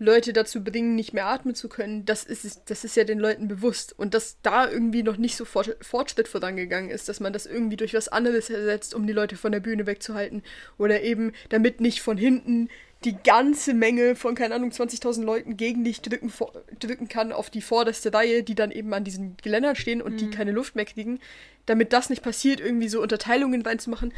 Leute 0.00 0.32
dazu 0.32 0.64
bringen, 0.64 0.94
nicht 0.94 1.12
mehr 1.12 1.26
atmen 1.26 1.54
zu 1.54 1.68
können, 1.68 2.06
das 2.06 2.24
ist, 2.24 2.62
das 2.70 2.84
ist 2.84 2.96
ja 2.96 3.04
den 3.04 3.18
Leuten 3.18 3.48
bewusst. 3.48 3.96
Und 3.98 4.14
dass 4.14 4.38
da 4.42 4.68
irgendwie 4.68 5.02
noch 5.02 5.18
nicht 5.18 5.36
so 5.36 5.44
Fort- 5.44 5.76
Fortschritt 5.82 6.26
vorangegangen 6.26 6.90
ist, 6.90 7.10
dass 7.10 7.20
man 7.20 7.34
das 7.34 7.44
irgendwie 7.44 7.76
durch 7.76 7.92
was 7.92 8.08
anderes 8.08 8.48
ersetzt, 8.48 8.94
um 8.94 9.06
die 9.06 9.12
Leute 9.12 9.36
von 9.36 9.52
der 9.52 9.60
Bühne 9.60 9.86
wegzuhalten. 9.86 10.42
Oder 10.78 11.02
eben, 11.02 11.32
damit 11.50 11.82
nicht 11.82 12.00
von 12.00 12.16
hinten 12.16 12.70
die 13.04 13.16
ganze 13.16 13.74
Menge 13.74 14.14
von, 14.14 14.34
keine 14.34 14.54
Ahnung, 14.54 14.70
20.000 14.70 15.22
Leuten 15.22 15.56
gegen 15.56 15.84
dich 15.84 16.00
drücken, 16.00 16.32
drücken 16.78 17.08
kann 17.08 17.32
auf 17.32 17.50
die 17.50 17.62
vorderste 17.62 18.12
Reihe, 18.12 18.42
die 18.42 18.54
dann 18.54 18.70
eben 18.70 18.92
an 18.94 19.04
diesen 19.04 19.36
Geländern 19.38 19.76
stehen 19.76 20.02
und 20.02 20.20
die 20.20 20.30
keine 20.30 20.52
Luft 20.52 20.76
mehr 20.76 20.84
kriegen. 20.84 21.18
Damit 21.66 21.92
das 21.92 22.10
nicht 22.10 22.22
passiert, 22.22 22.60
irgendwie 22.60 22.88
so 22.88 23.00
Unterteilungen 23.02 23.62
reinzumachen. 23.62 24.12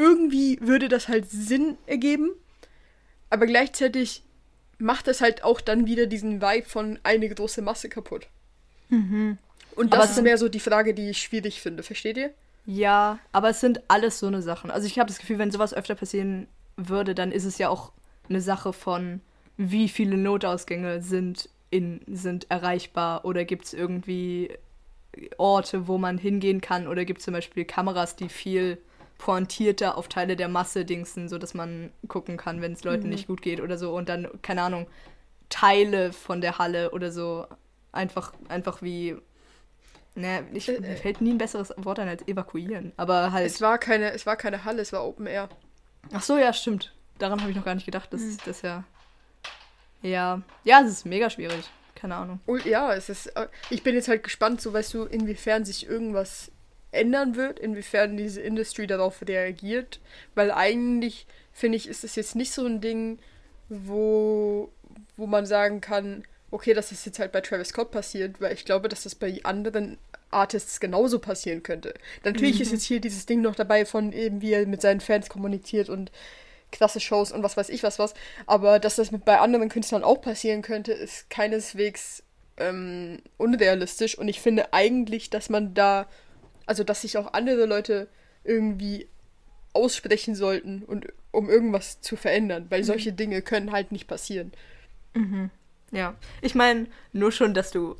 Irgendwie 0.00 0.58
würde 0.62 0.88
das 0.88 1.08
halt 1.08 1.30
Sinn 1.30 1.76
ergeben, 1.86 2.30
aber 3.28 3.44
gleichzeitig 3.44 4.22
macht 4.78 5.08
es 5.08 5.20
halt 5.20 5.44
auch 5.44 5.60
dann 5.60 5.86
wieder 5.86 6.06
diesen 6.06 6.40
Vibe 6.40 6.66
von 6.66 6.98
eine 7.02 7.28
große 7.28 7.60
Masse 7.60 7.90
kaputt. 7.90 8.28
Und 9.76 9.92
Aber 9.92 10.02
das 10.02 10.12
es 10.12 10.16
ist 10.16 10.22
mehr 10.22 10.38
so 10.38 10.48
die 10.48 10.58
Frage, 10.58 10.94
die 10.94 11.10
ich 11.10 11.20
schwierig 11.20 11.60
finde. 11.60 11.82
Versteht 11.82 12.16
ihr? 12.16 12.30
Ja, 12.64 13.18
aber 13.32 13.50
es 13.50 13.60
sind 13.60 13.82
alles 13.88 14.18
so 14.18 14.26
eine 14.26 14.40
Sachen. 14.40 14.70
Also 14.70 14.86
ich 14.86 14.98
habe 14.98 15.08
das 15.08 15.18
Gefühl, 15.18 15.38
wenn 15.38 15.50
sowas 15.50 15.74
öfter 15.74 15.94
passieren 15.94 16.48
würde, 16.76 17.14
dann 17.14 17.30
ist 17.30 17.44
es 17.44 17.58
ja 17.58 17.68
auch 17.68 17.92
eine 18.28 18.40
Sache 18.40 18.72
von, 18.72 19.20
wie 19.58 19.88
viele 19.88 20.16
Notausgänge 20.16 21.02
sind, 21.02 21.50
in, 21.68 22.00
sind 22.06 22.50
erreichbar 22.50 23.26
oder 23.26 23.44
gibt 23.44 23.66
es 23.66 23.74
irgendwie 23.74 24.56
Orte, 25.36 25.88
wo 25.88 25.98
man 25.98 26.16
hingehen 26.16 26.62
kann 26.62 26.86
oder 26.86 27.04
gibt 27.04 27.18
es 27.18 27.26
zum 27.26 27.34
Beispiel 27.34 27.66
Kameras, 27.66 28.16
die 28.16 28.30
viel 28.30 28.78
pointierter 29.20 29.98
auf 29.98 30.08
Teile 30.08 30.34
der 30.34 30.48
Masse 30.48 30.84
dingsen, 30.86 31.28
sodass 31.28 31.52
man 31.52 31.92
gucken 32.08 32.38
kann, 32.38 32.62
wenn 32.62 32.72
es 32.72 32.84
Leuten 32.84 33.10
nicht 33.10 33.26
gut 33.26 33.42
geht 33.42 33.60
oder 33.60 33.76
so 33.76 33.94
und 33.94 34.08
dann, 34.08 34.28
keine 34.42 34.62
Ahnung, 34.62 34.86
Teile 35.50 36.12
von 36.12 36.40
der 36.40 36.58
Halle 36.58 36.90
oder 36.92 37.12
so 37.12 37.46
einfach, 37.92 38.32
einfach 38.48 38.82
wie 38.82 39.16
Ne, 40.16 40.44
ich, 40.52 40.68
Äh, 40.68 40.80
mir 40.80 40.96
fällt 40.96 41.20
nie 41.20 41.32
ein 41.32 41.38
besseres 41.38 41.72
Wort 41.76 42.00
ein 42.00 42.08
als 42.08 42.26
evakuieren. 42.26 42.92
Aber 42.96 43.30
halt. 43.30 43.46
Es 43.46 43.60
war 43.60 43.78
keine, 43.78 44.10
es 44.10 44.26
war 44.26 44.34
keine 44.36 44.64
Halle, 44.64 44.82
es 44.82 44.92
war 44.92 45.06
Open 45.06 45.26
Air. 45.26 45.48
Ach 46.12 46.22
so, 46.22 46.36
ja, 46.36 46.52
stimmt. 46.52 46.92
Daran 47.18 47.40
habe 47.40 47.50
ich 47.50 47.56
noch 47.56 47.64
gar 47.64 47.76
nicht 47.76 47.86
gedacht. 47.86 48.10
Hm. 48.10 48.18
Das 48.18 48.22
ist 48.22 48.44
das 48.46 48.62
ja. 48.62 48.82
Ja. 50.02 50.42
Ja, 50.64 50.80
es 50.80 50.90
ist 50.90 51.06
mega 51.06 51.30
schwierig. 51.30 51.70
Keine 51.94 52.16
Ahnung. 52.16 52.40
Ja, 52.64 52.92
es 52.92 53.08
ist. 53.08 53.26
äh, 53.36 53.46
Ich 53.70 53.84
bin 53.84 53.94
jetzt 53.94 54.08
halt 54.08 54.24
gespannt, 54.24 54.60
so 54.60 54.72
weißt 54.72 54.94
du, 54.94 55.04
inwiefern 55.04 55.64
sich 55.64 55.86
irgendwas 55.86 56.50
ändern 56.92 57.36
wird, 57.36 57.58
inwiefern 57.58 58.16
diese 58.16 58.40
Industrie 58.40 58.86
darauf 58.86 59.22
reagiert. 59.26 60.00
Weil 60.34 60.50
eigentlich, 60.50 61.26
finde 61.52 61.76
ich, 61.76 61.88
ist 61.88 62.04
es 62.04 62.16
jetzt 62.16 62.36
nicht 62.36 62.52
so 62.52 62.64
ein 62.66 62.80
Ding, 62.80 63.18
wo, 63.68 64.70
wo 65.16 65.26
man 65.26 65.46
sagen 65.46 65.80
kann, 65.80 66.24
okay, 66.50 66.74
das 66.74 66.92
ist 66.92 67.06
jetzt 67.06 67.18
halt 67.18 67.32
bei 67.32 67.40
Travis 67.40 67.68
Scott 67.68 67.90
passiert, 67.90 68.40
weil 68.40 68.52
ich 68.52 68.64
glaube, 68.64 68.88
dass 68.88 69.04
das 69.04 69.14
bei 69.14 69.40
anderen 69.44 69.98
Artists 70.30 70.80
genauso 70.80 71.18
passieren 71.18 71.62
könnte. 71.62 71.94
Natürlich 72.24 72.60
ist 72.60 72.72
jetzt 72.72 72.84
hier 72.84 73.00
dieses 73.00 73.26
Ding 73.26 73.40
noch 73.40 73.54
dabei 73.54 73.84
von 73.84 74.12
eben, 74.12 74.42
wie 74.42 74.52
er 74.52 74.66
mit 74.66 74.80
seinen 74.80 75.00
Fans 75.00 75.28
kommuniziert 75.28 75.88
und 75.88 76.10
klasse 76.70 77.00
Shows 77.00 77.32
und 77.32 77.42
was 77.42 77.56
weiß 77.56 77.68
ich 77.68 77.82
was 77.82 77.98
was. 77.98 78.14
Aber 78.46 78.78
dass 78.78 78.96
das 78.96 79.10
mit 79.10 79.24
bei 79.24 79.38
anderen 79.38 79.68
Künstlern 79.68 80.04
auch 80.04 80.20
passieren 80.20 80.62
könnte, 80.62 80.92
ist 80.92 81.30
keineswegs 81.30 82.22
ähm, 82.56 83.18
unrealistisch. 83.38 84.16
Und 84.16 84.28
ich 84.28 84.40
finde 84.40 84.72
eigentlich, 84.72 85.30
dass 85.30 85.48
man 85.48 85.74
da, 85.74 86.06
also 86.70 86.84
dass 86.84 87.00
sich 87.00 87.18
auch 87.18 87.32
andere 87.32 87.66
Leute 87.66 88.06
irgendwie 88.44 89.08
aussprechen 89.72 90.36
sollten 90.36 90.84
und 90.84 91.08
um 91.32 91.50
irgendwas 91.50 92.00
zu 92.00 92.14
verändern, 92.14 92.66
weil 92.70 92.84
solche 92.84 93.12
Dinge 93.12 93.42
können 93.42 93.72
halt 93.72 93.90
nicht 93.90 94.06
passieren. 94.06 94.52
Ja. 95.90 96.14
Ich 96.42 96.54
meine, 96.54 96.86
nur 97.12 97.32
schon, 97.32 97.54
dass 97.54 97.72
du 97.72 97.96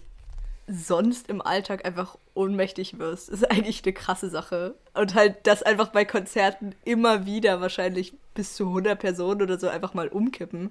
sonst 0.68 1.28
im 1.28 1.42
Alltag 1.42 1.84
einfach 1.84 2.16
ohnmächtig 2.34 3.00
wirst, 3.00 3.28
ist 3.28 3.42
eigentlich 3.50 3.82
eine 3.84 3.92
krasse 3.92 4.30
Sache. 4.30 4.76
Und 4.94 5.16
halt, 5.16 5.48
dass 5.48 5.64
einfach 5.64 5.88
bei 5.88 6.04
Konzerten 6.04 6.76
immer 6.84 7.26
wieder 7.26 7.60
wahrscheinlich 7.60 8.14
bis 8.34 8.54
zu 8.54 8.68
100 8.68 9.00
Personen 9.00 9.42
oder 9.42 9.58
so 9.58 9.68
einfach 9.68 9.94
mal 9.94 10.06
umkippen. 10.06 10.70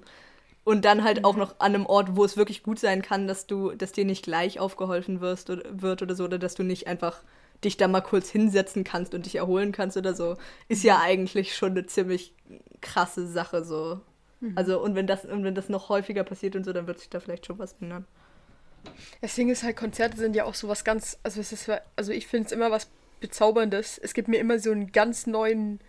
Und 0.64 0.86
dann 0.86 1.04
halt 1.04 1.26
auch 1.26 1.36
noch 1.36 1.56
an 1.58 1.74
einem 1.74 1.84
Ort, 1.86 2.16
wo 2.16 2.24
es 2.24 2.38
wirklich 2.38 2.62
gut 2.62 2.78
sein 2.78 3.02
kann, 3.02 3.26
dass 3.26 3.46
du, 3.46 3.72
dass 3.72 3.92
dir 3.92 4.06
nicht 4.06 4.24
gleich 4.24 4.58
aufgeholfen 4.58 5.20
wirst 5.20 5.50
oder, 5.50 5.64
wird 5.70 6.00
oder 6.00 6.14
so, 6.14 6.24
oder 6.24 6.38
dass 6.38 6.54
du 6.54 6.62
nicht 6.62 6.86
einfach 6.86 7.22
dich 7.64 7.76
da 7.76 7.88
mal 7.88 8.00
kurz 8.00 8.30
hinsetzen 8.30 8.84
kannst 8.84 9.14
und 9.14 9.26
dich 9.26 9.36
erholen 9.36 9.72
kannst 9.72 9.96
oder 9.96 10.14
so, 10.14 10.36
ist 10.68 10.82
ja 10.82 11.00
eigentlich 11.00 11.54
schon 11.54 11.72
eine 11.72 11.86
ziemlich 11.86 12.34
krasse 12.80 13.26
Sache 13.26 13.64
so. 13.64 14.00
Also 14.54 14.82
und 14.82 14.94
wenn 14.94 15.06
das 15.06 15.26
und 15.26 15.44
wenn 15.44 15.54
das 15.54 15.68
noch 15.68 15.90
häufiger 15.90 16.24
passiert 16.24 16.56
und 16.56 16.64
so, 16.64 16.72
dann 16.72 16.86
wird 16.86 16.98
sich 16.98 17.10
da 17.10 17.20
vielleicht 17.20 17.44
schon 17.44 17.58
was 17.58 17.74
ändern. 17.80 18.06
Das 19.20 19.34
Ding 19.34 19.50
ist 19.50 19.62
halt, 19.62 19.76
Konzerte 19.76 20.16
sind 20.16 20.34
ja 20.34 20.44
auch 20.44 20.54
so 20.54 20.68
was 20.68 20.84
ganz, 20.84 21.18
also 21.22 21.40
es 21.40 21.52
ist, 21.52 21.70
also 21.96 22.12
ich 22.12 22.26
finde 22.26 22.46
es 22.46 22.52
immer 22.52 22.70
was 22.70 22.88
Bezauberndes. 23.20 23.98
Es 23.98 24.14
gibt 24.14 24.28
mir 24.28 24.38
immer 24.40 24.58
so 24.58 24.70
einen 24.70 24.92
ganz 24.92 25.26
neuen 25.26 25.80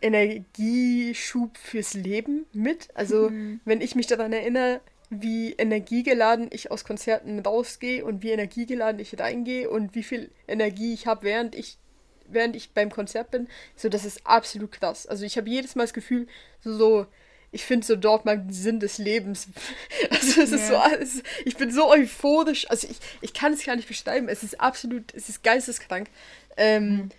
Energieschub 0.00 1.58
fürs 1.58 1.94
Leben 1.94 2.46
mit. 2.52 2.88
Also 2.94 3.32
wenn 3.64 3.80
ich 3.80 3.96
mich 3.96 4.06
daran 4.06 4.32
erinnere, 4.32 4.80
wie 5.20 5.52
energiegeladen 5.52 6.48
ich 6.50 6.70
aus 6.70 6.84
Konzerten 6.84 7.38
rausgehe 7.40 8.04
und 8.04 8.22
wie 8.22 8.30
energiegeladen 8.30 9.00
ich 9.00 9.18
reingehe 9.18 9.68
und 9.68 9.94
wie 9.94 10.02
viel 10.02 10.30
Energie 10.48 10.94
ich 10.94 11.06
habe, 11.06 11.24
während 11.24 11.54
ich 11.54 11.78
während 12.26 12.56
ich 12.56 12.70
beim 12.70 12.90
Konzert 12.90 13.30
bin, 13.30 13.46
so 13.76 13.90
das 13.90 14.06
ist 14.06 14.26
absolut 14.26 14.72
krass. 14.72 15.06
Also 15.06 15.24
ich 15.24 15.36
habe 15.36 15.50
jedes 15.50 15.74
Mal 15.74 15.84
das 15.84 15.92
Gefühl, 15.92 16.26
so, 16.62 16.72
so 16.78 17.06
ich 17.50 17.64
finde 17.66 17.86
so 17.86 17.96
dort 17.96 18.24
mal 18.24 18.38
den 18.38 18.52
Sinn 18.52 18.80
des 18.80 18.96
Lebens. 18.98 19.48
Also 20.10 20.40
es 20.40 20.52
ist 20.52 20.68
so, 20.68 20.74
Ja. 20.74 20.90
es 20.98 21.16
ist, 21.16 21.26
ich 21.44 21.56
bin 21.56 21.70
so 21.70 21.90
euphorisch. 21.90 22.70
Also 22.70 22.88
ich, 22.90 22.96
ich 23.20 23.34
kann 23.34 23.52
es 23.52 23.64
gar 23.64 23.76
nicht 23.76 23.88
beschreiben. 23.88 24.28
Es 24.28 24.42
ist 24.42 24.60
absolut, 24.60 25.12
es 25.14 25.28
ist 25.28 25.42
geisteskrank. 25.42 26.08
Ähm, 26.56 27.10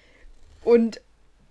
und, 0.63 1.01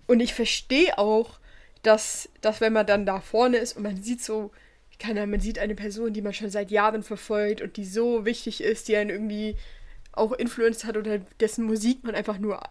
und 0.07 0.19
ich 0.19 0.33
verstehe 0.33 0.97
auch, 0.97 1.39
dass, 1.83 2.27
dass 2.41 2.59
wenn 2.59 2.73
man 2.73 2.85
dann 2.85 3.05
da 3.05 3.21
vorne 3.21 3.57
ist 3.57 3.77
und 3.77 3.83
man 3.83 4.01
sieht 4.03 4.21
so, 4.21 4.51
keine 4.99 5.21
Ahnung, 5.21 5.31
man 5.31 5.39
sieht 5.39 5.59
eine 5.59 5.75
Person, 5.75 6.13
die 6.13 6.21
man 6.21 6.33
schon 6.33 6.49
seit 6.49 6.71
Jahren 6.71 7.03
verfolgt 7.03 7.61
und 7.61 7.77
die 7.77 7.85
so 7.85 8.25
wichtig 8.25 8.61
ist, 8.61 8.87
die 8.87 8.95
einen 8.95 9.09
irgendwie 9.09 9.55
auch 10.11 10.31
influenced 10.31 10.85
hat 10.85 10.97
oder 10.97 11.19
dessen 11.39 11.65
Musik 11.65 12.03
man 12.03 12.15
einfach 12.15 12.37
nur 12.37 12.61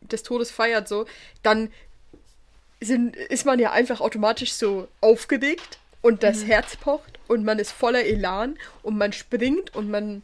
des 0.00 0.22
Todes 0.22 0.50
feiert, 0.50 0.88
so, 0.88 1.06
dann 1.42 1.70
sind, 2.80 3.16
ist 3.16 3.46
man 3.46 3.58
ja 3.58 3.72
einfach 3.72 4.00
automatisch 4.00 4.52
so 4.52 4.88
aufgeregt 5.00 5.78
und 6.02 6.22
das 6.22 6.44
Herz 6.46 6.76
pocht 6.76 7.18
und 7.26 7.44
man 7.44 7.58
ist 7.58 7.72
voller 7.72 8.04
Elan 8.04 8.56
und 8.82 8.96
man 8.96 9.12
springt 9.12 9.74
und 9.74 9.90
man 9.90 10.22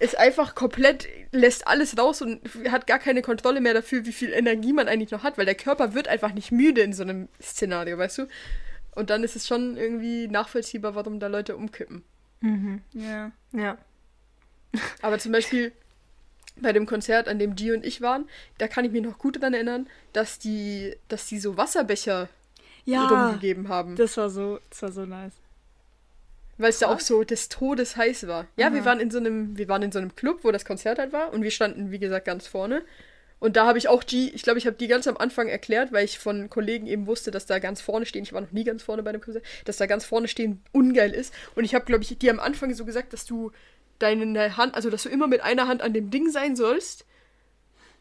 ist 0.00 0.16
einfach 0.16 0.54
komplett, 0.54 1.08
lässt 1.32 1.66
alles 1.66 1.98
raus 1.98 2.22
und 2.22 2.40
hat 2.70 2.86
gar 2.86 2.98
keine 2.98 3.20
Kontrolle 3.20 3.60
mehr 3.60 3.74
dafür, 3.74 4.06
wie 4.06 4.12
viel 4.12 4.32
Energie 4.32 4.72
man 4.72 4.88
eigentlich 4.88 5.10
noch 5.10 5.24
hat, 5.24 5.38
weil 5.38 5.44
der 5.44 5.56
Körper 5.56 5.94
wird 5.94 6.08
einfach 6.08 6.32
nicht 6.32 6.52
müde 6.52 6.82
in 6.82 6.92
so 6.92 7.02
einem 7.02 7.28
Szenario, 7.42 7.98
weißt 7.98 8.18
du? 8.18 8.28
Und 8.94 9.10
dann 9.10 9.22
ist 9.24 9.36
es 9.36 9.46
schon 9.46 9.76
irgendwie 9.76 10.28
nachvollziehbar, 10.28 10.94
warum 10.94 11.20
da 11.20 11.26
Leute 11.28 11.56
umkippen. 11.56 12.02
Ja. 12.92 13.32
Ja. 13.52 13.78
Aber 15.02 15.18
zum 15.18 15.32
Beispiel 15.32 15.72
bei 16.60 16.72
dem 16.72 16.86
Konzert, 16.86 17.28
an 17.28 17.38
dem 17.38 17.54
G 17.54 17.72
und 17.72 17.84
ich 17.84 18.00
waren, 18.00 18.28
da 18.58 18.66
kann 18.68 18.84
ich 18.84 18.90
mich 18.92 19.02
noch 19.02 19.18
gut 19.18 19.36
daran 19.36 19.54
erinnern, 19.54 19.88
dass 20.12 20.38
die, 20.38 20.96
dass 21.08 21.26
die 21.26 21.38
so 21.38 21.56
Wasserbecher 21.56 22.28
Ja. 22.84 23.06
rumgegeben 23.06 23.68
haben. 23.68 23.96
Das 23.96 24.16
war 24.16 24.28
so, 24.30 24.58
das 24.70 24.82
war 24.82 24.92
so 24.92 25.06
nice. 25.06 25.34
Weil 26.56 26.70
es 26.70 26.80
da 26.80 26.88
auch 26.88 26.98
so 26.98 27.22
des 27.22 27.48
Todes 27.48 27.96
heiß 27.96 28.26
war. 28.26 28.46
Ja, 28.56 28.72
wir 28.74 28.84
waren 28.84 28.98
in 28.98 29.12
so 29.12 29.18
einem, 29.18 29.56
wir 29.56 29.68
waren 29.68 29.82
in 29.82 29.92
so 29.92 30.00
einem 30.00 30.16
Club, 30.16 30.40
wo 30.42 30.50
das 30.50 30.64
Konzert 30.64 30.98
halt 30.98 31.12
war 31.12 31.32
und 31.32 31.42
wir 31.42 31.52
standen, 31.52 31.92
wie 31.92 32.00
gesagt, 32.00 32.24
ganz 32.26 32.48
vorne. 32.48 32.82
Und 33.40 33.56
da 33.56 33.66
habe 33.66 33.78
ich 33.78 33.88
auch 33.88 34.02
die, 34.02 34.30
ich 34.30 34.42
glaube, 34.42 34.58
ich 34.58 34.66
habe 34.66 34.76
die 34.76 34.88
ganz 34.88 35.06
am 35.06 35.16
Anfang 35.16 35.46
erklärt, 35.48 35.92
weil 35.92 36.04
ich 36.04 36.18
von 36.18 36.50
Kollegen 36.50 36.86
eben 36.86 37.06
wusste, 37.06 37.30
dass 37.30 37.46
da 37.46 37.58
ganz 37.60 37.80
vorne 37.80 38.04
stehen, 38.06 38.22
ich 38.24 38.32
war 38.32 38.40
noch 38.40 38.50
nie 38.52 38.64
ganz 38.64 38.82
vorne 38.82 39.02
bei 39.02 39.10
einem 39.10 39.20
Konzert, 39.20 39.44
dass 39.64 39.76
da 39.76 39.86
ganz 39.86 40.04
vorne 40.04 40.26
stehen 40.28 40.60
ungeil 40.72 41.12
ist. 41.12 41.32
Und 41.54 41.64
ich 41.64 41.74
habe, 41.74 41.84
glaube 41.84 42.02
ich, 42.02 42.18
dir 42.18 42.32
am 42.32 42.40
Anfang 42.40 42.74
so 42.74 42.84
gesagt, 42.84 43.12
dass 43.12 43.24
du 43.26 43.52
deine 44.00 44.56
Hand, 44.56 44.74
also 44.74 44.90
dass 44.90 45.04
du 45.04 45.08
immer 45.08 45.26
mit 45.28 45.40
einer 45.42 45.68
Hand 45.68 45.82
an 45.82 45.92
dem 45.92 46.10
Ding 46.10 46.30
sein 46.30 46.56
sollst. 46.56 47.04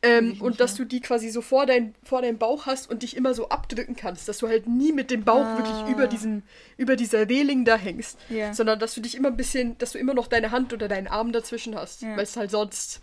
Ähm, 0.03 0.39
und 0.41 0.59
dass 0.59 0.75
du 0.75 0.85
die 0.85 1.01
quasi 1.01 1.29
so 1.31 1.41
vor, 1.41 1.65
dein, 1.65 1.95
vor 2.03 2.21
deinem 2.21 2.37
Bauch 2.37 2.67
hast 2.67 2.87
und 2.87 3.01
dich 3.01 3.17
immer 3.17 3.33
so 3.33 3.49
abdrücken 3.49 3.95
kannst, 3.95 4.29
dass 4.29 4.37
du 4.37 4.47
halt 4.47 4.67
nie 4.67 4.91
mit 4.91 5.09
dem 5.09 5.23
Bauch 5.23 5.43
Ah. 5.43 5.57
wirklich 5.57 5.91
über 5.91 6.05
diesem, 6.05 6.43
über 6.77 6.95
dieser 6.95 7.27
Reling 7.27 7.65
da 7.65 7.77
hängst, 7.77 8.15
Ja. 8.29 8.53
sondern 8.53 8.77
dass 8.77 8.93
du 8.93 9.01
dich 9.01 9.15
immer 9.15 9.29
ein 9.29 9.37
bisschen, 9.37 9.75
dass 9.79 9.93
du 9.93 9.97
immer 9.97 10.13
noch 10.13 10.27
deine 10.27 10.51
Hand 10.51 10.71
oder 10.71 10.87
deinen 10.87 11.07
Arm 11.07 11.31
dazwischen 11.31 11.73
hast, 11.75 12.03
Ja. 12.03 12.15
weil 12.15 12.23
es 12.23 12.37
halt 12.37 12.51
sonst 12.51 12.99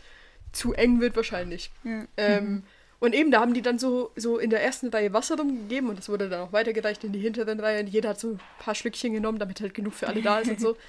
zu 0.54 0.72
eng 0.72 1.00
wird 1.00 1.16
wahrscheinlich. 1.16 1.70
Ja. 1.84 2.04
Ähm, 2.16 2.62
und 3.00 3.14
eben, 3.14 3.30
da 3.30 3.40
haben 3.40 3.52
die 3.52 3.60
dann 3.60 3.78
so, 3.78 4.12
so 4.16 4.38
in 4.38 4.48
der 4.48 4.62
ersten 4.62 4.88
Reihe 4.88 5.12
Wasser 5.12 5.36
rumgegeben 5.36 5.90
und 5.90 5.98
das 5.98 6.08
wurde 6.08 6.30
dann 6.30 6.40
auch 6.40 6.52
weitergereicht 6.52 7.04
in 7.04 7.12
die 7.12 7.18
hinteren 7.18 7.60
Reihen. 7.60 7.86
Jeder 7.86 8.10
hat 8.10 8.20
so 8.20 8.30
ein 8.30 8.40
paar 8.58 8.74
Schlückchen 8.74 9.12
genommen, 9.12 9.38
damit 9.38 9.60
halt 9.60 9.74
genug 9.74 9.92
für 9.92 10.08
alle 10.08 10.22
da 10.22 10.38
ist 10.38 10.50
und 10.50 10.60
so. 10.60 10.76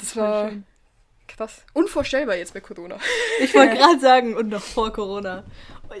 Das 0.00 0.16
war 0.16 0.48
schön. 0.50 0.64
krass. 1.28 1.64
Unvorstellbar 1.72 2.34
jetzt 2.34 2.52
bei 2.52 2.60
Corona. 2.60 2.98
Ich 3.38 3.54
wollte 3.54 3.76
gerade 3.76 4.00
sagen, 4.00 4.34
und 4.34 4.48
noch 4.48 4.60
vor 4.60 4.92
Corona. 4.92 5.44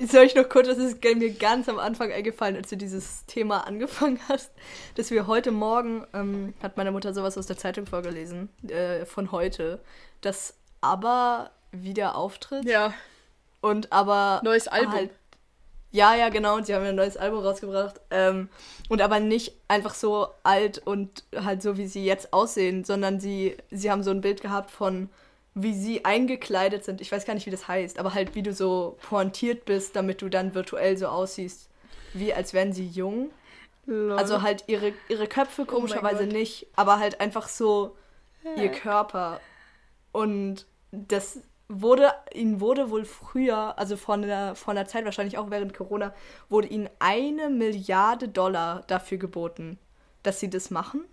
Soll 0.08 0.24
ich 0.24 0.34
noch 0.34 0.48
kurz, 0.48 0.66
das 0.66 0.78
ist 0.78 1.04
mir 1.04 1.30
ganz 1.34 1.68
am 1.68 1.78
Anfang 1.78 2.10
eingefallen, 2.10 2.56
als 2.56 2.68
du 2.68 2.76
dieses 2.76 3.24
Thema 3.26 3.64
angefangen 3.64 4.18
hast, 4.28 4.50
dass 4.96 5.12
wir 5.12 5.28
heute 5.28 5.52
Morgen, 5.52 6.04
ähm, 6.14 6.52
hat 6.60 6.76
meine 6.76 6.90
Mutter 6.90 7.14
sowas 7.14 7.38
aus 7.38 7.46
der 7.46 7.56
Zeitung 7.56 7.86
vorgelesen, 7.86 8.48
äh, 8.68 9.06
von 9.06 9.30
heute, 9.30 9.80
dass 10.20 10.54
aber 10.80 11.52
wieder 11.72 12.16
auftritt 12.16 12.64
Ja, 12.64 12.92
und 13.60 13.92
aber 13.92 14.40
neues 14.44 14.68
Album. 14.68 14.92
halt 14.92 15.10
ja, 15.92 16.14
ja, 16.14 16.28
genau. 16.28 16.56
Und 16.56 16.66
sie 16.66 16.74
haben 16.74 16.82
ja 16.82 16.90
ein 16.90 16.96
neues 16.96 17.16
Album 17.16 17.40
rausgebracht. 17.40 18.00
Ähm, 18.10 18.50
und 18.90 19.00
aber 19.00 19.18
nicht 19.18 19.54
einfach 19.66 19.94
so 19.94 20.28
alt 20.42 20.78
und 20.78 21.24
halt 21.34 21.62
so, 21.62 21.78
wie 21.78 21.86
sie 21.86 22.04
jetzt 22.04 22.34
aussehen, 22.34 22.84
sondern 22.84 23.18
sie, 23.18 23.56
sie 23.70 23.90
haben 23.90 24.02
so 24.02 24.10
ein 24.10 24.20
Bild 24.20 24.42
gehabt 24.42 24.70
von, 24.70 25.08
wie 25.54 25.72
sie 25.72 26.04
eingekleidet 26.04 26.84
sind. 26.84 27.00
Ich 27.00 27.10
weiß 27.10 27.24
gar 27.24 27.32
nicht, 27.32 27.46
wie 27.46 27.50
das 27.50 27.66
heißt, 27.66 27.98
aber 27.98 28.12
halt, 28.12 28.34
wie 28.34 28.42
du 28.42 28.52
so 28.52 28.98
pointiert 29.08 29.64
bist, 29.64 29.96
damit 29.96 30.20
du 30.20 30.28
dann 30.28 30.54
virtuell 30.54 30.98
so 30.98 31.06
aussiehst, 31.06 31.70
wie 32.12 32.34
als 32.34 32.52
wären 32.52 32.74
sie 32.74 32.86
jung. 32.86 33.30
Lol. 33.86 34.18
Also 34.18 34.42
halt 34.42 34.64
ihre, 34.66 34.92
ihre 35.08 35.28
Köpfe 35.28 35.62
Oh 35.62 35.66
komischerweise 35.66 36.24
Gott. 36.24 36.32
nicht, 36.32 36.66
aber 36.76 36.98
halt 36.98 37.20
einfach 37.20 37.48
so 37.48 37.96
ihr 38.56 38.68
Körper. 38.70 39.40
Und 40.12 40.66
das 40.92 41.38
wurde, 41.68 42.12
ihnen 42.32 42.60
wurde 42.60 42.90
wohl 42.90 43.04
früher, 43.04 43.78
also 43.78 43.96
vor 43.96 44.14
einer, 44.14 44.54
vor 44.54 44.72
einer 44.72 44.86
Zeit, 44.86 45.04
wahrscheinlich 45.04 45.38
auch 45.38 45.50
während 45.50 45.74
Corona, 45.74 46.14
wurde 46.48 46.68
ihnen 46.68 46.88
eine 46.98 47.50
Milliarde 47.50 48.28
Dollar 48.28 48.84
dafür 48.86 49.18
geboten, 49.18 49.78
dass 50.22 50.40
sie 50.40 50.50
das 50.50 50.70
machen. 50.70 51.04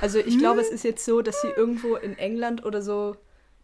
Also 0.00 0.18
ich 0.18 0.38
glaube, 0.38 0.60
es 0.60 0.70
ist 0.70 0.84
jetzt 0.84 1.04
so, 1.04 1.22
dass 1.22 1.40
sie 1.40 1.48
irgendwo 1.48 1.96
in 1.96 2.18
England 2.18 2.64
oder 2.64 2.82
so 2.82 3.16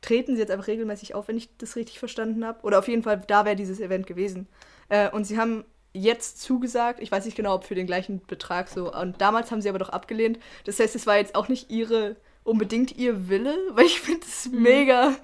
treten 0.02 0.34
sie 0.34 0.40
jetzt 0.40 0.50
einfach 0.50 0.68
regelmäßig 0.68 1.14
auf, 1.14 1.28
wenn 1.28 1.36
ich 1.36 1.48
das 1.58 1.76
richtig 1.76 1.98
verstanden 1.98 2.44
habe. 2.44 2.62
Oder 2.62 2.78
auf 2.78 2.88
jeden 2.88 3.02
Fall, 3.02 3.22
da 3.26 3.44
wäre 3.44 3.56
dieses 3.56 3.80
Event 3.80 4.06
gewesen. 4.06 4.46
Äh, 4.88 5.10
und 5.10 5.24
sie 5.24 5.38
haben 5.38 5.64
jetzt 5.92 6.40
zugesagt, 6.42 7.00
ich 7.00 7.10
weiß 7.10 7.24
nicht 7.24 7.36
genau, 7.36 7.54
ob 7.54 7.64
für 7.64 7.74
den 7.74 7.86
gleichen 7.86 8.20
Betrag 8.26 8.68
so. 8.68 8.92
Und 8.92 9.20
damals 9.20 9.50
haben 9.50 9.62
sie 9.62 9.68
aber 9.68 9.78
doch 9.78 9.88
abgelehnt. 9.88 10.38
Das 10.64 10.78
heißt, 10.78 10.94
es 10.94 11.06
war 11.06 11.16
jetzt 11.16 11.34
auch 11.34 11.48
nicht 11.48 11.70
ihre, 11.70 12.16
unbedingt 12.44 12.96
ihr 12.96 13.28
Wille, 13.28 13.56
weil 13.72 13.86
ich 13.86 14.00
finde 14.00 14.26
es 14.26 14.48
mega 14.52 15.14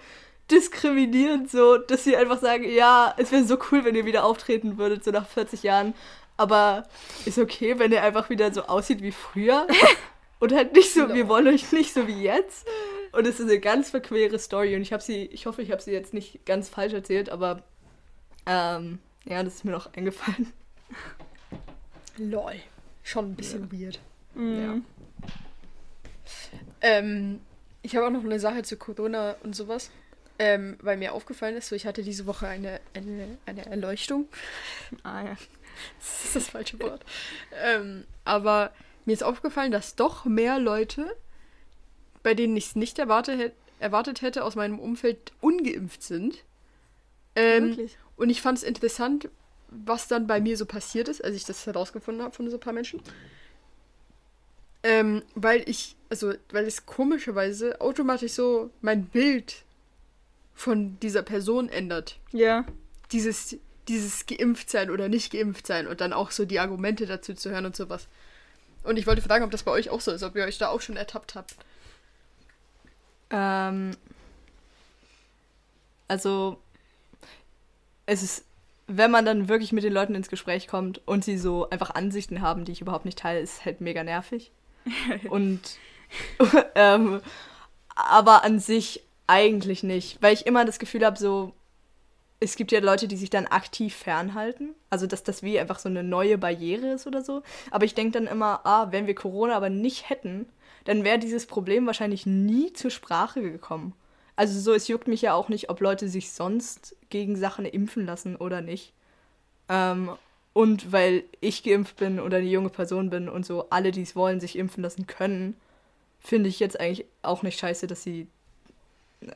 diskriminierend 0.52 1.50
so, 1.50 1.78
dass 1.78 2.04
sie 2.04 2.16
einfach 2.16 2.40
sagen, 2.40 2.64
ja, 2.70 3.14
es 3.16 3.32
wäre 3.32 3.44
so 3.44 3.58
cool, 3.70 3.84
wenn 3.84 3.94
ihr 3.94 4.04
wieder 4.04 4.24
auftreten 4.24 4.78
würdet, 4.78 5.02
so 5.02 5.10
nach 5.10 5.26
40 5.26 5.62
Jahren. 5.62 5.94
Aber 6.36 6.84
ist 7.24 7.38
okay, 7.38 7.78
wenn 7.78 7.92
ihr 7.92 8.02
einfach 8.02 8.30
wieder 8.30 8.52
so 8.52 8.62
aussieht 8.62 9.02
wie 9.02 9.12
früher. 9.12 9.66
Und 10.38 10.52
halt 10.52 10.74
nicht 10.74 10.92
so, 10.92 11.12
wir 11.14 11.28
wollen 11.28 11.46
euch 11.46 11.70
nicht 11.70 11.94
so 11.94 12.08
wie 12.08 12.20
jetzt. 12.20 12.66
Und 13.12 13.26
es 13.26 13.38
ist 13.38 13.48
eine 13.48 13.60
ganz 13.60 13.90
verquere 13.90 14.38
Story. 14.38 14.74
Und 14.74 14.82
ich 14.82 14.92
habe 14.92 15.02
sie, 15.02 15.26
ich 15.26 15.46
hoffe, 15.46 15.62
ich 15.62 15.70
habe 15.70 15.80
sie 15.80 15.92
jetzt 15.92 16.14
nicht 16.14 16.44
ganz 16.44 16.68
falsch 16.68 16.94
erzählt, 16.94 17.30
aber 17.30 17.62
ähm, 18.46 18.98
ja, 19.24 19.42
das 19.42 19.54
ist 19.54 19.64
mir 19.64 19.70
noch 19.70 19.92
eingefallen. 19.94 20.52
Lol. 22.16 22.54
Schon 23.04 23.32
ein 23.32 23.36
bisschen 23.36 23.70
weird. 23.72 24.00
Mhm. 24.34 24.84
Ähm, 26.80 27.40
ich 27.82 27.96
habe 27.96 28.06
auch 28.06 28.10
noch 28.10 28.24
eine 28.24 28.40
Sache 28.40 28.62
zu 28.62 28.76
Corona 28.76 29.36
und 29.42 29.54
sowas. 29.54 29.90
Ähm, 30.38 30.76
weil 30.80 30.96
mir 30.96 31.12
aufgefallen 31.12 31.56
ist, 31.56 31.68
so 31.68 31.76
ich 31.76 31.86
hatte 31.86 32.02
diese 32.02 32.26
Woche 32.26 32.48
eine, 32.48 32.80
eine, 32.94 33.38
eine 33.46 33.66
Erleuchtung. 33.66 34.28
Ah 35.02 35.22
ja. 35.24 35.36
Das 35.98 36.24
ist 36.26 36.36
das 36.36 36.48
falsche 36.50 36.78
Wort. 36.80 37.02
ähm, 37.64 38.04
aber 38.24 38.72
mir 39.06 39.14
ist 39.14 39.24
aufgefallen, 39.24 39.72
dass 39.72 39.96
doch 39.96 40.26
mehr 40.26 40.58
Leute, 40.58 41.16
bei 42.22 42.34
denen 42.34 42.56
ich 42.56 42.66
es 42.66 42.76
nicht 42.76 42.98
erwartet, 42.98 43.52
erwartet 43.80 44.22
hätte, 44.22 44.44
aus 44.44 44.54
meinem 44.54 44.78
Umfeld 44.78 45.32
ungeimpft 45.40 46.02
sind. 46.02 46.44
Ähm, 47.34 47.70
Wirklich? 47.70 47.98
und 48.16 48.30
ich 48.30 48.42
fand 48.42 48.58
es 48.58 48.64
interessant, 48.64 49.28
was 49.68 50.08
dann 50.08 50.26
bei 50.26 50.40
mir 50.40 50.56
so 50.56 50.66
passiert 50.66 51.08
ist, 51.08 51.24
als 51.24 51.34
ich 51.34 51.44
das 51.44 51.66
herausgefunden 51.66 52.22
habe 52.22 52.34
von 52.34 52.48
so 52.50 52.56
ein 52.56 52.60
paar 52.60 52.72
Menschen. 52.72 53.00
Ähm, 54.84 55.22
weil 55.34 55.68
ich, 55.68 55.96
also, 56.10 56.34
weil 56.50 56.66
es 56.66 56.86
komischerweise 56.86 57.80
automatisch 57.80 58.32
so 58.32 58.70
mein 58.80 59.06
Bild 59.06 59.64
von 60.62 60.98
dieser 61.00 61.22
Person 61.22 61.68
ändert. 61.68 62.20
Ja. 62.30 62.64
Dieses, 63.10 63.56
dieses 63.88 64.26
geimpft 64.26 64.70
sein 64.70 64.90
oder 64.90 65.08
nicht 65.08 65.32
geimpft 65.32 65.66
sein 65.66 65.88
und 65.88 66.00
dann 66.00 66.12
auch 66.12 66.30
so 66.30 66.44
die 66.44 66.60
Argumente 66.60 67.04
dazu 67.06 67.34
zu 67.34 67.50
hören 67.50 67.66
und 67.66 67.74
sowas. 67.74 68.06
Und 68.84 68.96
ich 68.96 69.08
wollte 69.08 69.22
fragen, 69.22 69.44
ob 69.44 69.50
das 69.50 69.64
bei 69.64 69.72
euch 69.72 69.90
auch 69.90 70.00
so 70.00 70.12
ist, 70.12 70.22
ob 70.22 70.36
ihr 70.36 70.44
euch 70.44 70.58
da 70.58 70.68
auch 70.68 70.80
schon 70.80 70.96
ertappt 70.96 71.34
habt. 71.34 71.56
Ähm, 73.30 73.96
also, 76.06 76.60
es 78.06 78.22
ist, 78.22 78.44
wenn 78.86 79.10
man 79.10 79.24
dann 79.24 79.48
wirklich 79.48 79.72
mit 79.72 79.82
den 79.82 79.92
Leuten 79.92 80.14
ins 80.14 80.28
Gespräch 80.28 80.68
kommt 80.68 81.00
und 81.08 81.24
sie 81.24 81.38
so 81.38 81.68
einfach 81.70 81.90
Ansichten 81.90 82.40
haben, 82.40 82.64
die 82.64 82.72
ich 82.72 82.80
überhaupt 82.80 83.04
nicht 83.04 83.18
teile, 83.18 83.40
ist 83.40 83.64
halt 83.64 83.80
mega 83.80 84.04
nervig. 84.04 84.52
und, 85.28 85.60
ähm, 86.76 87.20
aber 87.96 88.44
an 88.44 88.60
sich 88.60 89.02
eigentlich 89.32 89.82
nicht, 89.82 90.20
weil 90.20 90.34
ich 90.34 90.46
immer 90.46 90.66
das 90.66 90.78
Gefühl 90.78 91.06
habe, 91.06 91.18
so, 91.18 91.54
es 92.38 92.54
gibt 92.56 92.70
ja 92.70 92.80
Leute, 92.80 93.08
die 93.08 93.16
sich 93.16 93.30
dann 93.30 93.46
aktiv 93.46 93.94
fernhalten. 93.94 94.74
Also, 94.90 95.06
dass 95.06 95.22
das 95.22 95.42
wie 95.42 95.58
einfach 95.58 95.78
so 95.78 95.88
eine 95.88 96.02
neue 96.02 96.36
Barriere 96.36 96.88
ist 96.92 97.06
oder 97.06 97.22
so. 97.22 97.42
Aber 97.70 97.86
ich 97.86 97.94
denke 97.94 98.18
dann 98.18 98.26
immer, 98.26 98.60
ah, 98.66 98.88
wenn 98.90 99.06
wir 99.06 99.14
Corona 99.14 99.56
aber 99.56 99.70
nicht 99.70 100.10
hätten, 100.10 100.46
dann 100.84 101.02
wäre 101.02 101.18
dieses 101.18 101.46
Problem 101.46 101.86
wahrscheinlich 101.86 102.26
nie 102.26 102.74
zur 102.74 102.90
Sprache 102.90 103.40
gekommen. 103.40 103.94
Also 104.36 104.60
so, 104.60 104.74
es 104.74 104.88
juckt 104.88 105.08
mich 105.08 105.22
ja 105.22 105.32
auch 105.32 105.48
nicht, 105.48 105.70
ob 105.70 105.80
Leute 105.80 106.08
sich 106.08 106.32
sonst 106.32 106.94
gegen 107.08 107.36
Sachen 107.36 107.64
impfen 107.64 108.04
lassen 108.04 108.36
oder 108.36 108.60
nicht. 108.60 108.92
Ähm, 109.70 110.10
und 110.52 110.92
weil 110.92 111.24
ich 111.40 111.62
geimpft 111.62 111.96
bin 111.96 112.20
oder 112.20 112.38
eine 112.38 112.48
junge 112.48 112.70
Person 112.70 113.08
bin 113.08 113.30
und 113.30 113.46
so 113.46 113.70
alle, 113.70 113.92
die 113.92 114.02
es 114.02 114.14
wollen, 114.14 114.40
sich 114.40 114.58
impfen 114.58 114.82
lassen 114.82 115.06
können, 115.06 115.56
finde 116.20 116.48
ich 116.48 116.60
jetzt 116.60 116.78
eigentlich 116.78 117.06
auch 117.22 117.42
nicht 117.42 117.58
scheiße, 117.58 117.86
dass 117.86 118.02
sie, 118.02 118.26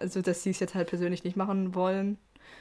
also 0.00 0.22
dass 0.22 0.42
sie 0.42 0.50
es 0.50 0.60
jetzt 0.60 0.74
halt 0.74 0.88
persönlich 0.88 1.24
nicht 1.24 1.36
machen 1.36 1.74
wollen. 1.74 2.18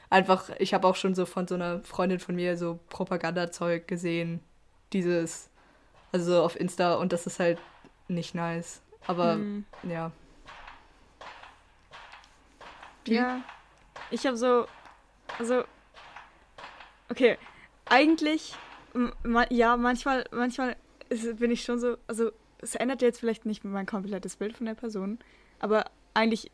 Einfach, 0.09 0.49
ich 0.59 0.73
habe 0.73 0.87
auch 0.87 0.95
schon 0.95 1.13
so 1.15 1.25
von 1.25 1.47
so 1.47 1.55
einer 1.55 1.81
Freundin 1.83 2.19
von 2.19 2.35
mir 2.35 2.57
so 2.57 2.79
Propagandazeug 2.89 3.87
gesehen, 3.87 4.39
dieses, 4.93 5.49
also 6.11 6.33
so 6.33 6.43
auf 6.43 6.59
Insta 6.59 6.95
und 6.95 7.13
das 7.13 7.27
ist 7.27 7.39
halt 7.39 7.59
nicht 8.07 8.33
nice. 8.35 8.81
Aber 9.07 9.35
Mhm. 9.35 9.65
ja. 9.83 10.11
Ja. 13.07 13.41
Ich 14.11 14.25
habe 14.25 14.37
so. 14.37 14.65
Also. 15.39 15.63
Okay. 17.09 17.37
Eigentlich. 17.85 18.55
ma- 19.23 19.45
Ja, 19.49 19.77
manchmal, 19.77 20.25
manchmal 20.31 20.75
ist, 21.09 21.37
bin 21.37 21.51
ich 21.51 21.63
schon 21.63 21.79
so. 21.79 21.97
Also, 22.07 22.31
es 22.59 22.75
ändert 22.75 23.01
jetzt 23.01 23.19
vielleicht 23.19 23.45
nicht 23.45 23.63
mein 23.63 23.85
komplettes 23.85 24.37
Bild 24.37 24.57
von 24.57 24.65
der 24.65 24.73
Person. 24.75 25.19
Aber 25.59 25.85
eigentlich 26.13 26.49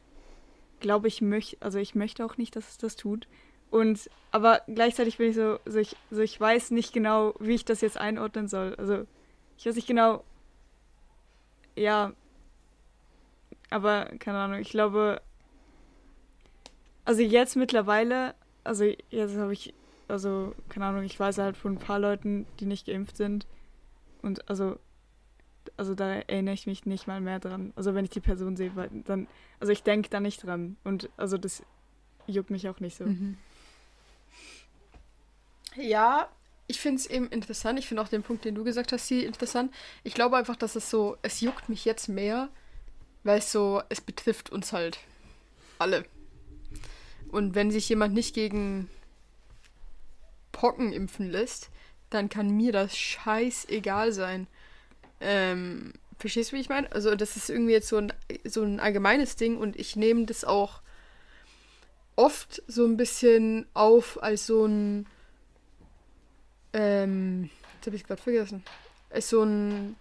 glaube 0.82 1.08
ich, 1.08 1.22
möch, 1.22 1.58
also 1.60 1.80
ich 1.80 1.96
möchte 1.96 2.26
auch 2.26 2.38
nicht, 2.38 2.56
dass 2.56 2.70
es 2.70 2.78
das 2.78 2.96
tut. 2.96 3.28
Und 3.70 4.10
aber 4.32 4.62
gleichzeitig 4.68 5.18
bin 5.18 5.30
ich 5.30 5.36
so, 5.36 5.60
so 5.66 5.80
ich, 5.80 5.96
so 6.10 6.22
ich 6.22 6.40
weiß 6.40 6.72
nicht 6.72 6.94
genau, 6.94 7.34
wie 7.40 7.56
ich 7.56 7.66
das 7.66 7.82
jetzt 7.82 7.98
einordnen 7.98 8.48
soll. 8.48 8.76
Also 8.76 9.06
ich 9.58 9.66
weiß 9.66 9.76
nicht 9.76 9.88
genau. 9.88 10.24
Ja. 11.76 12.14
Aber 13.70 14.06
keine 14.20 14.40
Ahnung, 14.40 14.60
ich 14.60 14.70
glaube, 14.70 15.22
also 17.06 17.22
jetzt 17.22 17.56
mittlerweile, 17.56 18.36
also 18.64 18.86
jetzt 19.10 19.38
habe 19.38 19.54
ich, 19.54 19.74
also 20.08 20.54
keine 20.70 20.86
Ahnung, 20.86 21.04
ich 21.04 21.20
weiß 21.20 21.38
halt 21.38 21.58
von 21.58 21.74
ein 21.74 21.80
paar 21.80 22.00
Leuten, 22.00 22.46
die 22.60 22.66
nicht 22.66 22.86
geimpft 22.86 23.18
sind. 23.18 23.48
Und 24.22 24.50
also, 24.50 24.78
also 25.82 25.96
da 25.96 26.14
erinnere 26.14 26.54
ich 26.54 26.68
mich 26.68 26.86
nicht 26.86 27.08
mal 27.08 27.20
mehr 27.22 27.40
dran. 27.40 27.74
Also 27.76 27.96
wenn 27.96 28.06
ich 28.06 28.12
die 28.12 28.20
Person 28.20 28.56
sehe, 28.56 28.72
dann, 29.04 29.28
also 29.60 29.74
ich 29.74 29.82
denke 29.82 30.10
da 30.12 30.20
nicht 30.20 30.44
dran. 30.44 30.78
Und 30.84 31.10
also 31.18 31.40
das 31.40 31.64
juckt 32.28 32.52
mich 32.52 32.70
auch 32.70 32.80
nicht 32.80 32.96
so. 32.96 33.06
Mhm. 33.06 33.36
Ja, 35.76 36.30
ich 36.68 36.80
finde 36.80 37.00
es 37.00 37.08
eben 37.08 37.28
interessant. 37.30 37.80
Ich 37.80 37.88
finde 37.88 38.04
auch 38.04 38.10
den 38.10 38.22
Punkt, 38.22 38.46
den 38.46 38.54
du 38.54 38.64
gesagt 38.64 38.92
hast, 38.92 39.08
hier 39.08 39.26
interessant. 39.26 39.74
Ich 40.04 40.14
glaube 40.14 40.38
einfach, 40.38 40.56
dass 40.56 40.76
es 40.76 40.88
so, 40.88 41.18
es 41.24 41.42
juckt 41.42 41.68
mich 41.68 41.84
jetzt 41.84 42.08
mehr, 42.10 42.50
weil 43.24 43.40
es 43.40 43.52
so, 43.52 43.82
es 43.90 44.02
betrifft 44.02 44.52
uns 44.52 44.74
halt 44.74 45.00
alle. 45.80 46.06
Und 47.30 47.56
wenn 47.56 47.72
sich 47.72 47.90
jemand 47.90 48.14
nicht 48.14 48.36
gegen 48.36 48.88
Pocken 50.52 50.94
impfen 50.94 51.28
lässt, 51.28 51.72
dann 52.12 52.30
kann 52.30 52.52
mir 52.52 52.72
das 52.72 52.96
scheißegal 52.96 54.12
sein. 54.12 54.46
Ähm, 55.22 55.94
verstehst 56.20 56.52
du, 56.52 56.56
wie 56.56 56.62
ich 56.62 56.70
meine? 56.70 56.92
Also 56.92 57.16
das 57.16 57.38
ist 57.38 57.50
irgendwie 57.50 57.74
jetzt 57.74 57.88
so 57.88 57.98
ein, 57.98 58.14
so 58.44 58.64
ein 58.64 58.80
allgemeines 58.80 59.36
Ding 59.36 59.58
und 59.58 59.80
ich 59.80 59.96
nehme 59.96 60.26
das 60.26 60.44
auch 60.44 60.82
oft 62.16 62.62
so 62.68 62.86
ein 62.86 62.98
bisschen 62.98 63.66
auf 63.74 64.22
als 64.22 64.46
so 64.46 64.66
ein 64.66 65.08
ähm, 66.74 67.50
jetzt 67.76 67.88
habe 67.88 67.96
ich 67.96 68.04
gerade 68.04 68.22
vergessen. 68.22 68.64
Als 69.10 69.30
so 69.30 69.44
ein 69.44 69.96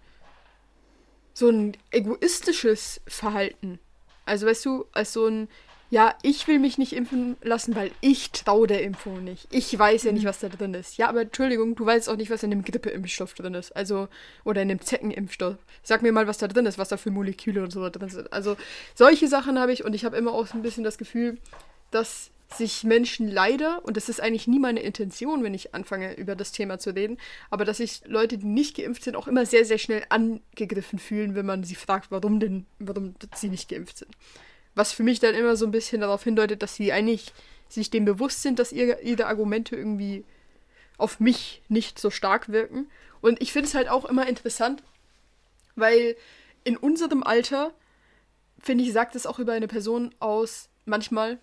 so 1.33 1.49
ein 1.49 1.77
egoistisches 1.91 3.01
Verhalten. 3.07 3.79
Also 4.27 4.47
weißt 4.47 4.65
du, 4.67 4.87
als 4.93 5.13
so 5.13 5.27
ein 5.27 5.49
ja, 5.91 6.15
ich 6.23 6.47
will 6.47 6.61
mich 6.61 6.79
nicht 6.79 6.93
impfen 6.93 7.37
lassen, 7.43 7.75
weil 7.75 7.91
ich 8.01 8.31
traue 8.31 8.69
der 8.69 8.85
Impfung 8.85 9.25
nicht. 9.25 9.49
Ich 9.53 9.77
weiß 9.77 10.05
ja 10.05 10.13
nicht, 10.13 10.25
was 10.25 10.39
da 10.39 10.49
drin 10.49 10.73
ist. 10.73 10.97
Ja, 10.99 11.09
aber 11.09 11.23
Entschuldigung, 11.23 11.75
du 11.75 11.85
weißt 11.85 12.09
auch 12.09 12.17
nicht, 12.17 12.31
was 12.31 12.45
in 12.45 12.51
dem 12.51 12.65
Grippeimpfstoff 12.65 13.35
drin 13.35 13.55
ist. 13.55 13.75
Also, 13.75 14.07
oder 14.45 14.63
in 14.63 14.69
dem 14.69 14.81
Zeckenimpfstoff. 14.81 15.57
Sag 15.83 16.03
mir 16.03 16.13
mal, 16.13 16.29
was 16.29 16.39
da 16.39 16.47
drin 16.47 16.67
ist, 16.67 16.79
was 16.79 16.91
da 16.91 16.97
für 16.97 17.11
Moleküle 17.11 17.65
und 17.65 17.73
so 17.73 17.89
drin 17.91 18.09
sind. 18.09 18.33
Also, 18.33 18.57
solche 18.95 19.27
Sachen 19.27 19.59
habe 19.59 19.73
ich 19.73 19.85
und 19.85 19.93
ich 19.95 20.05
habe 20.05 20.17
immer 20.17 20.33
auch 20.33 20.47
so 20.47 20.55
ein 20.55 20.63
bisschen 20.63 20.85
das 20.85 20.97
Gefühl, 20.97 21.39
dass 21.91 22.31
sich 22.57 22.85
Menschen 22.85 23.29
leider, 23.29 23.85
und 23.85 23.97
das 23.97 24.09
ist 24.09 24.21
eigentlich 24.21 24.47
nie 24.47 24.59
meine 24.61 24.81
Intention, 24.81 25.43
wenn 25.43 25.55
ich 25.55 25.75
anfange, 25.75 26.15
über 26.15 26.37
das 26.37 26.53
Thema 26.53 26.79
zu 26.79 26.91
reden, 26.91 27.19
aber 27.49 27.65
dass 27.65 27.79
sich 27.79 28.03
Leute, 28.07 28.39
die 28.39 28.47
nicht 28.47 28.77
geimpft 28.77 29.05
sind, 29.05 29.17
auch 29.17 29.29
immer 29.29 29.47
sehr, 29.47 29.65
sehr 29.65 29.79
schnell 29.79 30.05
angegriffen 30.09 30.99
fühlen, 30.99 31.35
wenn 31.35 31.47
man 31.47 31.65
sie 31.65 31.77
fragt, 31.77 32.11
warum 32.11 32.41
denn, 32.41 32.67
warum 32.79 33.15
sie 33.35 33.49
nicht 33.49 33.69
geimpft 33.69 33.99
sind. 33.99 34.11
Was 34.75 34.93
für 34.93 35.03
mich 35.03 35.21
dann 35.21 35.35
immer 35.35 35.57
so 35.57 35.67
ein 35.67 35.73
bisschen 35.73 36.01
darauf 36.01 36.25
hindeutet, 36.25 36.63
dass 36.63 36.77
sie 36.77 36.93
eigentlich 36.93 37.33
sich 37.69 37.91
dem 37.91 38.05
bewusst 38.05 38.43
sind, 38.43 38.59
dass 38.59 38.73
ihre, 38.73 39.01
ihre 39.03 39.27
Argumente 39.27 39.77
irgendwie 39.77 40.25
auf 40.99 41.21
mich 41.21 41.63
nicht 41.69 41.99
so 41.99 42.11
stark 42.11 42.51
wirken. 42.51 42.91
Und 43.21 43.41
ich 43.41 43.53
finde 43.53 43.69
es 43.69 43.75
halt 43.75 43.89
auch 43.89 44.05
immer 44.05 44.29
interessant, 44.29 44.83
weil 45.77 46.17
in 46.65 46.77
unserem 46.77 47.23
Alter, 47.23 47.73
finde 48.59 48.85
ich, 48.85 48.93
sagt 48.93 49.15
es 49.15 49.27
auch 49.27 49.39
über 49.39 49.53
eine 49.53 49.69
Person 49.69 50.15
aus, 50.19 50.69
manchmal, 50.85 51.39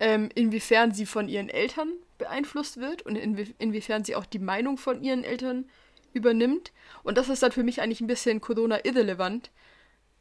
ähm, 0.00 0.28
inwiefern 0.34 0.92
sie 0.92 1.06
von 1.06 1.28
ihren 1.28 1.48
Eltern 1.48 1.92
beeinflusst 2.18 2.78
wird 2.78 3.02
und 3.02 3.16
inwie 3.16 3.54
inwiefern 3.58 4.04
sie 4.04 4.16
auch 4.16 4.26
die 4.26 4.38
Meinung 4.38 4.76
von 4.76 5.02
ihren 5.02 5.24
Eltern 5.24 5.68
übernimmt. 6.12 6.72
Und 7.02 7.16
das 7.16 7.28
ist 7.28 7.42
dann 7.42 7.52
für 7.52 7.62
mich 7.62 7.80
eigentlich 7.80 8.00
ein 8.00 8.06
bisschen 8.06 8.40
Corona-irrelevant. 8.40 9.50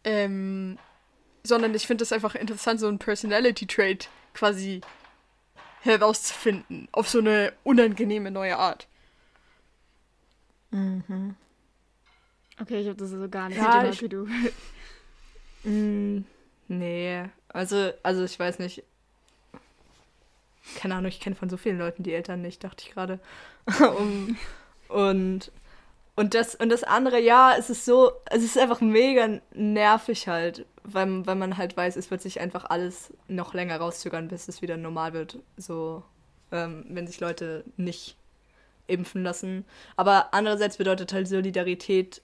Ähm, 0.04 0.78
sondern 1.44 1.74
ich 1.76 1.88
finde 1.88 2.04
es 2.04 2.12
einfach 2.12 2.36
interessant, 2.36 2.80
so 2.80 2.88
ein 2.88 3.00
Personality-Trait 3.00 4.10
quasi 4.34 4.82
herauszufinden. 5.82 6.88
Auf 6.92 7.10
so 7.10 7.20
eine 7.20 7.54
unangenehme 7.64 8.32
neue 8.32 8.58
Art. 8.58 8.88
Mhm. 10.72 11.36
Okay, 12.62 12.82
ich 12.82 12.88
habe 12.88 12.98
das 12.98 13.10
so 13.12 13.30
gar 13.30 13.50
nicht 13.50 13.58
Ja, 13.58 13.84
ja, 13.84 13.90
ich- 13.90 14.02
wie 14.02 14.10
du. 14.10 14.28
Mm, 15.64 16.24
nee, 16.70 17.26
also, 17.50 17.92
also 18.04 18.24
ich 18.24 18.40
weiß 18.40 18.60
nicht. 18.60 18.84
Keine 20.78 20.96
Ahnung, 20.96 21.10
ich 21.10 21.20
kenne 21.20 21.36
von 21.36 21.50
so 21.50 21.58
vielen 21.58 21.80
Leuten 21.80 22.04
die 22.04 22.14
Eltern 22.14 22.42
nicht, 22.42 22.64
dachte 22.64 22.86
ich 22.88 22.94
gerade. 22.94 23.20
um, 24.00 24.38
und, 24.88 25.52
und, 26.16 26.34
das, 26.36 26.56
und 26.56 26.70
das 26.70 26.84
andere, 26.84 27.20
ja, 27.20 27.56
es 27.58 27.70
ist 27.70 27.84
so, 27.86 28.12
es 28.28 28.44
ist 28.44 28.58
einfach 28.58 28.80
mega 28.82 29.42
nervig 29.54 30.28
halt, 30.30 30.66
weil, 30.88 31.26
weil 31.26 31.36
man 31.36 31.58
halt 31.58 31.76
weiß, 31.78 31.96
es 31.98 32.10
wird 32.10 32.22
sich 32.22 32.40
einfach 32.40 32.66
alles 32.66 33.14
noch 33.28 33.54
länger 33.54 33.78
rauszögern, 33.78 34.28
bis 34.28 34.48
es 34.48 34.62
wieder 34.62 34.78
normal 34.78 35.14
wird. 35.14 35.38
So, 35.58 36.04
ähm, 36.52 36.86
wenn 36.90 37.06
sich 37.08 37.20
Leute 37.20 37.64
nicht 37.76 38.16
impfen 38.88 39.24
lassen. 39.24 39.66
Aber 39.98 40.34
andererseits 40.34 40.78
bedeutet 40.78 41.12
halt 41.14 41.28
Solidarität 41.28 42.22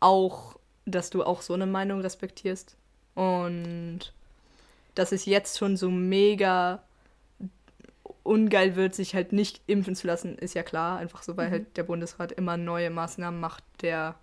auch, 0.00 0.56
dass 0.86 1.10
du 1.10 1.22
auch 1.22 1.40
so 1.40 1.54
eine 1.54 1.66
Meinung 1.66 2.00
respektierst. 2.00 2.76
Und 3.14 4.12
dass 4.94 5.12
es 5.12 5.24
jetzt 5.24 5.58
schon 5.58 5.76
so 5.76 5.88
mega 5.90 6.82
ungeil 8.22 8.76
wird, 8.76 8.94
sich 8.94 9.14
halt 9.14 9.32
nicht 9.32 9.60
impfen 9.66 9.94
zu 9.94 10.06
lassen, 10.06 10.36
ist 10.36 10.54
ja 10.54 10.62
klar. 10.62 10.98
Einfach 10.98 11.22
so, 11.22 11.36
weil 11.36 11.48
Mhm. 11.48 11.52
halt 11.52 11.76
der 11.76 11.84
Bundesrat 11.84 12.32
immer 12.32 12.56
neue 12.56 12.90
Maßnahmen 12.90 13.38
macht, 13.40 13.64
der, 13.82 14.16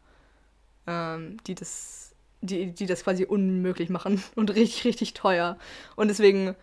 ähm, 0.87 1.37
die 1.47 1.55
das, 1.55 2.06
die, 2.41 2.71
die 2.73 2.85
das 2.85 3.03
quasi 3.03 3.25
unmöglich 3.25 3.89
machen 3.89 4.23
und 4.35 4.53
richtig, 4.55 4.85
richtig 4.85 5.13
teuer. 5.13 5.57
Und 5.95 6.07
deswegen, 6.09 6.55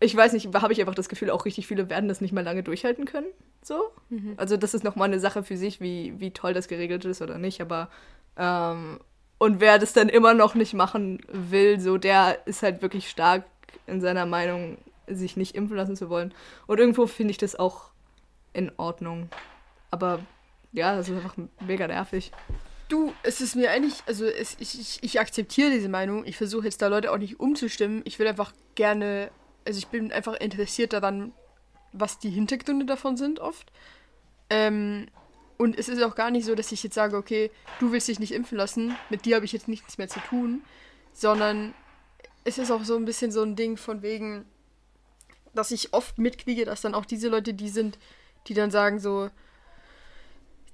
ich 0.00 0.16
weiß 0.16 0.32
nicht, 0.32 0.52
habe 0.54 0.72
ich 0.72 0.80
einfach 0.80 0.94
das 0.94 1.08
Gefühl, 1.08 1.30
auch 1.30 1.44
richtig 1.44 1.66
viele 1.66 1.90
werden 1.90 2.08
das 2.08 2.20
nicht 2.20 2.32
mal 2.32 2.44
lange 2.44 2.62
durchhalten 2.62 3.04
können. 3.04 3.28
So. 3.62 3.90
Mhm. 4.10 4.34
Also 4.36 4.56
das 4.56 4.74
ist 4.74 4.84
nochmal 4.84 5.08
eine 5.08 5.20
Sache 5.20 5.42
für 5.42 5.56
sich, 5.56 5.80
wie, 5.80 6.14
wie 6.18 6.30
toll 6.30 6.54
das 6.54 6.68
geregelt 6.68 7.04
ist 7.04 7.22
oder 7.22 7.38
nicht, 7.38 7.60
aber 7.60 7.88
ähm, 8.36 9.00
und 9.38 9.60
wer 9.60 9.78
das 9.78 9.92
dann 9.92 10.08
immer 10.08 10.34
noch 10.34 10.54
nicht 10.54 10.74
machen 10.74 11.20
will, 11.28 11.80
so 11.80 11.98
der 11.98 12.46
ist 12.46 12.62
halt 12.62 12.80
wirklich 12.82 13.08
stark 13.10 13.44
in 13.86 14.00
seiner 14.00 14.26
Meinung, 14.26 14.78
sich 15.06 15.36
nicht 15.36 15.54
impfen 15.54 15.76
lassen 15.76 15.96
zu 15.96 16.08
wollen. 16.08 16.32
Und 16.66 16.78
irgendwo 16.78 17.06
finde 17.06 17.32
ich 17.32 17.38
das 17.38 17.54
auch 17.54 17.90
in 18.52 18.72
Ordnung. 18.76 19.28
Aber 19.90 20.20
ja, 20.72 20.96
das 20.96 21.08
ist 21.08 21.16
einfach 21.16 21.36
mega 21.60 21.86
nervig. 21.86 22.32
Du, 22.88 23.12
es 23.24 23.40
ist 23.40 23.56
mir 23.56 23.70
eigentlich, 23.70 24.02
also 24.06 24.24
es, 24.24 24.56
ich, 24.60 24.78
ich, 24.78 25.02
ich 25.02 25.20
akzeptiere 25.20 25.70
diese 25.70 25.88
Meinung. 25.88 26.24
Ich 26.24 26.36
versuche 26.36 26.66
jetzt 26.66 26.80
da 26.82 26.86
Leute 26.86 27.10
auch 27.10 27.18
nicht 27.18 27.40
umzustimmen. 27.40 28.02
Ich 28.04 28.18
will 28.18 28.28
einfach 28.28 28.52
gerne, 28.76 29.30
also 29.64 29.78
ich 29.78 29.88
bin 29.88 30.12
einfach 30.12 30.34
interessiert 30.34 30.92
daran, 30.92 31.32
was 31.92 32.18
die 32.18 32.30
Hintergründe 32.30 32.86
davon 32.86 33.16
sind 33.16 33.40
oft. 33.40 33.72
Ähm, 34.50 35.08
und 35.58 35.78
es 35.78 35.88
ist 35.88 36.02
auch 36.02 36.14
gar 36.14 36.30
nicht 36.30 36.44
so, 36.44 36.54
dass 36.54 36.70
ich 36.70 36.82
jetzt 36.82 36.94
sage, 36.94 37.16
okay, 37.16 37.50
du 37.80 37.90
willst 37.90 38.08
dich 38.08 38.20
nicht 38.20 38.32
impfen 38.32 38.58
lassen, 38.58 38.94
mit 39.10 39.24
dir 39.24 39.36
habe 39.36 39.46
ich 39.46 39.52
jetzt 39.52 39.68
nichts 39.68 39.98
mehr 39.98 40.08
zu 40.08 40.20
tun, 40.20 40.62
sondern 41.12 41.74
es 42.44 42.58
ist 42.58 42.70
auch 42.70 42.84
so 42.84 42.96
ein 42.96 43.06
bisschen 43.06 43.32
so 43.32 43.42
ein 43.42 43.56
Ding 43.56 43.76
von 43.76 44.02
wegen, 44.02 44.44
dass 45.54 45.70
ich 45.70 45.94
oft 45.94 46.18
mitkriege, 46.18 46.64
dass 46.64 46.82
dann 46.82 46.94
auch 46.94 47.06
diese 47.06 47.28
Leute 47.28 47.54
die 47.54 47.70
sind, 47.70 47.98
die 48.46 48.54
dann 48.54 48.70
sagen 48.70 49.00
so, 49.00 49.30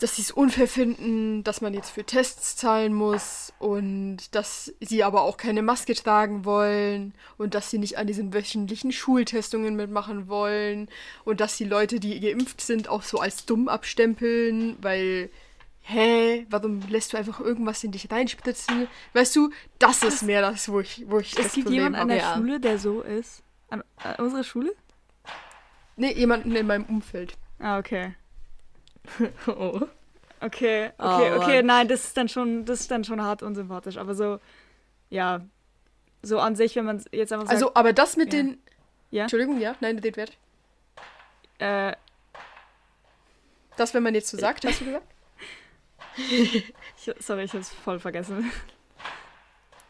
dass 0.03 0.16
sie 0.16 0.22
es 0.22 0.32
unfair 0.32 0.66
finden, 0.66 1.44
dass 1.44 1.61
man 1.61 1.74
jetzt 1.74 1.90
für 1.90 2.03
Tests 2.03 2.57
zahlen 2.57 2.92
muss 2.92 3.53
und 3.61 4.34
dass 4.34 4.72
sie 4.80 5.05
aber 5.05 5.22
auch 5.22 5.36
keine 5.36 5.62
Maske 5.62 5.94
tragen 5.94 6.44
wollen 6.44 7.14
und 7.38 7.55
dass 7.55 7.70
sie 7.70 7.78
nicht 7.78 7.98
an 7.98 8.09
diesen 8.09 8.34
wöchentlichen 8.34 8.90
Schultestungen 8.90 9.76
mitmachen 9.76 10.26
wollen 10.26 10.88
und 11.24 11.40
dass 11.40 11.57
die 11.57 11.64
Leute, 11.64 12.00
die 12.00 12.18
geimpft 12.18 12.61
sind, 12.61 12.88
auch 12.88 13.03
so 13.03 13.18
als 13.18 13.46
dumm 13.46 13.68
abstempeln, 13.68 14.76
weil 14.82 15.30
hä, 15.82 16.46
warum 16.50 16.80
lässt 16.88 17.12
du 17.12 17.16
einfach 17.16 17.38
irgendwas 17.38 17.84
in 17.84 17.92
dich 17.92 18.11
reinspritzen? 18.11 18.88
Weißt 19.12 19.36
du, 19.36 19.50
das 19.78 20.03
ist 20.03 20.22
mehr 20.22 20.42
das, 20.42 20.68
wo 20.68 20.80
ich, 20.80 21.05
wo 21.07 21.20
ich 21.20 21.30
Es 21.30 21.44
das 21.44 21.53
gibt 21.53 21.66
Problem 21.66 21.84
jemanden 21.84 21.94
an 21.94 22.00
habe. 22.00 22.12
der 22.14 22.28
ja. 22.28 22.34
Schule, 22.34 22.61
der 22.61 22.78
so 22.78 23.03
ist. 23.03 23.42
An, 23.70 23.84
an 23.98 24.16
unserer 24.16 24.44
Schule? 24.44 24.74
Nee, 25.94 26.12
jemanden 26.12 26.55
in 26.57 26.66
meinem 26.66 26.86
Umfeld. 26.86 27.34
Ah, 27.61 27.78
okay. 27.78 28.14
oh. 29.46 29.80
Okay, 30.40 30.90
okay, 30.98 31.32
Oh, 31.32 31.36
okay, 31.36 31.62
nein, 31.62 31.86
das 31.86 32.05
ist 32.05 32.16
dann 32.16 32.28
schon, 32.28 32.64
das 32.64 32.80
ist 32.80 32.90
dann 32.90 33.05
schon 33.05 33.22
hart 33.22 33.42
unsympathisch. 33.44 33.96
Aber 33.96 34.14
so, 34.14 34.40
ja, 35.09 35.40
so 36.22 36.40
an 36.40 36.57
sich, 36.57 36.74
wenn 36.74 36.84
man 36.84 37.03
jetzt 37.12 37.32
einfach 37.32 37.46
sagt, 37.46 37.55
Also, 37.55 37.74
aber 37.74 37.92
das 37.92 38.16
mit 38.16 38.32
Ja. 38.32 38.42
den. 38.42 38.62
Ja? 39.11 39.22
Entschuldigung, 39.22 39.61
ja, 39.61 39.76
nein, 39.80 39.98
red 39.98 40.16
wert. 40.16 40.36
äh, 41.59 41.92
Das, 43.76 43.94
wenn 43.94 44.03
man 44.03 44.14
jetzt 44.14 44.28
so 44.30 44.36
sagt, 44.38 44.64
hast 44.66 44.80
du 44.80 44.86
gesagt? 44.86 45.07
ich, 46.16 46.64
sorry, 47.20 47.44
ich 47.44 47.53
hab's 47.55 47.70
voll 47.72 47.98
vergessen. 48.00 48.50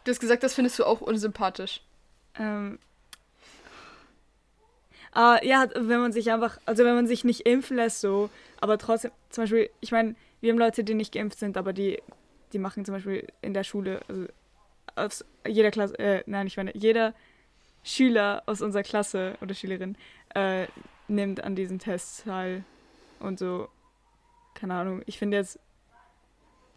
Du 0.04 0.10
hast 0.10 0.20
gesagt, 0.20 0.42
das 0.42 0.54
findest 0.54 0.78
du 0.78 0.84
auch 0.84 1.00
unsympathisch. 1.00 1.80
Ähm, 2.38 2.78
ah, 5.12 5.38
ja, 5.42 5.66
wenn 5.74 6.00
man 6.00 6.12
sich 6.12 6.30
einfach, 6.30 6.58
also 6.66 6.84
wenn 6.84 6.94
man 6.94 7.06
sich 7.06 7.24
nicht 7.24 7.40
impfen 7.46 7.76
lässt, 7.76 8.00
so, 8.00 8.30
aber 8.62 8.78
trotzdem, 8.78 9.10
zum 9.28 9.42
Beispiel, 9.42 9.70
ich 9.80 9.90
meine, 9.90 10.14
wir 10.40 10.52
haben 10.52 10.58
Leute, 10.58 10.84
die 10.84 10.94
nicht 10.94 11.12
geimpft 11.12 11.40
sind, 11.40 11.56
aber 11.56 11.72
die, 11.72 12.00
die 12.52 12.60
machen 12.60 12.84
zum 12.84 12.94
Beispiel 12.94 13.26
in 13.40 13.54
der 13.54 13.64
Schule, 13.64 14.00
also 14.06 14.26
aus 14.94 15.24
jeder 15.44 15.72
Klasse, 15.72 15.98
äh, 15.98 16.22
nein, 16.26 16.46
ich 16.46 16.56
meine, 16.56 16.70
jeder 16.76 17.12
Schüler 17.82 18.44
aus 18.46 18.62
unserer 18.62 18.84
Klasse 18.84 19.36
oder 19.40 19.52
Schülerin 19.52 19.96
äh, 20.36 20.68
nimmt 21.08 21.42
an 21.42 21.56
diesen 21.56 21.80
Tests 21.80 22.22
teil 22.22 22.62
und 23.18 23.40
so, 23.40 23.68
keine 24.54 24.74
Ahnung, 24.74 25.02
ich 25.06 25.18
finde 25.18 25.38
jetzt, 25.38 25.58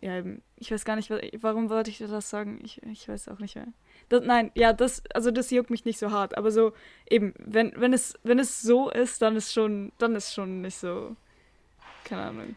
ja, 0.01 0.17
eben, 0.17 0.41
ich 0.55 0.71
weiß 0.71 0.85
gar 0.85 0.95
nicht, 0.95 1.11
warum 1.43 1.69
wollte 1.69 1.91
ich 1.91 1.99
das 1.99 2.31
sagen, 2.31 2.61
ich, 2.63 2.81
ich 2.81 3.07
weiß 3.07 3.29
auch 3.29 3.37
nicht 3.37 3.57
mehr. 3.57 3.67
Das, 4.09 4.23
nein, 4.25 4.49
ja, 4.55 4.73
das, 4.73 5.03
also 5.13 5.29
das 5.29 5.51
juckt 5.51 5.69
mich 5.69 5.85
nicht 5.85 5.99
so 5.99 6.09
hart, 6.09 6.35
aber 6.35 6.49
so, 6.49 6.73
eben, 7.07 7.35
wenn, 7.37 7.73
wenn 7.75 7.93
es, 7.93 8.15
wenn 8.23 8.39
es 8.39 8.63
so 8.63 8.89
ist, 8.89 9.21
dann 9.21 9.35
ist 9.35 9.53
schon, 9.53 9.91
dann 9.99 10.15
ist 10.15 10.33
schon 10.33 10.61
nicht 10.61 10.77
so, 10.77 11.15
Keine 12.05 12.21
Ahnung. 12.21 12.55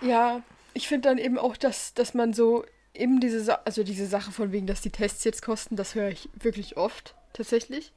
Ja, 0.00 0.42
ich 0.74 0.88
finde 0.88 1.08
dann 1.08 1.18
eben 1.18 1.38
auch, 1.38 1.56
dass, 1.56 1.94
dass 1.94 2.12
man 2.12 2.32
so 2.32 2.64
eben 2.92 3.20
diese, 3.20 3.42
Sa 3.42 3.60
also 3.64 3.84
diese 3.84 4.06
Sache 4.06 4.32
von 4.32 4.50
wegen, 4.52 4.66
dass 4.66 4.80
die 4.80 4.90
Tests 4.90 5.22
jetzt 5.24 5.42
kosten, 5.42 5.76
das 5.76 5.94
höre 5.94 6.08
ich 6.08 6.28
wirklich 6.34 6.76
oft 6.76 7.14
tatsächlich. 7.32 7.92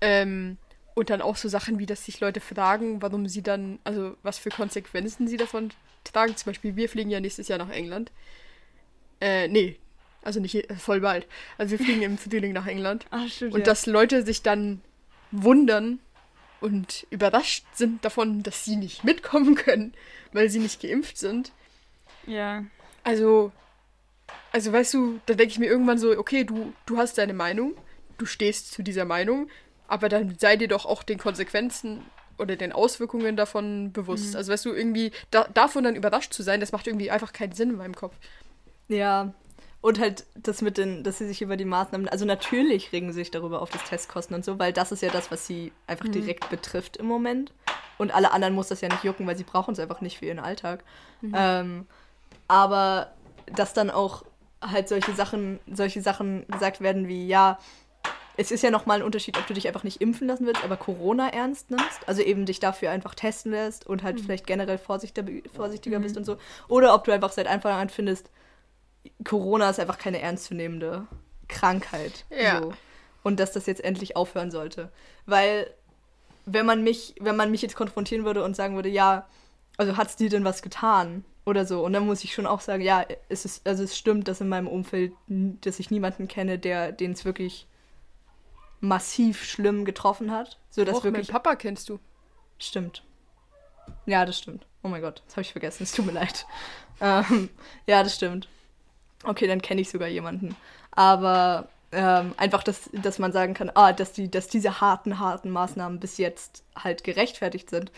Ähm, 0.00 0.58
und 0.94 1.10
dann 1.10 1.22
auch 1.22 1.36
so 1.36 1.48
Sachen 1.48 1.78
wie, 1.78 1.86
dass 1.86 2.04
sich 2.04 2.20
Leute 2.20 2.40
fragen, 2.40 3.00
warum 3.00 3.28
sie 3.28 3.42
dann, 3.42 3.78
also 3.84 4.16
was 4.22 4.38
für 4.38 4.50
Konsequenzen 4.50 5.28
sie 5.28 5.36
davon 5.36 5.70
tragen. 6.04 6.36
Zum 6.36 6.50
Beispiel, 6.50 6.76
wir 6.76 6.88
fliegen 6.88 7.10
ja 7.10 7.20
nächstes 7.20 7.48
Jahr 7.48 7.58
nach 7.58 7.70
England. 7.70 8.10
Äh, 9.20 9.48
nee, 9.48 9.76
also 10.22 10.40
nicht 10.40 10.66
voll 10.78 11.00
bald. 11.00 11.26
Also 11.58 11.78
wir 11.78 11.84
fliegen 11.84 12.02
im 12.02 12.18
Frühling 12.18 12.52
nach 12.52 12.66
England. 12.66 13.06
Ach, 13.10 13.28
stimmt. 13.28 13.54
Und 13.54 13.66
dass 13.66 13.86
Leute 13.86 14.24
sich 14.24 14.42
dann 14.42 14.80
wundern 15.30 16.00
und 16.60 17.06
überrascht 17.10 17.64
sind 17.72 18.04
davon, 18.04 18.42
dass 18.42 18.64
sie 18.64 18.76
nicht 18.76 19.04
mitkommen 19.04 19.54
können, 19.54 19.94
weil 20.32 20.50
sie 20.50 20.58
nicht 20.58 20.80
geimpft 20.80 21.18
sind. 21.18 21.52
Ja. 22.26 22.64
Also, 23.02 23.52
also 24.52 24.72
weißt 24.72 24.94
du, 24.94 25.20
da 25.26 25.34
denke 25.34 25.52
ich 25.52 25.58
mir 25.58 25.66
irgendwann 25.66 25.98
so, 25.98 26.10
okay, 26.18 26.44
du, 26.44 26.72
du 26.86 26.98
hast 26.98 27.18
deine 27.18 27.34
Meinung, 27.34 27.74
du 28.18 28.26
stehst 28.26 28.72
zu 28.72 28.82
dieser 28.82 29.04
Meinung, 29.04 29.48
aber 29.88 30.08
dann 30.08 30.38
sei 30.38 30.56
dir 30.56 30.68
doch 30.68 30.86
auch 30.86 31.02
den 31.02 31.18
Konsequenzen 31.18 32.02
oder 32.38 32.56
den 32.56 32.72
Auswirkungen 32.72 33.36
davon 33.36 33.92
bewusst. 33.92 34.34
Also 34.36 34.52
weißt 34.52 34.64
du, 34.64 34.72
irgendwie 34.72 35.12
da, 35.30 35.44
davon 35.52 35.84
dann 35.84 35.96
überrascht 35.96 36.32
zu 36.32 36.42
sein, 36.42 36.60
das 36.60 36.72
macht 36.72 36.86
irgendwie 36.86 37.10
einfach 37.10 37.32
keinen 37.32 37.52
Sinn 37.52 37.70
in 37.70 37.76
meinem 37.76 37.94
Kopf. 37.94 38.16
Ja. 38.88 39.34
Und 39.82 39.98
halt 39.98 40.26
das 40.34 40.60
mit 40.60 40.76
den, 40.76 41.02
dass 41.04 41.18
sie 41.18 41.26
sich 41.26 41.40
über 41.40 41.56
die 41.56 41.64
Maßnahmen, 41.64 42.08
also 42.08 42.26
natürlich 42.26 42.92
regen 42.92 43.08
sie 43.12 43.20
sich 43.20 43.30
darüber 43.30 43.62
auf 43.62 43.70
das 43.70 43.82
Testkosten 43.84 44.36
und 44.36 44.44
so, 44.44 44.58
weil 44.58 44.74
das 44.74 44.92
ist 44.92 45.02
ja 45.02 45.08
das, 45.10 45.30
was 45.30 45.46
sie 45.46 45.72
einfach 45.86 46.06
direkt 46.08 46.50
betrifft 46.50 46.98
im 46.98 47.06
Moment. 47.06 47.52
Und 47.96 48.14
alle 48.14 48.32
anderen 48.32 48.54
muss 48.54 48.68
das 48.68 48.82
ja 48.82 48.88
nicht 48.88 49.04
jucken, 49.04 49.26
weil 49.26 49.36
sie 49.36 49.44
brauchen 49.44 49.72
es 49.72 49.78
einfach 49.78 50.00
nicht 50.02 50.18
für 50.18 50.26
ihren 50.26 50.38
Alltag. 50.38 50.84
Ähm, 51.34 51.86
aber 52.48 53.12
dass 53.46 53.72
dann 53.72 53.90
auch 53.90 54.24
halt 54.60 54.88
solche 54.88 55.14
Sachen, 55.14 55.60
solche 55.72 56.02
Sachen 56.02 56.46
gesagt 56.48 56.80
werden 56.82 57.08
wie, 57.08 57.26
ja, 57.26 57.58
es 58.36 58.50
ist 58.50 58.62
ja 58.62 58.70
nochmal 58.70 58.98
ein 58.98 59.02
Unterschied, 59.02 59.36
ob 59.38 59.46
du 59.46 59.54
dich 59.54 59.66
einfach 59.66 59.84
nicht 59.84 60.00
impfen 60.00 60.26
lassen 60.26 60.46
willst, 60.46 60.64
aber 60.64 60.76
Corona 60.76 61.28
ernst 61.28 61.70
nimmst. 61.70 62.06
Also 62.06 62.22
eben 62.22 62.46
dich 62.46 62.60
dafür 62.60 62.90
einfach 62.90 63.14
testen 63.14 63.52
lässt 63.52 63.86
und 63.86 64.02
halt 64.02 64.20
vielleicht 64.20 64.46
generell 64.46 64.78
vorsichtiger, 64.78 65.26
vorsichtiger 65.54 65.98
bist 65.98 66.16
und 66.16 66.24
so. 66.24 66.36
Oder 66.68 66.94
ob 66.94 67.04
du 67.04 67.12
einfach 67.12 67.32
seit 67.32 67.46
Anfang 67.46 67.72
an 67.72 67.88
findest, 67.90 68.30
Corona 69.24 69.70
ist 69.70 69.80
einfach 69.80 69.98
keine 69.98 70.20
ernstzunehmende 70.20 71.06
Krankheit. 71.48 72.24
Ja. 72.30 72.62
So. 72.62 72.72
Und 73.22 73.38
dass 73.40 73.52
das 73.52 73.66
jetzt 73.66 73.84
endlich 73.84 74.16
aufhören 74.16 74.50
sollte. 74.50 74.90
Weil, 75.26 75.70
wenn 76.46 76.66
man 76.66 76.82
mich, 76.82 77.14
wenn 77.20 77.36
man 77.36 77.50
mich 77.50 77.62
jetzt 77.62 77.76
konfrontieren 77.76 78.24
würde 78.24 78.42
und 78.44 78.56
sagen 78.56 78.76
würde, 78.76 78.88
ja, 78.88 79.26
also 79.76 79.96
hat's 79.96 80.16
dir 80.16 80.30
denn 80.30 80.44
was 80.44 80.62
getan? 80.62 81.24
Oder 81.46 81.64
so. 81.64 81.84
Und 81.84 81.94
dann 81.94 82.06
muss 82.06 82.22
ich 82.22 82.34
schon 82.34 82.46
auch 82.46 82.60
sagen, 82.60 82.82
ja, 82.82 83.04
es 83.28 83.44
ist, 83.44 83.66
also 83.66 83.82
es 83.82 83.96
stimmt, 83.96 84.28
dass 84.28 84.40
in 84.40 84.48
meinem 84.48 84.68
Umfeld, 84.68 85.12
dass 85.26 85.80
ich 85.80 85.90
niemanden 85.90 86.28
kenne, 86.28 86.58
der, 86.58 86.92
den 86.92 87.12
es 87.12 87.24
wirklich 87.24 87.66
massiv 88.80 89.44
schlimm 89.44 89.84
getroffen 89.84 90.30
hat. 90.30 90.58
So 90.70 90.84
dass 90.84 91.02
meinen 91.02 91.14
wirklich. 91.14 91.28
Papa 91.28 91.56
kennst 91.56 91.88
du. 91.88 91.98
Stimmt. 92.58 93.02
Ja, 94.06 94.24
das 94.24 94.38
stimmt. 94.38 94.66
Oh 94.82 94.88
mein 94.88 95.02
Gott, 95.02 95.22
das 95.26 95.34
habe 95.34 95.42
ich 95.42 95.52
vergessen. 95.52 95.82
Es 95.82 95.92
tut 95.92 96.06
mir 96.06 96.12
leid. 96.12 96.46
Ähm, 97.02 97.48
ja, 97.86 98.02
das 98.02 98.14
stimmt. 98.14 98.46
Okay, 99.24 99.46
dann 99.46 99.62
kenne 99.62 99.80
ich 99.80 99.90
sogar 99.90 100.08
jemanden. 100.08 100.56
Aber 100.92 101.68
ähm, 101.92 102.34
einfach, 102.36 102.62
dass, 102.62 102.88
dass 102.92 103.18
man 103.18 103.32
sagen 103.32 103.54
kann, 103.54 103.70
ah, 103.74 103.92
dass, 103.92 104.12
die, 104.12 104.30
dass 104.30 104.48
diese 104.48 104.80
harten, 104.80 105.18
harten 105.18 105.50
Maßnahmen 105.50 106.00
bis 106.00 106.18
jetzt 106.18 106.64
halt 106.76 107.04
gerechtfertigt 107.04 107.70
sind. 107.70 107.90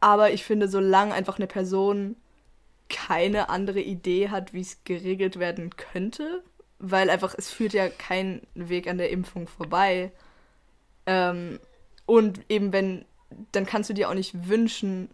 Aber 0.00 0.32
ich 0.32 0.44
finde, 0.44 0.68
solange 0.68 1.14
einfach 1.14 1.38
eine 1.38 1.46
Person 1.46 2.16
keine 2.88 3.48
andere 3.48 3.80
Idee 3.80 4.28
hat, 4.28 4.52
wie 4.52 4.60
es 4.60 4.84
geregelt 4.84 5.38
werden 5.38 5.70
könnte, 5.76 6.42
weil 6.78 7.10
einfach 7.10 7.34
es 7.36 7.50
führt 7.50 7.72
ja 7.72 7.88
kein 7.88 8.42
Weg 8.54 8.88
an 8.88 8.98
der 8.98 9.10
Impfung 9.10 9.48
vorbei. 9.48 10.12
Ähm, 11.06 11.58
und 12.06 12.40
eben 12.48 12.72
wenn, 12.72 13.04
dann 13.52 13.66
kannst 13.66 13.90
du 13.90 13.94
dir 13.94 14.08
auch 14.08 14.14
nicht 14.14 14.48
wünschen, 14.48 15.08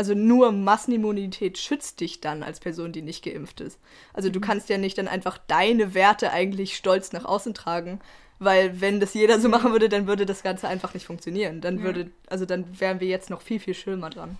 also 0.00 0.14
nur 0.14 0.50
Massenimmunität 0.50 1.58
schützt 1.58 2.00
dich 2.00 2.22
dann 2.22 2.42
als 2.42 2.58
Person, 2.58 2.90
die 2.90 3.02
nicht 3.02 3.22
geimpft 3.22 3.60
ist. 3.60 3.78
Also 4.14 4.30
du 4.30 4.40
kannst 4.40 4.70
ja 4.70 4.78
nicht 4.78 4.96
dann 4.96 5.08
einfach 5.08 5.36
deine 5.46 5.92
Werte 5.92 6.32
eigentlich 6.32 6.74
stolz 6.74 7.12
nach 7.12 7.26
außen 7.26 7.52
tragen, 7.52 8.00
weil 8.38 8.80
wenn 8.80 8.98
das 8.98 9.12
jeder 9.12 9.38
so 9.38 9.50
machen 9.50 9.72
würde, 9.72 9.90
dann 9.90 10.06
würde 10.06 10.24
das 10.24 10.42
Ganze 10.42 10.68
einfach 10.68 10.94
nicht 10.94 11.04
funktionieren. 11.04 11.60
Dann 11.60 11.82
würde, 11.82 12.10
also 12.30 12.46
dann 12.46 12.80
wären 12.80 12.98
wir 13.00 13.08
jetzt 13.08 13.28
noch 13.28 13.42
viel, 13.42 13.60
viel 13.60 13.74
schlimmer 13.74 14.08
dran. 14.08 14.38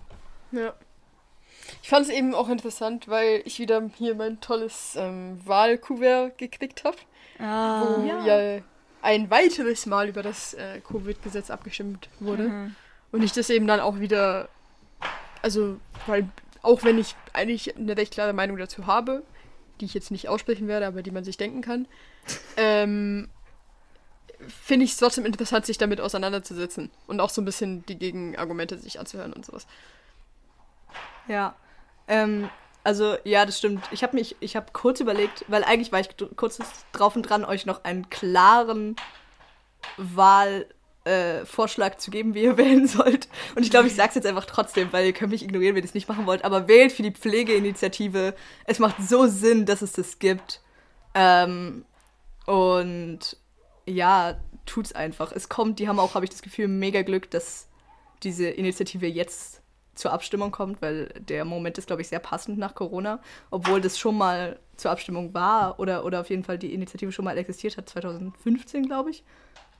Ja. 0.51 0.73
Ich 1.83 1.89
fand 1.89 2.07
es 2.07 2.11
eben 2.11 2.33
auch 2.33 2.49
interessant, 2.49 3.07
weil 3.07 3.43
ich 3.45 3.59
wieder 3.59 3.87
hier 3.99 4.15
mein 4.15 4.41
tolles 4.41 4.95
ähm, 4.97 5.39
Wahlkuvert 5.45 6.39
gekriegt 6.39 6.85
habe, 6.85 6.97
Ah. 7.37 7.83
wo 7.85 8.03
ja. 8.03 8.61
ein 9.03 9.29
weiteres 9.29 9.85
Mal 9.85 10.09
über 10.09 10.23
das 10.23 10.55
äh, 10.55 10.81
Covid-Gesetz 10.81 11.51
abgestimmt 11.51 12.09
wurde. 12.19 12.49
Mhm. 12.49 12.75
Und 13.11 13.21
ich 13.21 13.31
das 13.31 13.51
eben 13.51 13.67
dann 13.67 13.79
auch 13.79 13.99
wieder, 13.99 14.49
also, 15.41 15.79
weil 16.07 16.29
auch 16.61 16.83
wenn 16.83 16.97
ich 16.97 17.15
eigentlich 17.33 17.75
eine 17.75 17.97
recht 17.97 18.13
klare 18.13 18.33
Meinung 18.33 18.57
dazu 18.57 18.85
habe, 18.85 19.23
die 19.79 19.85
ich 19.85 19.93
jetzt 19.93 20.11
nicht 20.11 20.29
aussprechen 20.29 20.67
werde, 20.67 20.87
aber 20.87 21.01
die 21.01 21.11
man 21.11 21.23
sich 21.23 21.37
denken 21.37 21.61
kann, 21.61 21.87
ähm, 22.57 23.29
finde 24.47 24.85
ich 24.85 24.91
es 24.91 24.97
trotzdem 24.97 25.25
interessant, 25.25 25.65
sich 25.65 25.77
damit 25.77 26.01
auseinanderzusetzen 26.01 26.89
und 27.07 27.19
auch 27.19 27.29
so 27.29 27.41
ein 27.41 27.45
bisschen 27.45 27.85
die 27.85 27.97
Gegenargumente 27.97 28.77
sich 28.77 28.99
anzuhören 28.99 29.33
und 29.33 29.45
sowas. 29.45 29.67
Ja. 31.27 31.55
Ähm, 32.07 32.49
also, 32.83 33.15
ja, 33.23 33.45
das 33.45 33.59
stimmt. 33.59 33.83
Ich 33.91 34.01
habe 34.01 34.15
mich, 34.15 34.35
ich 34.39 34.55
habe 34.55 34.67
kurz 34.73 34.99
überlegt, 34.99 35.45
weil 35.47 35.63
eigentlich 35.63 35.91
war 35.91 35.99
ich 35.99 36.09
kurz 36.35 36.59
drauf 36.91 37.15
und 37.15 37.23
dran, 37.23 37.45
euch 37.45 37.67
noch 37.67 37.83
einen 37.83 38.09
klaren 38.09 38.95
Wahlvorschlag 39.97 40.80
äh, 41.03 41.45
Vorschlag 41.45 41.97
zu 41.97 42.11
geben, 42.11 42.33
wie 42.33 42.43
ihr 42.43 42.57
wählen 42.57 42.87
sollt. 42.87 43.27
Und 43.55 43.63
ich 43.63 43.71
glaube, 43.71 43.87
ich 43.87 43.95
sage 43.95 44.09
es 44.09 44.15
jetzt 44.15 44.27
einfach 44.27 44.45
trotzdem, 44.45 44.91
weil 44.91 45.05
ihr 45.05 45.13
könnt 45.13 45.31
mich 45.31 45.43
ignorieren, 45.43 45.75
wenn 45.75 45.83
ihr 45.83 45.87
es 45.87 45.93
nicht 45.93 46.09
machen 46.09 46.25
wollt. 46.25 46.43
Aber 46.45 46.67
wählt 46.67 46.91
für 46.91 47.03
die 47.03 47.11
Pflegeinitiative. 47.11 48.35
Es 48.65 48.79
macht 48.79 49.01
so 49.01 49.27
Sinn, 49.27 49.65
dass 49.65 49.81
es 49.81 49.93
das 49.93 50.19
gibt. 50.19 50.61
Ähm, 51.13 51.85
und 52.45 53.37
ja, 53.85 54.39
tut's 54.65 54.93
einfach. 54.93 55.31
Es 55.31 55.49
kommt, 55.49 55.79
die 55.79 55.87
haben 55.87 55.99
auch, 55.99 56.15
habe 56.15 56.25
ich 56.25 56.31
das 56.31 56.41
Gefühl, 56.41 56.67
mega 56.67 57.01
Glück, 57.01 57.29
dass 57.31 57.67
diese 58.23 58.47
Initiative 58.47 59.07
jetzt 59.07 59.61
zur 59.95 60.13
Abstimmung 60.13 60.51
kommt, 60.51 60.81
weil 60.81 61.07
der 61.19 61.45
Moment 61.45 61.77
ist, 61.77 61.87
glaube 61.87 62.01
ich, 62.01 62.07
sehr 62.07 62.19
passend 62.19 62.57
nach 62.57 62.75
Corona, 62.75 63.21
obwohl 63.49 63.81
das 63.81 63.99
schon 63.99 64.17
mal 64.17 64.59
zur 64.77 64.91
Abstimmung 64.91 65.33
war 65.33 65.79
oder, 65.79 66.05
oder 66.05 66.21
auf 66.21 66.29
jeden 66.29 66.43
Fall 66.43 66.57
die 66.57 66.73
Initiative 66.73 67.11
schon 67.11 67.25
mal 67.25 67.37
existiert 67.37 67.77
hat, 67.77 67.89
2015, 67.89 68.85
glaube 68.87 69.11
ich. 69.11 69.23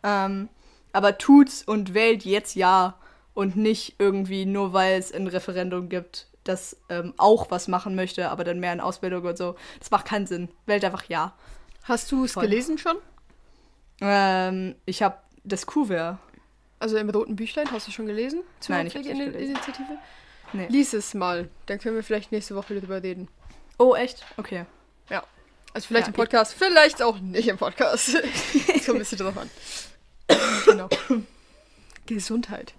Ähm, 0.04 0.50
aber 0.94 1.18
tut's 1.18 1.64
und 1.64 1.94
wählt 1.94 2.26
jetzt 2.26 2.56
ja 2.56 2.98
und 3.34 3.56
nicht 3.56 3.96
irgendwie 4.00 4.46
nur, 4.46 4.74
weil 4.74 5.00
es 5.00 5.12
ein 5.12 5.28
Referendum 5.28 5.90
gibt, 5.90 6.28
das 6.44 6.78
ähm, 6.90 7.14
auch 7.18 7.52
was 7.52 7.68
machen 7.68 7.96
möchte, 7.96 8.30
aber 8.30 8.44
dann 8.44 8.60
mehr 8.60 8.74
in 8.74 8.80
Ausbildung 8.80 9.24
und 9.24 9.38
so. 9.38 9.56
Das 9.80 9.92
macht 9.92 10.06
keinen 10.06 10.28
Sinn. 10.28 10.50
Wählt 10.66 10.84
einfach 10.84 11.06
ja. 11.06 11.34
Hast 11.84 12.12
du 12.12 12.26
es 12.26 12.34
gelesen 12.34 12.78
schon? 12.78 12.98
Ähm, 14.02 14.76
ich 14.86 15.04
habe 15.04 15.18
das 15.44 15.66
Kuvert. 15.66 16.18
Also 16.80 16.98
im 16.98 17.10
roten 17.10 17.36
Büchlein, 17.36 17.72
hast 17.72 17.88
du 17.88 17.92
schon 17.92 18.08
gelesen? 18.08 18.42
Zur 18.60 18.76
Nein, 18.76 18.88
ich 18.88 18.96
hab's 18.96 19.06
nicht 19.06 19.18
gelesen. 19.18 19.34
Pflegeinitiative? 19.34 19.98
Nee. 20.54 20.68
Lies 20.70 20.94
es 20.94 21.14
mal, 21.14 21.48
dann 21.68 21.80
können 21.80 21.96
wir 21.96 22.04
vielleicht 22.04 22.32
nächste 22.32 22.56
Woche 22.56 22.76
darüber 22.76 23.02
reden. 23.02 23.28
Oh, 23.78 23.96
echt? 23.96 24.26
Okay. 24.38 24.66
Also 25.74 25.88
vielleicht 25.88 26.08
Ja, 26.08 26.12
im 26.12 26.16
Podcast, 26.16 26.54
vielleicht 26.54 27.02
auch 27.02 27.20
nicht 27.20 27.48
im 27.48 27.58
Podcast. 27.58 28.14
Kommt 28.86 28.90
ein 28.90 28.98
bisschen 28.98 29.18
drauf 29.20 29.38
an. 29.38 29.50
Genau. 30.66 30.90
Gesundheit. 32.06 32.74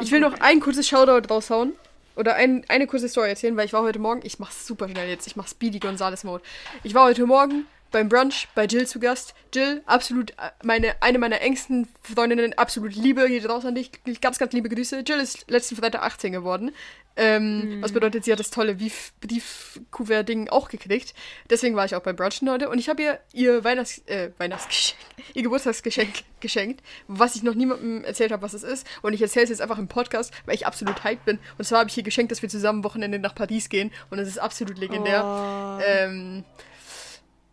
Ich 0.00 0.12
will 0.12 0.20
noch 0.20 0.40
ein 0.40 0.60
kurzes 0.60 0.88
Shoutout 0.88 1.32
raushauen. 1.32 1.72
Oder 2.16 2.34
ein, 2.34 2.64
eine 2.66 2.88
kurze 2.88 3.08
Story 3.08 3.28
erzählen, 3.28 3.56
weil 3.56 3.66
ich 3.66 3.72
war 3.72 3.82
heute 3.82 4.00
Morgen, 4.00 4.22
ich 4.24 4.40
mach's 4.40 4.66
super 4.66 4.88
schnell 4.88 5.08
jetzt, 5.08 5.28
ich 5.28 5.36
mach 5.36 5.46
Speedy 5.46 5.78
Gonzales 5.78 6.24
Mode. 6.24 6.42
Ich 6.82 6.92
war 6.92 7.04
heute 7.04 7.24
Morgen 7.26 7.64
beim 7.92 8.08
Brunch 8.08 8.48
bei 8.56 8.64
Jill 8.64 8.88
zu 8.88 8.98
Gast. 8.98 9.34
Jill, 9.54 9.82
absolut 9.86 10.32
äh, 10.32 10.50
meine, 10.64 11.00
eine 11.00 11.18
meiner 11.18 11.40
engsten 11.40 11.88
Freundinnen, 12.02 12.54
absolut 12.54 12.94
Liebe, 12.94 13.28
geht 13.28 13.48
raus 13.48 13.64
an 13.64 13.76
dich. 13.76 13.92
Ganz, 14.20 14.38
ganz 14.38 14.52
liebe 14.52 14.68
Grüße. 14.68 15.04
Jill 15.06 15.20
ist 15.20 15.48
letzten 15.48 15.76
Freitag 15.76 16.02
18 16.02 16.32
geworden. 16.32 16.72
Ähm, 17.20 17.78
Was 17.80 17.90
bedeutet, 17.90 18.24
sie 18.24 18.30
hat 18.30 18.38
das 18.38 18.50
tolle 18.50 18.76
Brief- 18.76 19.12
Briefkuvert-Ding 19.20 20.48
auch 20.50 20.68
gekriegt. 20.68 21.14
Deswegen 21.50 21.74
war 21.74 21.84
ich 21.84 21.96
auch 21.96 22.00
beim 22.02 22.14
Brunchen 22.14 22.48
heute 22.48 22.68
und 22.68 22.78
ich 22.78 22.88
habe 22.88 23.02
ihr 23.02 23.18
ihr 23.32 23.64
Weihnachts 23.64 23.98
äh, 24.06 24.30
Weihnachtsgeschenk, 24.38 24.96
ihr 25.34 25.42
Geburtstagsgeschenk 25.42 26.10
geschenkt, 26.40 26.80
was 27.08 27.34
ich 27.34 27.42
noch 27.42 27.54
niemandem 27.54 28.04
erzählt 28.04 28.30
habe, 28.30 28.42
was 28.42 28.54
es 28.54 28.62
ist. 28.62 28.86
Und 29.02 29.14
ich 29.14 29.20
erzähle 29.20 29.42
es 29.44 29.50
jetzt 29.50 29.60
einfach 29.60 29.78
im 29.78 29.88
Podcast, 29.88 30.32
weil 30.46 30.54
ich 30.54 30.64
absolut 30.66 31.02
hyped 31.02 31.24
bin. 31.24 31.40
Und 31.58 31.64
zwar 31.64 31.80
habe 31.80 31.90
ich 31.90 31.96
ihr 31.96 32.04
geschenkt, 32.04 32.30
dass 32.30 32.40
wir 32.42 32.48
zusammen 32.48 32.78
am 32.78 32.84
Wochenende 32.84 33.18
nach 33.18 33.34
Paris 33.34 33.68
gehen 33.68 33.90
und 34.10 34.20
es 34.20 34.28
ist 34.28 34.38
absolut 34.38 34.78
legendär. 34.78 35.24
Oh. 35.24 35.82
Ähm, 35.84 36.44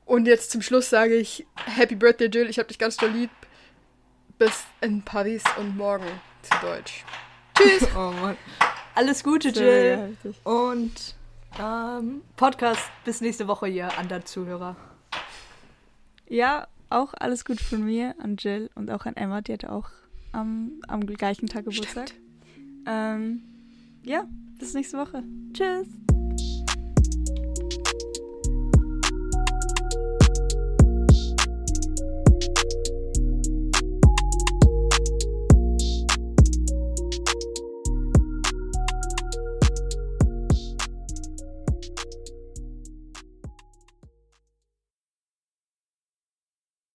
und 0.05 0.28
jetzt 0.28 0.51
zum 0.51 0.61
Schluss 0.61 0.91
sage 0.91 1.16
ich 1.16 1.47
Happy 1.55 1.95
Birthday, 1.95 2.28
Jill. 2.28 2.49
Ich 2.49 2.59
hab 2.59 2.68
dich 2.68 2.78
ganz 2.78 2.97
doll 2.97 3.09
lieb. 3.09 3.32
Bis 4.38 4.63
in 4.82 5.01
Paris 5.01 5.41
und 5.57 5.76
morgen 5.76 6.05
zu 6.43 6.59
Deutsch. 6.61 7.03
Tschüss. 7.57 7.88
Oh 7.95 8.11
Mann. 8.11 8.38
Alles 8.96 9.24
Gute, 9.24 9.50
Jill. 9.50 10.16
ja. 10.24 10.32
Und 10.50 11.16
ähm, 11.60 12.22
Podcast 12.38 12.82
bis 13.04 13.22
nächste 13.22 13.48
Woche, 13.48 13.68
ihr 13.68 13.98
anderen 13.98 14.26
Zuhörer. 14.26 14.76
Ja, 16.28 16.68
auch 16.89 17.14
alles 17.20 17.43
gut 17.46 17.60
von 17.60 17.84
mir 17.84 18.16
an 18.20 18.38
Jill 18.38 18.70
und 18.76 18.89
auch 18.89 19.06
an 19.06 19.16
Emma, 19.16 19.41
die 19.41 19.54
hatte 19.54 19.72
auch 19.72 19.89
am, 20.32 20.72
am 20.88 21.06
gleichen 21.06 21.48
Tag 21.48 21.66
Geburtstag. 21.66 22.12
Ähm, 22.88 23.43
ja, 24.04 24.26
bis 24.60 24.74
nächste 24.74 24.98
Woche. 24.98 25.24
Tschüss. 25.54 25.88